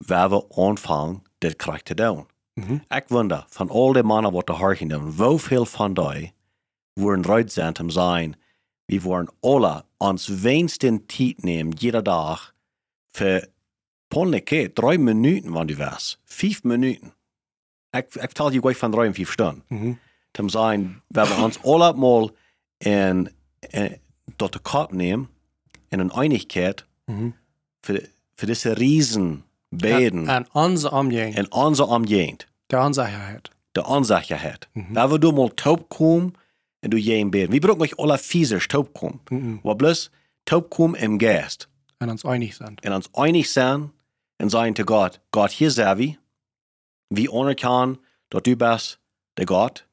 wer 0.00 0.30
wir 0.32 0.44
anfangen, 0.56 1.22
das 1.40 1.56
kriegt 1.58 1.90
er 1.90 1.96
down. 1.96 2.26
Mhm. 2.56 2.80
Ik 2.90 3.04
wonder, 3.08 3.46
van 3.48 3.70
al 3.70 3.92
die 3.92 4.02
mannen 4.02 4.32
wat 4.32 4.46
de 4.46 4.52
harken 4.52 4.88
doen, 4.88 5.14
hoeveel 5.16 5.64
van 5.64 5.94
die 5.94 6.32
worden 6.94 7.24
eruit 7.24 7.52
zijn 7.52 7.80
om 7.80 7.90
zijn, 7.90 8.36
we 9.00 9.06
worden 9.08 9.34
alle 9.40 9.84
ons 9.96 10.26
wenigsten 10.26 11.06
tijd 11.06 11.42
nemen, 11.42 11.74
jede 11.76 12.02
dag, 12.02 12.54
voor 13.10 13.46
ponnelijk 14.08 14.70
drie 14.74 14.98
minuten, 14.98 15.50
wanneer 15.52 15.76
du 15.76 15.84
was, 15.84 16.20
vijf 16.24 16.62
minuten. 16.62 17.14
Ik, 17.90 18.04
ik 18.04 18.10
vertel 18.20 18.52
je 18.52 18.60
gleich 18.60 18.76
van 18.78 18.90
drie 18.90 19.04
en 19.06 19.14
vijf 19.14 19.30
stunden. 19.32 19.64
Mhm. 19.68 19.92
Om 20.40 20.48
zijn, 20.48 21.02
we 21.06 21.18
hebben 21.20 21.42
ons 21.44 21.62
allemaal 21.62 22.30
in, 22.78 23.30
in, 23.70 23.96
tot 24.36 24.52
de 24.52 24.58
kop 24.58 24.92
nemen, 24.92 25.28
in 25.88 25.98
een 25.98 26.10
eindigheid, 26.10 26.86
Mhm. 27.04 27.30
voor, 27.80 28.00
voor 28.34 28.48
deze 28.48 28.72
riesen 28.72 29.44
beden, 29.68 30.28
En 30.28 30.46
onze 30.52 30.90
omgeving, 30.90 31.34
en 31.34 31.52
onze 31.52 31.84
omgeving. 31.86 32.40
de 32.66 32.76
onzekerheid. 32.78 33.50
de 33.72 33.84
onzekerheid. 33.86 34.68
Mm 34.72 34.86
-hmm. 34.92 35.08
we 35.10 35.18
doen 35.18 35.34
mal 35.34 35.54
taub 35.54 35.88
komen 35.88 36.34
en 36.82 36.90
doe 36.90 37.04
je 37.04 37.14
een 37.14 37.30
bed. 37.30 37.60
Brauchen 37.60 37.80
nicht 37.80 37.96
alle 37.96 38.18
viezers 38.18 38.66
taub 38.66 38.92
komen. 38.92 39.20
Mhm. 39.28 39.58
Maar 39.62 39.76
bloß 39.76 40.10
komen 40.68 41.00
im 41.00 41.18
Geist. 41.20 41.68
En 41.98 42.10
ons 42.10 42.22
einig 42.22 42.54
zijn. 42.54 42.74
En 42.76 42.92
ons 42.92 43.08
einig 43.12 43.46
zijn 43.46 43.92
en 44.36 44.50
zeggen 44.50 44.72
te 44.72 44.82
God, 44.84 45.20
God, 45.30 45.52
hier 45.52 45.70
zijn 45.70 45.96
we. 45.96 46.16
We 47.06 47.30
anerkennen 47.32 48.00
dat 48.28 48.44
du 48.44 48.56
bist 48.56 49.00
de 49.32 49.46
God. 49.46 49.86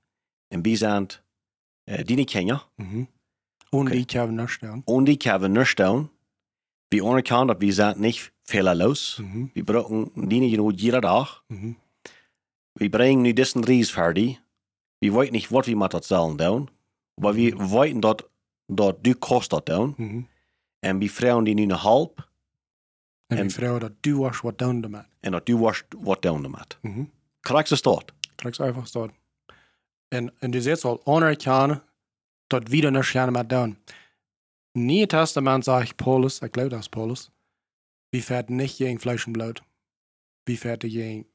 En 0.47 0.61
we 0.61 0.75
zijn 0.75 1.07
uh, 1.85 1.97
die 2.05 2.25
Kinder. 2.25 2.67
Mhm. 2.75 3.05
Und 3.71 3.87
Okay. 3.89 4.05
die 4.05 4.19
haben 4.19 4.35
nicht 4.35 4.49
stellen. 4.51 4.81
Und 4.85 5.05
die 5.05 5.17
können 5.17 5.51
nicht 5.51 5.75
tun. 5.77 6.09
We 6.87 7.03
anerkennen 7.03 7.47
dat 7.47 7.59
we 7.59 7.71
zijn 7.71 7.99
nicht 7.99 8.31
fehlerlos. 8.43 9.19
Mhm. 9.21 9.49
We 9.53 9.63
brauchen 9.63 10.11
die 10.29 10.49
genoeg 10.49 10.71
jeder 10.75 11.01
Tag. 11.01 11.43
Mhm. 11.47 11.75
Wir 12.73 12.89
bringen 12.89 13.21
nu 13.21 13.33
diesen 13.33 13.63
Ries 13.63 13.91
fertig. 13.91 14.39
Wir 14.99 15.13
weten 15.13 15.33
nicht, 15.33 15.51
was 15.51 15.67
wir 15.67 15.77
mit 15.77 15.93
das 15.93 16.07
sollen 16.07 16.37
tun. 16.37 16.69
Aber 17.19 17.35
wir 17.35 17.57
weten, 17.59 18.01
dass, 18.01 18.17
dass 18.67 18.95
du 19.01 19.13
kostet 19.15 19.65
tun. 19.65 19.93
Mhm. 19.97 20.27
Und 20.81 21.01
wir 21.01 21.09
fragen 21.09 21.45
die 21.45 21.53
nu 21.55 21.63
eine 21.63 21.83
halb. 21.83 22.25
En 23.29 23.37
En- 23.37 23.47
die 23.47 23.53
vrouw 23.53 23.77
dat 23.79 23.91
du 24.01 24.19
was 24.21 24.43
wat 24.43 24.57
doen 24.61 24.81
damit. 24.81 25.05
Und 25.25 25.33
dass 25.33 25.43
du 25.45 25.59
was, 25.61 25.83
was 25.97 26.19
tun 26.21 26.43
damit. 26.43 26.77
Mhm. 26.81 27.11
Kriegst 27.41 27.71
du 27.71 27.75
es 27.75 27.81
dort? 27.81 28.13
Treks 28.37 28.59
einfach 28.61 28.87
so. 28.87 29.09
En, 30.11 30.31
en 30.41 30.51
du 30.51 30.61
siehst 30.61 30.85
al 30.85 30.99
anerkennen, 31.05 31.81
dat 32.47 32.71
wir 32.71 32.89
nicht 32.91 33.11
gerne 33.11 33.31
mit 33.31 33.51
doen. 33.51 33.77
Nie 34.73 35.05
Testament 35.07 35.65
sagt 35.65 35.97
Paulus, 35.97 36.41
ich 36.41 36.51
glaube 36.51 36.69
das 36.69 36.81
ist 36.85 36.89
Paulus, 36.91 37.31
wie 38.11 38.21
fährt 38.21 38.49
nicht 38.49 38.77
gegen 38.77 38.99
Fleisch 38.99 39.27
und 39.27 39.33
Blut. 39.33 39.61
Wie 40.45 40.57
fährt 40.57 40.83
er 40.83 40.89
gegen 40.89 41.25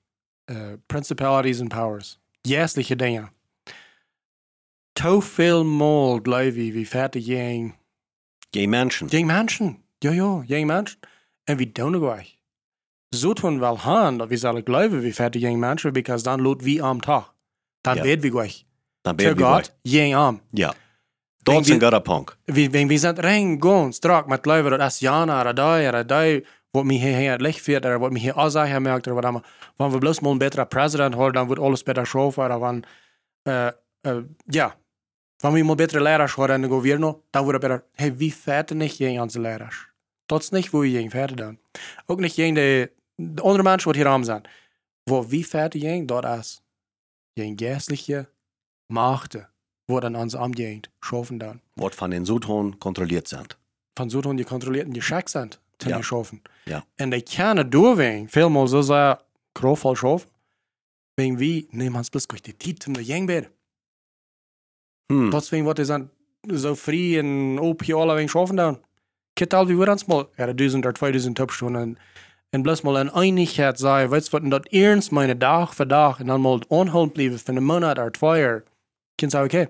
äh, 0.46 0.78
Principalities 0.88 1.60
and 1.60 1.70
Powers. 1.70 2.18
Jährliche 2.46 2.96
Dinge. 2.96 3.30
To 4.94 5.20
viel 5.20 5.64
Mal, 5.64 6.20
glaube 6.20 6.48
ich, 6.50 6.74
wie 6.74 6.84
fährt 6.84 7.16
er 7.16 7.22
gegen 7.22 8.70
Menschen. 8.70 9.08
Gegen 9.08 9.26
Menschen. 9.26 9.82
Ja, 10.02 10.12
ja, 10.12 10.42
gegen 10.46 10.66
Menschen. 10.66 10.98
En 11.46 11.58
wie 11.58 11.72
doen 11.72 11.98
gleich. 12.00 12.38
Zo 13.14 13.32
tun 13.32 13.60
wel 13.60 13.76
han, 13.78 14.18
dat 14.18 14.28
we 14.28 14.36
zullen 14.36 14.62
geloven 14.64 15.00
wie 15.00 15.12
verder 15.14 15.40
gegen 15.40 15.58
Menschen, 15.58 15.92
because 15.92 16.22
dan 16.24 16.40
loopt 16.40 16.64
wie 16.64 16.80
am 16.82 17.00
Tag. 17.00 17.32
Dan 17.82 17.96
Ja. 17.96 18.02
weet 18.02 18.22
wie 18.22 18.30
gleich. 18.30 18.64
Dann 19.02 19.16
werden 19.18 19.36
wir 19.38 19.44
Gott, 19.46 19.72
gleich. 19.82 19.92
gegen 19.92 20.14
am. 20.14 20.40
Ja. 20.52 20.72
Dort 21.42 21.66
wir- 21.66 21.78
guter 21.78 22.00
Punkt. 22.00 22.36
Wie, 22.46 22.72
wenn 22.72 22.88
wir 22.88 22.98
sind 22.98 23.18
rein 23.18 23.58
gehen, 23.60 23.92
strak 23.92 24.26
mit 24.28 24.42
geloven 24.42 24.70
dat 24.78 24.92
is 24.92 25.00
Jana, 25.00 25.40
oder 25.40 25.52
da, 25.54 25.88
oder 25.88 26.04
da, 26.04 26.40
wat 26.72 26.84
mij 26.84 26.96
hier 26.96 27.30
het 27.32 27.40
licht 27.40 27.60
führt, 27.60 27.84
oder 27.84 28.00
wat 28.00 28.12
mij 28.12 28.20
hier 28.22 28.36
Aussage 28.36 28.80
merkt, 28.80 29.06
oder 29.06 29.16
was 29.16 29.24
immer. 29.30 29.42
Wenn 29.76 29.90
wir 29.92 29.98
bloß 30.00 30.22
mal 30.22 30.30
einen 30.30 30.38
besseren 30.38 30.68
Präsident 30.68 31.16
haben, 31.16 31.32
dann 31.34 31.48
wird 31.48 31.58
alles 31.60 31.82
besser 31.84 32.06
schaffen, 32.06 32.44
oder 32.44 32.60
wenn, 32.60 32.86
äh, 33.44 33.68
äh, 34.02 34.22
ja. 34.50 34.72
Wenn 35.44 35.54
wir 35.54 35.64
mal 35.64 35.76
bessere 35.76 36.02
Lehrer 36.02 36.26
haben 36.26 36.54
in 36.54 36.62
den 36.62 36.70
Governo, 36.70 37.22
dann 37.30 37.44
wird 37.46 37.62
er 37.62 37.68
besser, 37.68 37.82
hey, 37.96 38.18
wie 38.18 38.30
fährt 38.30 38.70
er 38.70 38.76
nicht 38.76 38.96
gegen 38.96 39.20
unsere 39.20 39.42
Lehrer? 39.42 39.70
Dat 40.26 40.42
is 40.42 40.50
niet 40.50 40.66
hoe 40.68 40.86
je 40.90 40.96
gegen 40.96 41.10
verder 41.10 41.36
doen. 41.36 41.58
Ook 42.06 42.20
niet 42.20 42.32
gegen 42.32 42.54
de, 42.54 42.90
de 43.16 43.42
andere 43.42 43.62
mensen 43.62 43.88
wat 43.88 43.96
hier 43.96 44.06
aan 44.08 44.24
zijn. 44.24 44.42
Wo 45.02 45.26
wie 45.26 45.46
verder 45.46 45.80
gegen, 45.80 46.06
dat 46.06 46.24
is 46.24 46.62
gegen 47.34 47.58
geestliche 47.58 48.28
Machten, 48.86 49.48
wo 49.84 50.00
dann 50.00 50.16
onze 50.16 50.38
omgegend 50.38 50.88
schaffen 51.00 51.38
dan. 51.38 51.60
Was 51.74 51.94
von 51.94 52.10
den 52.10 52.24
Südhorn 52.24 52.78
kontrolliert 52.78 53.28
sind. 53.28 53.56
Van 53.94 54.10
zo 54.10 54.20
die 54.20 54.44
controlierten 54.44 54.92
die 54.92 55.02
Schreck 55.02 55.28
sind, 55.28 55.60
te 55.76 55.88
Ja. 55.88 56.02
schaffen. 56.02 56.42
Ja. 56.64 56.84
En 56.94 57.10
die 57.10 57.22
kunnen 57.22 57.70
doorwegen, 57.70 58.28
vielmaal 58.28 58.66
zo 58.68 58.80
sehr 58.82 59.20
krofval 59.52 59.94
schaffen. 59.96 60.30
Wegen 61.14 61.36
wie, 61.36 61.66
neem 61.70 61.94
ons 61.96 62.08
bloß 62.08 62.26
die 62.26 62.56
tijd 62.56 62.86
om 62.86 62.92
de 62.92 63.04
gang 63.04 63.26
bed. 63.26 63.50
Hm. 65.06 65.30
Deswegen 65.30 65.64
wat 65.64 65.78
is 65.78 65.86
dan 65.86 66.10
zo 66.54 66.74
vrij 66.74 67.18
en 67.18 67.58
open 67.60 67.86
je 67.86 67.94
alle 67.94 68.14
wegen 68.14 68.28
schaffen 68.28 68.56
dan. 68.56 68.80
Kijk 69.32 69.52
al 69.52 69.66
wie 69.66 69.76
we 69.76 69.90
ons 69.90 70.04
mal, 70.04 70.30
ja, 70.36 70.52
duizend 70.52 70.86
of 70.86 70.92
2000 70.92 71.36
Topstunden. 71.36 71.98
En 72.50 72.62
bloß 72.62 72.82
mal 72.82 72.98
in 72.98 73.10
Einigkeit 73.10 73.78
sei, 73.78 74.08
weißt 74.08 74.32
du, 74.32 74.48
dat 74.48 74.66
ernst 74.72 75.10
meine 75.10 75.36
Dag 75.36 75.74
für 75.74 75.86
Dag 75.86 76.20
en 76.20 76.26
dan 76.26 76.40
mal 76.40 76.60
onhold 76.68 77.12
blijven 77.12 77.38
van 77.38 77.56
een 77.56 77.64
maand 77.64 77.98
of 77.98 78.10
twee 78.10 78.40
jaar. 78.40 78.62
Kind 79.14 79.30
sagen, 79.30 79.46
okay. 79.46 79.68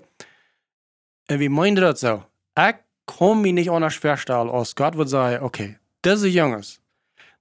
En 1.25 1.37
wie 1.37 1.49
meint 1.49 1.77
dat 1.77 1.99
zo? 1.99 2.25
Ik 2.53 2.75
kon 3.05 3.41
me 3.41 3.49
niet 3.49 3.69
anders 3.69 3.97
voorstellen 3.97 4.51
als 4.51 4.71
Gott 4.73 4.95
wird 4.95 5.09
sagen, 5.09 5.43
okay, 5.43 5.77
diese 5.99 6.31
Jungs, 6.31 6.79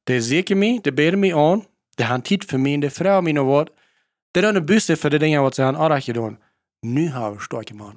die 0.04 0.20
zeker 0.20 0.56
me, 0.56 0.80
die 0.80 0.92
beten 0.92 1.18
me 1.18 1.34
aan, 1.34 1.66
die 1.94 2.06
haben 2.06 2.22
tijd 2.22 2.44
voor 2.44 2.60
me, 2.60 2.78
die 2.78 2.90
vragen 2.90 3.24
me 3.24 3.32
nog 3.32 3.46
wat, 3.46 3.70
die 4.30 4.42
doen 4.42 4.54
een 4.54 4.64
busse 4.64 4.96
voor 4.96 5.10
de 5.10 5.18
dingen 5.18 5.42
wat 5.42 5.54
ze 5.54 5.62
aan 5.62 5.76
aardig 5.76 6.04
doen. 6.04 6.38
Nu 6.84 7.08
hebben 7.08 7.38
we 7.38 7.40
sterke 7.40 7.74
mannen. 7.74 7.96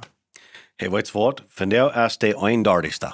Hey, 0.79 0.89
weißt 0.89 1.13
du 1.13 1.19
was? 1.19 1.43
Von 1.49 1.69
der 1.69 1.93
ist 2.05 2.21
der 2.21 2.37
eindartigste. 2.41 3.13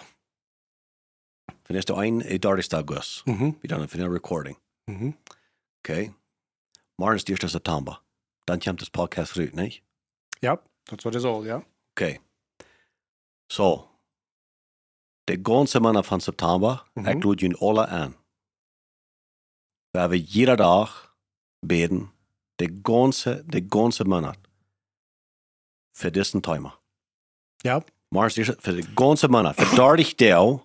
Von 1.48 1.74
der 1.74 1.80
ist 1.80 1.90
der 1.90 1.98
eindartigste 1.98 2.84
Gus. 2.86 3.24
Mhm. 3.26 3.56
Wir 3.62 3.70
dann 3.70 3.88
von 3.88 4.00
der 4.00 4.12
Recording. 4.12 4.56
Mhm. 4.86 5.16
Okay. 5.80 6.14
Morgen 6.97 7.16
ist 7.16 7.28
der 7.28 7.38
1. 7.41 7.52
September. 7.52 8.02
Dann 8.45 8.60
kommt 8.60 8.82
das 8.82 8.89
Podcast 8.91 9.36
raus, 9.38 9.50
nicht? 9.54 9.84
Ja, 10.41 10.60
dat 10.86 11.04
wordt 11.04 11.16
is 11.18 11.26
al, 11.26 11.43
ja. 11.45 11.64
Okay. 11.95 12.20
So. 13.52 13.89
Der 15.28 15.38
ganze 15.39 15.80
Monat 15.80 16.06
von 16.06 16.20
September, 16.20 16.86
Mhm. 16.93 17.08
ich 17.08 17.24
lade 17.24 17.45
ihn 17.45 17.56
alle 17.60 17.88
an. 17.89 18.16
Wir 19.93 20.02
haben 20.04 20.14
jeder 20.14 20.58
Tag 20.58 21.16
beten, 21.66 22.12
der 22.60 22.70
ganze, 22.70 23.43
der 23.45 23.62
ganze 23.62 24.04
Monat. 24.06 24.38
Für 25.94 26.12
diesen 26.12 26.41
Timer. 26.41 26.78
Ja. 27.64 27.82
Mars, 28.10 28.34
für 28.36 28.74
den 28.74 28.96
ganzen 28.96 29.32
Monat. 29.32 29.56
Für 29.56 29.76
30 29.76 30.18
Tage, 30.18 30.62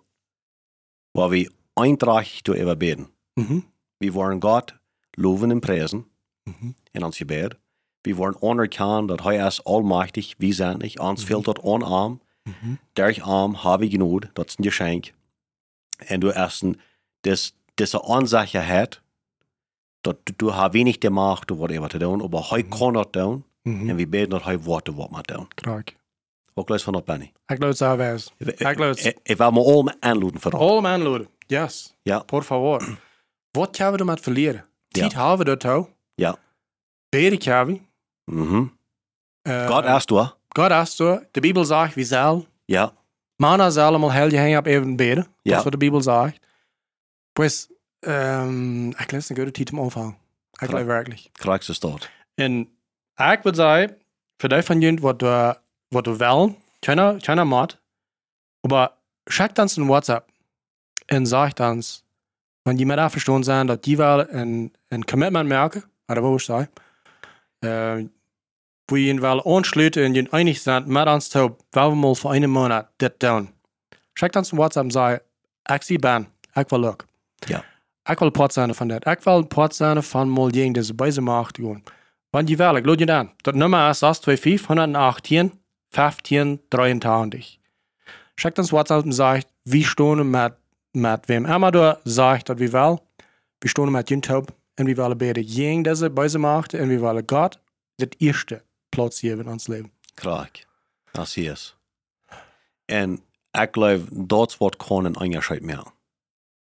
wo 1.14 1.30
wir 1.30 1.50
eintragig 1.76 2.42
über 2.48 2.74
beten. 2.76 3.08
Mhm. 3.36 3.64
Wir 4.00 4.14
wollen 4.14 4.40
Gott 4.40 4.74
loben 5.16 5.52
und 5.52 5.60
preisen 5.60 6.04
Mhm. 6.44 6.74
in 6.92 7.04
ons 7.04 7.18
gebed. 7.18 7.56
Wir 8.04 8.16
wollen 8.16 8.36
anerkennen, 8.40 9.08
dass 9.08 9.18
er 9.26 9.48
ist 9.48 9.66
allmächtig, 9.66 10.36
wir 10.38 10.54
sind 10.54 10.82
nicht. 10.82 10.98
Uns 10.98 11.24
fehlt 11.24 11.46
dort 11.46 11.62
ein 11.64 11.82
Arm. 11.82 12.20
Mhm. 12.44 12.78
Der 12.96 13.26
Arm 13.26 13.62
habe 13.64 13.84
ich 13.84 13.92
genug, 13.92 14.28
das 14.34 14.46
ist 14.48 14.58
ein 14.58 14.62
Geschenk. 14.62 15.12
Und 16.08 16.20
du 16.22 16.34
hast 16.34 16.64
das, 17.22 17.52
diese 17.78 18.00
Unsicherheit, 18.00 19.02
dass 20.02 20.16
du, 20.24 20.32
du 20.38 20.54
hast 20.54 20.72
wenig 20.72 21.00
der 21.00 21.10
Macht, 21.10 21.50
du 21.50 21.58
whatever 21.58 21.90
zu 21.90 21.98
tun, 21.98 22.22
aber 22.22 22.50
heute 22.50 22.70
kann 22.70 22.94
das 22.94 23.10
tun. 23.12 23.44
Mhm. 23.62 23.88
En 23.88 23.96
vi 23.96 24.08
beder 24.08 24.28
dat 24.28 24.44
hij 24.44 24.58
wordt 24.58 24.88
wat 24.88 25.10
maar 25.10 25.22
doen. 25.22 25.46
Graag. 25.54 25.82
Wat 26.54 26.68
lees 26.68 26.82
van 26.82 26.94
op 26.94 27.06
Benny? 27.06 27.24
Ik 27.46 27.56
geloof 27.56 27.68
het 27.68 27.78
zou 27.78 27.98
wezen. 27.98 28.32
Ik 28.38 28.66
geloof 28.66 29.02
het. 29.02 29.18
Ik 29.22 29.36
wil 29.36 29.50
me 29.50 29.60
allemaal 29.64 29.94
aanloeden 30.00 30.40
voor 30.40 30.50
dat. 30.50 30.60
Alle 30.60 30.80
mensen, 30.80 31.28
yes. 31.46 31.94
Ja. 32.02 32.18
Por 32.18 32.42
favor. 32.42 32.98
Wat 33.50 33.76
gaan 33.76 33.92
we 33.92 33.98
ermee 33.98 34.16
verliezen? 34.16 34.54
Ja. 34.54 35.00
Tijd 35.00 35.14
hebben 35.14 35.38
we 35.38 35.44
dat 35.44 35.60
toe. 35.60 35.88
Ja. 36.14 36.38
Beren 37.08 37.42
gaan 37.42 37.66
we. 37.66 37.80
Mhm. 38.24 38.64
Uh, 39.42 39.66
God 39.66 39.84
erst 39.84 40.08
du. 40.08 40.26
God 40.48 40.70
is 40.70 40.96
zo. 40.96 41.22
De 41.30 41.40
Bijbel 41.40 41.64
zegt, 41.64 41.94
wie 41.94 42.04
zal. 42.04 42.46
Ja. 42.64 42.92
Mannen 43.36 43.72
zal 43.72 43.88
allemaal 43.88 44.12
heel 44.12 44.30
je 44.30 44.36
heen 44.36 44.56
op 44.56 44.66
even 44.66 44.96
beden. 44.96 45.22
Ja. 45.24 45.30
Dat 45.42 45.56
is 45.56 45.62
wat 45.62 45.72
de 45.72 45.78
Bijbel 45.78 46.02
zegt. 46.02 46.38
Pues, 47.32 47.70
um, 48.00 48.88
ik 48.88 49.10
lees 49.10 49.28
een 49.28 49.36
goede 49.36 49.50
tijd 49.50 49.72
om 49.72 49.80
aanvangen. 49.80 50.10
Ik 50.12 50.18
Graag. 50.50 50.70
geloof 50.70 50.86
werkelijk. 50.86 51.28
Krijg 51.32 51.62
ze 51.62 51.74
staat. 51.74 52.10
En 52.34 52.77
ik 53.18 53.44
würde 53.44 53.56
sagen, 53.56 53.96
für 54.38 54.48
die 54.48 54.62
von 54.62 54.80
jullie, 54.80 55.02
wat 55.02 55.20
du, 55.20 55.56
wat 55.90 56.06
du 56.06 56.18
wollen, 56.18 56.56
keiner, 56.82 57.18
keiner 57.18 57.44
macht, 57.44 57.78
aber 58.62 58.92
schickt 59.28 59.58
uns 59.58 59.76
ein 59.76 59.88
WhatsApp 59.88 60.26
und 61.10 61.26
sagt 61.26 61.60
uns, 61.60 62.04
wenn 62.64 62.76
die 62.76 62.84
mit 62.84 62.98
verstanden 62.98 63.42
sind, 63.42 63.66
dass 63.68 63.80
die 63.80 63.98
wel 63.98 64.28
ein, 64.30 64.70
ein 64.90 65.04
Commitment 65.04 65.48
merken, 65.48 65.82
oder 66.08 66.22
wo 66.22 66.36
ich 66.36 66.44
sage, 66.44 66.68
äh, 67.62 68.04
wo 68.86 68.96
ihnen 68.96 69.20
wel 69.20 69.40
anschließen 69.40 70.04
und 70.04 70.14
ihnen 70.14 70.32
einig 70.32 70.62
sind, 70.62 70.86
zu, 70.86 70.92
wollen 70.92 71.58
wir 71.72 71.94
mal 71.94 72.14
für 72.14 72.30
einen 72.30 72.50
Monat 72.50 72.88
das 72.98 73.12
tun. 73.18 73.48
Schickt 74.14 74.36
uns 74.36 74.52
ein 74.52 74.58
WhatsApp 74.58 74.84
und 74.84 74.90
sagt, 74.92 75.24
ich 75.68 75.82
sie 75.82 75.98
ben, 75.98 76.26
ich 76.54 76.70
will 76.70 76.80
look. 76.80 77.06
Ja. 77.48 77.62
Ich 78.10 78.20
will 78.20 78.30
Port 78.30 78.52
sein 78.52 78.72
von 78.72 78.88
das. 78.88 79.00
Ich 79.04 79.26
will 79.26 79.44
Port 79.44 79.74
sein 79.74 80.02
von 80.02 80.28
mal 80.30 80.54
jemand, 80.54 80.76
der 80.76 80.84
so 80.84 80.94
bei 80.94 81.10
sich 81.10 81.22
macht, 81.22 81.56
gewoon. 81.56 81.82
Wann 82.30 82.46
die 82.46 82.56
Welle, 82.56 82.82
lad 82.82 82.98
je 82.98 83.06
dan. 83.06 83.30
Dat 83.36 83.54
nummer 83.54 83.88
is 83.88 83.98
625 83.98 84.66
118 84.66 85.60
15 85.90 86.60
23. 86.68 87.58
Schickt 88.34 88.58
uns 88.58 88.70
WhatsApp 88.70 89.04
und 89.04 89.12
sagt, 89.12 89.46
wie 89.64 89.84
stehen 89.84 90.30
mit, 90.30 90.52
mit 90.92 91.28
wem 91.28 91.46
immer 91.46 91.70
du 91.70 91.98
sagt, 92.04 92.48
dass 92.48 92.58
wir 92.58 92.72
will. 92.72 92.98
Wir 93.60 93.70
stehen 93.70 93.92
mit 93.92 94.10
YouTube 94.10 94.52
und 94.78 94.86
wir 94.86 94.96
wollen 94.96 95.18
beide 95.18 95.40
jeden, 95.40 95.84
der 95.84 95.96
sie 95.96 96.10
bei 96.10 96.28
sich 96.28 96.40
macht 96.40 96.74
und 96.74 96.88
wir 96.88 97.00
wollen 97.00 97.26
Gott 97.26 97.58
das 97.96 98.10
erste 98.18 98.62
Platz 98.90 99.18
hier 99.18 99.40
in 99.40 99.48
ons 99.48 99.68
Leben. 99.68 99.90
Krijg. 100.14 100.66
Dat 101.12 101.28
zie 101.28 101.44
je. 101.44 101.56
En 102.84 103.20
ik 103.50 103.68
geloof 103.72 104.00
dat 104.10 104.56
wat 104.58 104.76
kan 104.76 105.04
een 105.04 105.16
onderscheid 105.20 105.62
maken. 105.62 105.92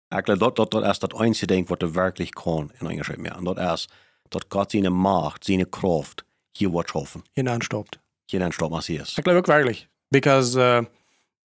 Ik 0.10 0.26
geloof 0.26 0.39
dat 0.39 0.56
dat, 0.56 0.72
dat 0.72 0.86
is 0.86 0.99
dat 0.99 1.20
einzige 1.20 1.45
ding 1.45 1.68
wat 1.68 1.82
er 1.82 1.91
werkelijk 1.91 2.32
kan 2.32 2.72
een 2.78 2.88
onderscheid 2.88 3.22
maken. 3.22 3.43
Dat 3.43 3.58
is 3.58 3.89
dat 4.30 4.45
God 4.49 4.71
zijn 4.71 4.93
macht, 4.93 5.45
zijn 5.45 5.69
kracht 5.69 6.26
hier 6.51 6.69
wordt 6.69 6.89
schaffen. 6.89 7.23
Hier 7.34 7.49
anstoppt. 7.49 7.99
Hier 8.26 8.53
staat 8.53 8.69
maar 8.69 8.84
zie 8.84 8.95
je. 8.95 9.01
Ich 9.01 9.23
glaube 9.23 9.41
wirklich. 9.41 9.88
Because, 10.09 10.59
äh, 10.59 10.86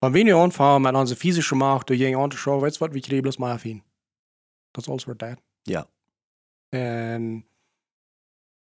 wenn 0.01 0.13
wir 0.13 0.25
nicht 0.25 0.35
anfangen 0.35 0.83
mit 0.83 0.95
unserer 0.95 1.19
physischen 1.19 1.59
Macht, 1.59 1.89
durch 1.89 1.99
jeden 1.99 2.19
anzuschauen, 2.19 2.61
weißt 2.61 2.77
du 2.77 2.85
was, 2.85 2.95
wir 2.95 3.01
kriegen 3.01 3.23
bloß 3.23 3.39
auf 3.41 3.65
ihn. 3.65 3.83
Das 4.73 4.89
alles 4.89 5.07
wird 5.07 5.23
das. 5.23 5.37
Ja. 5.67 5.87
Und 6.73 7.45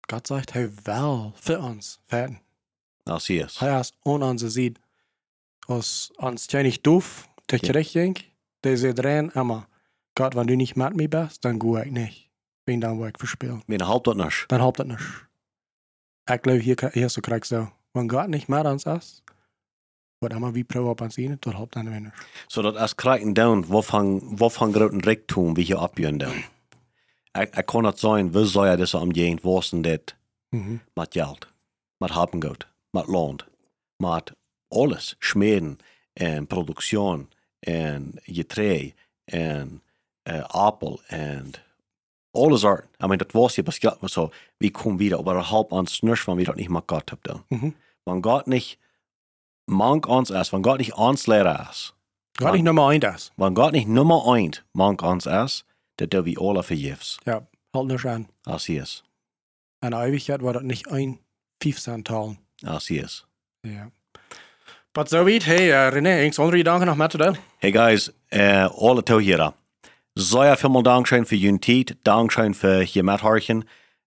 Gott 0.08 0.26
sagt, 0.26 0.56
er 0.56 0.70
will 0.86 1.32
für 1.36 1.58
uns 1.61 2.00
werden. 2.08 2.40
Dat 3.04 3.22
zie 3.22 3.34
je. 3.34 3.46
Er 3.61 3.80
ist 3.80 3.94
an 4.04 4.22
unserer 4.22 4.50
Seite. 4.50 4.80
Als 5.66 6.11
uns 6.16 6.52
nicht 6.52 6.86
doof, 6.86 7.28
der 7.50 7.74
recht 7.74 7.92
ging, 7.92 8.16
der 8.64 8.76
sieht 8.76 8.98
drin 8.98 9.30
immer, 9.34 9.68
Gott, 10.14 10.34
wenn 10.34 10.46
du 10.46 10.56
nicht 10.56 10.76
mit 10.76 10.94
mir 10.96 11.08
bist, 11.08 11.44
dann 11.44 11.58
gehe 11.58 11.84
ich 11.84 11.92
nicht. 11.92 12.30
Wenn 12.70 12.80
dann 12.80 12.98
wo 12.98 13.06
ich 13.06 13.18
verspielen. 13.18 13.62
Mijn 13.66 13.82
halb 13.82 14.04
dat 14.04 14.16
niet. 14.16 14.44
Dann 14.46 14.60
haupt 14.60 14.78
das 14.78 14.86
nicht. 14.86 15.26
Ich 16.30 16.42
glaube, 16.42 16.60
hier, 16.60 16.76
hier 16.92 17.08
so 17.08 17.20
kriegst 17.20 17.50
du, 17.50 17.68
wenn 17.94 18.06
Gott 18.06 18.28
nicht 18.28 18.48
mit 18.48 18.64
uns 18.64 18.86
ist, 18.86 19.24
wird 20.20 20.32
immer 20.32 20.54
wie 20.54 20.62
Pro 20.62 20.88
auf 20.88 21.00
uns 21.00 21.16
hin, 21.16 21.36
dann 21.40 21.58
haupt 21.58 21.74
dann 21.74 22.02
nicht. 22.02 22.14
So 22.46 22.62
dat 22.62 22.76
is 22.76 22.94
krijgen 22.94 23.34
down, 23.34 23.68
wat 23.68 23.86
van, 23.86 24.38
wat 24.38 24.52
van 24.52 24.72
grote 24.72 24.98
rijkdom 24.98 25.54
wie 25.54 25.64
hier 25.64 25.80
opjuren 25.80 26.18
down. 26.18 26.44
Ik, 27.32 27.56
ik 27.56 27.66
kan 27.66 27.84
het 27.84 27.98
zijn, 27.98 28.32
we 28.32 28.46
zou 28.46 28.68
je 28.68 28.76
dus 28.76 28.94
omgeen, 28.94 29.38
was 29.42 29.72
en 29.72 29.82
dit, 29.82 30.16
Mhm. 30.50 30.76
met 30.94 31.12
geld, 31.12 31.46
met 31.96 32.10
hapengoed, 32.10 32.66
met 32.90 33.06
land, 33.06 33.44
met 33.96 34.32
alles, 34.68 35.16
schmeden 35.18 35.78
en 36.12 36.46
productie 36.46 37.26
en 37.60 38.12
getrei 38.22 38.94
en 39.24 39.82
uh, 40.24 40.44
appel 40.44 41.00
en 41.06 41.52
alles 42.33 42.64
art. 42.64 42.89
I 43.03 43.07
mean, 43.07 43.18
dat 43.18 43.33
was 43.33 43.55
je 43.55 43.62
beschat, 43.62 43.99
so, 44.05 44.31
wie 44.59 44.70
komen 44.70 44.99
wieder, 44.99 45.18
aber 45.18 45.35
er 45.37 45.43
halb 45.43 45.72
ons 45.72 46.01
niks 46.01 46.20
van 46.20 46.37
wie 46.37 46.45
dat 46.45 46.57
niet 46.57 46.68
met 46.68 46.83
God 46.87 47.11
hebt 47.11 47.26
dan. 47.26 47.45
Mhm. 47.49 47.70
Wenn 48.05 48.20
Gott 48.22 48.47
nicht 48.47 48.78
mank 49.64 50.07
ons 50.07 50.31
is, 50.31 50.53
wenn 50.53 50.62
Gott 50.62 50.78
nicht 50.78 50.97
ons 50.97 51.26
lehrer 51.26 51.68
ist, 51.70 51.95
Gott 52.37 52.53
nicht 52.53 52.64
Nummer 52.64 52.89
eins 52.89 53.05
ist. 53.05 53.33
wenn 53.37 53.55
Gott 53.55 53.72
nicht 53.72 53.89
Nummer 53.89 54.26
eins 54.26 54.62
mank 54.72 55.03
ons 55.03 55.26
ist, 55.26 55.64
dann 55.97 56.09
der 56.09 56.24
wir 56.24 56.41
alle 56.41 56.62
vergifts. 56.62 57.18
Ja, 57.26 57.47
halt 57.74 57.87
nicht 57.87 58.07
an. 58.07 58.28
Als 58.45 58.66
hij 58.66 58.76
is. 58.76 59.03
In 59.83 59.91
der 59.91 60.07
Ewigkeit 60.07 60.43
war 60.43 60.53
das 60.53 60.62
nicht 60.62 60.91
ein 60.91 61.18
Talen. 62.05 62.39
Als 62.64 62.89
hij 62.89 62.97
is. 62.99 63.26
Ja. 63.62 63.91
Aber 64.93 65.09
so 65.09 65.24
weit, 65.24 65.47
hey, 65.47 65.70
uh, 65.70 65.89
René, 65.95 66.18
irgendwas 66.18 66.41
andere 66.41 66.59
Gedanken 66.59 66.87
noch 66.87 66.97
mit 66.97 67.12
zu 67.12 67.18
teilen? 67.18 67.39
Hey 67.59 67.70
guys, 67.70 68.12
äh, 68.31 68.68
alle 68.76 69.05
toehieren. 69.05 69.53
Sehr 70.20 70.54
vielmal 70.58 70.82
Dankeschön 70.82 71.24
für 71.24 71.34
jullie 71.34 71.60
tijd. 71.60 71.96
Dankeschön 72.04 72.52
für 72.52 72.82
je 72.82 73.02
metharchen. 73.02 73.64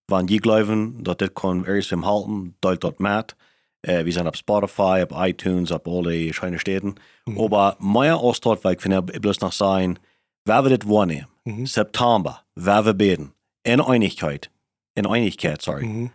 Wenn 0.07 0.27
je 0.27 0.37
glauben, 0.37 1.03
dit 1.03 1.33
kon 1.33 1.65
ergens 1.65 1.91
im 1.91 2.05
halten, 2.05 2.55
delt 2.59 2.81
dat 2.81 2.99
met. 2.99 3.35
Äh, 3.81 4.05
wir 4.05 4.13
sind 4.13 4.27
auf 4.27 4.35
Spotify, 4.35 5.03
auf 5.03 5.09
iTunes, 5.11 5.71
auf 5.71 5.87
alle 5.87 6.31
schönen 6.31 6.59
Städten. 6.59 6.95
Aber 7.25 7.77
mein 7.79 8.11
Ausdruck, 8.11 8.63
weil 8.63 8.75
ich 8.75 8.81
finde, 8.81 9.03
ich 9.11 9.21
bloß 9.21 9.41
noch 9.41 9.53
sagen, 9.53 9.97
wer 10.45 10.63
wird 10.63 10.83
das 10.83 10.89
wahrnehmen? 10.89 11.29
Mhm. 11.45 11.65
September, 11.65 12.43
wer 12.53 12.85
wir 12.85 12.93
beten. 12.93 13.33
In 13.63 13.81
Einigkeit, 13.81 14.51
in 14.93 15.07
Einigkeit, 15.07 15.63
sorry. 15.63 15.85
Mhm. 15.85 16.11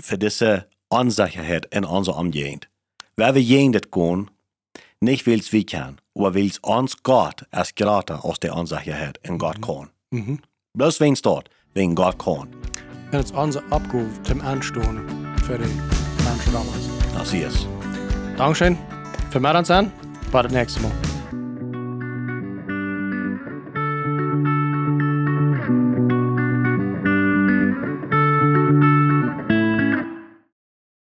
für 0.00 0.16
diese 0.16 0.66
Unsicherheit 0.88 1.66
in 1.74 1.84
unser 1.84 2.16
Umgehend. 2.16 2.70
Wer 3.16 3.34
wir 3.34 3.44
gehen 3.44 3.72
das 3.72 3.90
gehen, 3.90 4.30
nicht 5.00 5.26
weil 5.26 5.40
es 5.40 5.52
wir 5.52 5.64
kann, 5.64 6.00
aber 6.14 6.34
weil 6.34 6.46
es 6.46 6.58
uns 6.58 7.02
Gott 7.02 7.46
als 7.50 7.74
Grater 7.74 8.24
aus 8.24 8.38
der 8.38 8.54
Unsicherheit 8.54 9.18
in 9.22 9.38
Gott 9.38 9.60
kann. 9.62 9.90
Mhm. 10.10 10.40
Bloß 10.74 11.00
wenn 11.00 11.14
es 11.14 11.22
dort, 11.22 11.50
wegen 11.74 11.94
Gott 11.94 12.18
kann. 12.18 12.48
Und 13.12 13.18
es 13.18 13.26
ist 13.26 13.34
unsere 13.34 13.64
Abgabe 13.72 14.08
zum 14.22 14.40
Anstehen 14.42 15.00
für 15.44 15.58
die 15.58 15.64
Menschen 15.64 16.52
damals. 16.52 16.88
Das 17.14 17.32
ist 17.32 17.56
es. 17.56 17.66
Dankeschön 18.36 18.78
für 19.30 19.40
mehr 19.40 19.54
an 19.54 19.64
Bis 19.64 20.42
das 20.42 20.52
nächste 20.52 20.80
Mal. 20.80 21.09